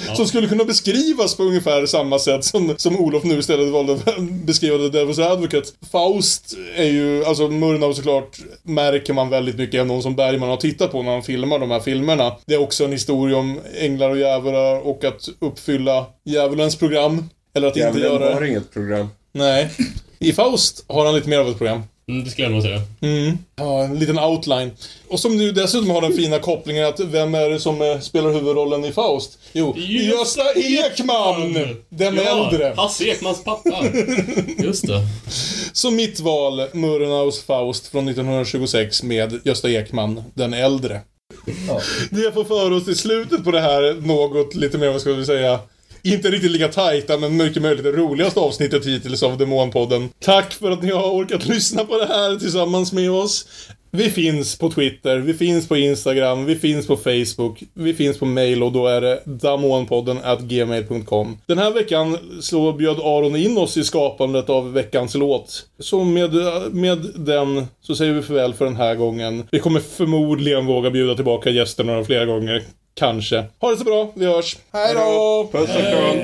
Ja. 0.08 0.14
Som 0.16 0.26
skulle 0.26 0.48
kunna 0.48 0.64
beskrivas 0.64 1.36
på 1.36 1.42
ungefär 1.42 1.86
samma 1.86 2.18
sätt 2.18 2.44
som, 2.44 2.74
som 2.76 3.00
Olof 3.00 3.24
nu 3.24 3.38
istället 3.38 3.61
valde 3.70 3.92
att 3.92 4.18
beskriva 4.46 4.78
The 4.78 4.98
Devil's 4.98 5.22
Advocate. 5.32 5.68
Faust 5.92 6.56
är 6.76 6.84
ju, 6.84 7.24
alltså 7.24 7.48
Murnau 7.48 7.94
såklart, 7.94 8.38
märker 8.62 9.12
man 9.12 9.28
väldigt 9.30 9.56
mycket 9.58 9.80
av 9.80 9.86
någon 9.86 10.02
som 10.02 10.14
Bergman 10.16 10.48
har 10.48 10.56
tittat 10.56 10.92
på 10.92 11.02
när 11.02 11.12
han 11.12 11.22
filmar 11.22 11.58
de 11.58 11.70
här 11.70 11.80
filmerna. 11.80 12.36
Det 12.46 12.54
är 12.54 12.60
också 12.60 12.84
en 12.84 12.92
historia 12.92 13.36
om 13.36 13.60
änglar 13.78 14.10
och 14.10 14.18
djävular 14.18 14.86
och 14.86 15.04
att 15.04 15.28
uppfylla 15.38 16.06
djävulens 16.24 16.76
program. 16.76 17.28
Eller 17.54 17.68
att 17.68 17.76
inte 17.76 17.98
Djävulen 17.98 18.20
göra 18.20 18.34
har 18.34 18.40
det. 18.40 18.48
inget 18.48 18.72
program. 18.72 19.08
Nej. 19.32 19.70
I 20.18 20.32
Faust 20.32 20.84
har 20.88 21.04
han 21.06 21.14
lite 21.14 21.28
mer 21.28 21.38
av 21.38 21.48
ett 21.48 21.58
program. 21.58 21.82
Mm, 22.08 22.24
det 22.24 22.30
skulle 22.30 22.46
jag 22.46 22.52
nog 22.52 22.62
säga. 22.62 22.82
Mm. 23.00 23.38
Ja, 23.56 23.84
en 23.84 23.98
liten 23.98 24.18
outline. 24.18 24.70
Och 25.08 25.20
som 25.20 25.36
nu 25.36 25.52
dessutom 25.52 25.90
har 25.90 26.00
den 26.00 26.12
fina 26.12 26.38
kopplingen 26.38 26.86
att 26.86 27.00
vem 27.00 27.34
är 27.34 27.50
det 27.50 27.60
som 27.60 27.82
eh, 27.82 28.00
spelar 28.00 28.32
huvudrollen 28.32 28.84
i 28.84 28.92
Faust? 28.92 29.38
Jo, 29.52 29.74
Gösta 29.78 30.42
Ekman! 30.52 31.52
Den 31.88 32.16
ja, 32.16 32.22
äldre. 32.22 32.74
Hasse 32.76 33.04
Ekmans 33.04 33.44
pappa. 33.44 33.84
Just 34.58 34.86
det. 34.86 35.00
Så 35.72 35.90
mitt 35.90 36.20
val, 36.20 36.62
Murnaus 36.72 37.42
Faust 37.42 37.86
från 37.86 38.08
1926 38.08 39.02
med 39.02 39.40
Gösta 39.44 39.70
Ekman, 39.70 40.22
den 40.34 40.54
äldre. 40.54 41.00
Det 42.10 42.34
får 42.34 42.44
föra 42.44 42.74
oss 42.74 42.84
till 42.84 42.98
slutet 42.98 43.44
på 43.44 43.50
det 43.50 43.60
här 43.60 44.06
något 44.06 44.54
lite 44.54 44.78
mer, 44.78 44.90
vad 44.90 45.00
ska 45.00 45.12
vi 45.12 45.26
säga, 45.26 45.58
inte 46.02 46.30
riktigt 46.30 46.50
lika 46.50 46.68
tajta 46.68 47.18
men 47.18 47.36
mycket 47.36 47.62
möjligt 47.62 47.84
det 47.84 47.92
roligaste 47.92 48.40
avsnittet 48.40 48.86
hittills 48.86 49.22
av 49.22 49.38
Demonpodden. 49.38 50.08
Tack 50.18 50.52
för 50.52 50.70
att 50.70 50.82
ni 50.82 50.90
har 50.90 51.10
orkat 51.10 51.46
lyssna 51.46 51.84
på 51.84 51.98
det 51.98 52.06
här 52.06 52.36
tillsammans 52.36 52.92
med 52.92 53.10
oss. 53.10 53.46
Vi 53.96 54.10
finns 54.10 54.58
på 54.58 54.70
Twitter, 54.70 55.18
vi 55.18 55.34
finns 55.34 55.68
på 55.68 55.76
Instagram, 55.76 56.44
vi 56.44 56.56
finns 56.56 56.86
på 56.86 56.96
Facebook, 56.96 57.62
vi 57.74 57.94
finns 57.94 58.18
på 58.18 58.26
mail 58.26 58.62
och 58.62 58.72
då 58.72 58.86
är 58.86 59.00
det 59.00 59.22
damonpodden 59.24 60.18
at 60.22 60.40
gmail.com. 60.40 61.38
Den 61.46 61.58
här 61.58 61.70
veckan 61.70 62.18
så 62.40 62.72
bjöd 62.72 63.00
Aron 63.00 63.36
in 63.36 63.58
oss 63.58 63.76
i 63.76 63.84
skapandet 63.84 64.50
av 64.50 64.72
veckans 64.72 65.14
låt. 65.14 65.66
Så 65.78 66.04
med, 66.04 66.34
med 66.72 67.06
den 67.14 67.66
så 67.80 67.94
säger 67.94 68.12
vi 68.12 68.22
farväl 68.22 68.54
för 68.54 68.64
den 68.64 68.76
här 68.76 68.94
gången. 68.94 69.44
Vi 69.50 69.58
kommer 69.58 69.80
förmodligen 69.80 70.66
våga 70.66 70.90
bjuda 70.90 71.14
tillbaka 71.14 71.50
gästerna 71.50 71.92
några 71.92 72.04
fler 72.04 72.26
gånger. 72.26 72.62
Kanske. 72.94 73.44
Ha 73.60 73.70
det 73.70 73.76
så 73.76 73.84
bra, 73.84 74.12
vi 74.14 74.26
hörs. 74.26 74.56
Hej 74.72 74.94
då! 74.94 75.48
Puss 75.52 75.70
och 75.70 75.76
kram. 75.76 76.16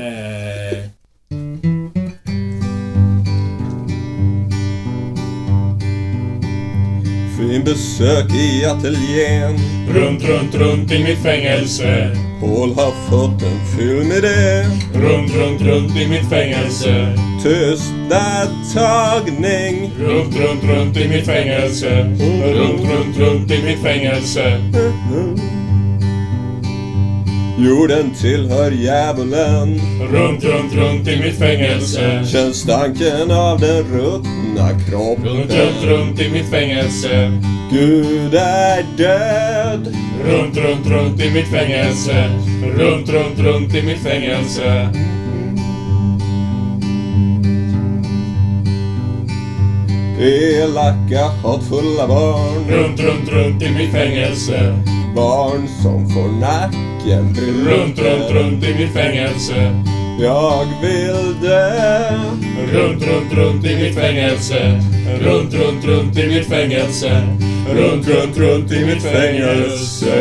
Fin 7.38 7.64
besök 7.64 8.32
i 8.34 8.64
ateljén. 8.64 9.58
Runt, 9.88 10.24
runt, 10.24 10.54
runt 10.54 10.92
i 10.92 11.04
mitt 11.04 11.18
fängelse. 11.22 12.16
Paul 12.40 12.74
har 12.74 12.92
fått 13.10 13.42
en 13.42 13.66
filmidé. 13.76 14.64
Runt, 14.94 15.34
runt, 15.34 15.60
runt 15.60 15.96
i 15.96 16.08
mitt 16.08 16.28
fängelse. 16.30 17.14
Tystnadtagning. 17.42 19.90
Runt, 19.98 20.36
runt, 20.36 20.64
runt 20.64 20.96
i 20.96 21.08
mitt 21.08 21.26
fängelse. 21.26 22.04
Runt, 22.54 22.80
runt, 22.90 23.16
runt 23.18 23.50
i 23.50 23.62
mitt 23.62 23.82
fängelse. 23.82 24.60
Jorden 27.60 28.14
tillhör 28.20 28.70
djävulen. 28.70 29.80
Runt, 30.12 30.44
runt, 30.44 30.74
runt 30.74 31.08
i 31.08 31.22
mitt 31.22 31.38
fängelse. 31.38 32.24
Känns 32.32 32.56
stanken 32.56 33.30
av 33.30 33.60
den 33.60 33.84
ruttna 33.84 34.80
kroppen. 34.88 35.24
Runt, 35.26 35.52
runt, 35.52 35.84
runt 35.84 36.20
i 36.20 36.30
mitt 36.30 36.50
fängelse. 36.50 37.32
Gud 37.70 38.34
är 38.34 38.84
död. 38.96 39.96
Runt, 40.24 40.56
runt, 40.56 40.86
runt 40.86 41.20
i 41.20 41.30
mitt 41.30 41.48
fängelse. 41.48 42.30
Runt, 42.76 43.08
runt, 43.08 43.38
runt 43.38 43.74
i 43.74 43.82
mitt 43.82 44.02
fängelse. 44.02 44.88
Elaka, 50.20 51.30
hatfulla 51.42 52.06
barn. 52.08 52.68
Runt, 52.68 53.00
runt, 53.00 53.28
runt 53.28 53.62
i 53.62 53.70
mitt 53.70 53.92
fängelse. 53.92 54.74
Barn 55.16 55.68
som 55.82 56.08
får 56.08 56.28
nacken 56.40 57.34
Runt, 57.66 57.98
runt, 57.98 58.30
runt 58.30 58.64
i 58.64 58.74
mitt 58.74 58.92
fängelse. 58.92 59.84
Jag 60.20 60.66
vill 60.82 61.40
dö. 61.42 62.10
Runt, 62.72 63.02
runt, 63.02 63.32
runt 63.32 63.64
i 63.64 63.76
mitt 63.76 63.94
fängelse. 63.94 64.80
Runt, 65.20 65.54
runt, 65.54 65.84
runt 65.84 66.18
i 66.18 66.26
mitt 66.26 66.46
fängelse. 66.46 67.22
Runt, 67.74 68.08
runt, 68.08 68.38
runt 68.38 68.72
i 68.72 68.84
mitt 68.84 69.02
fängelse. 69.02 70.14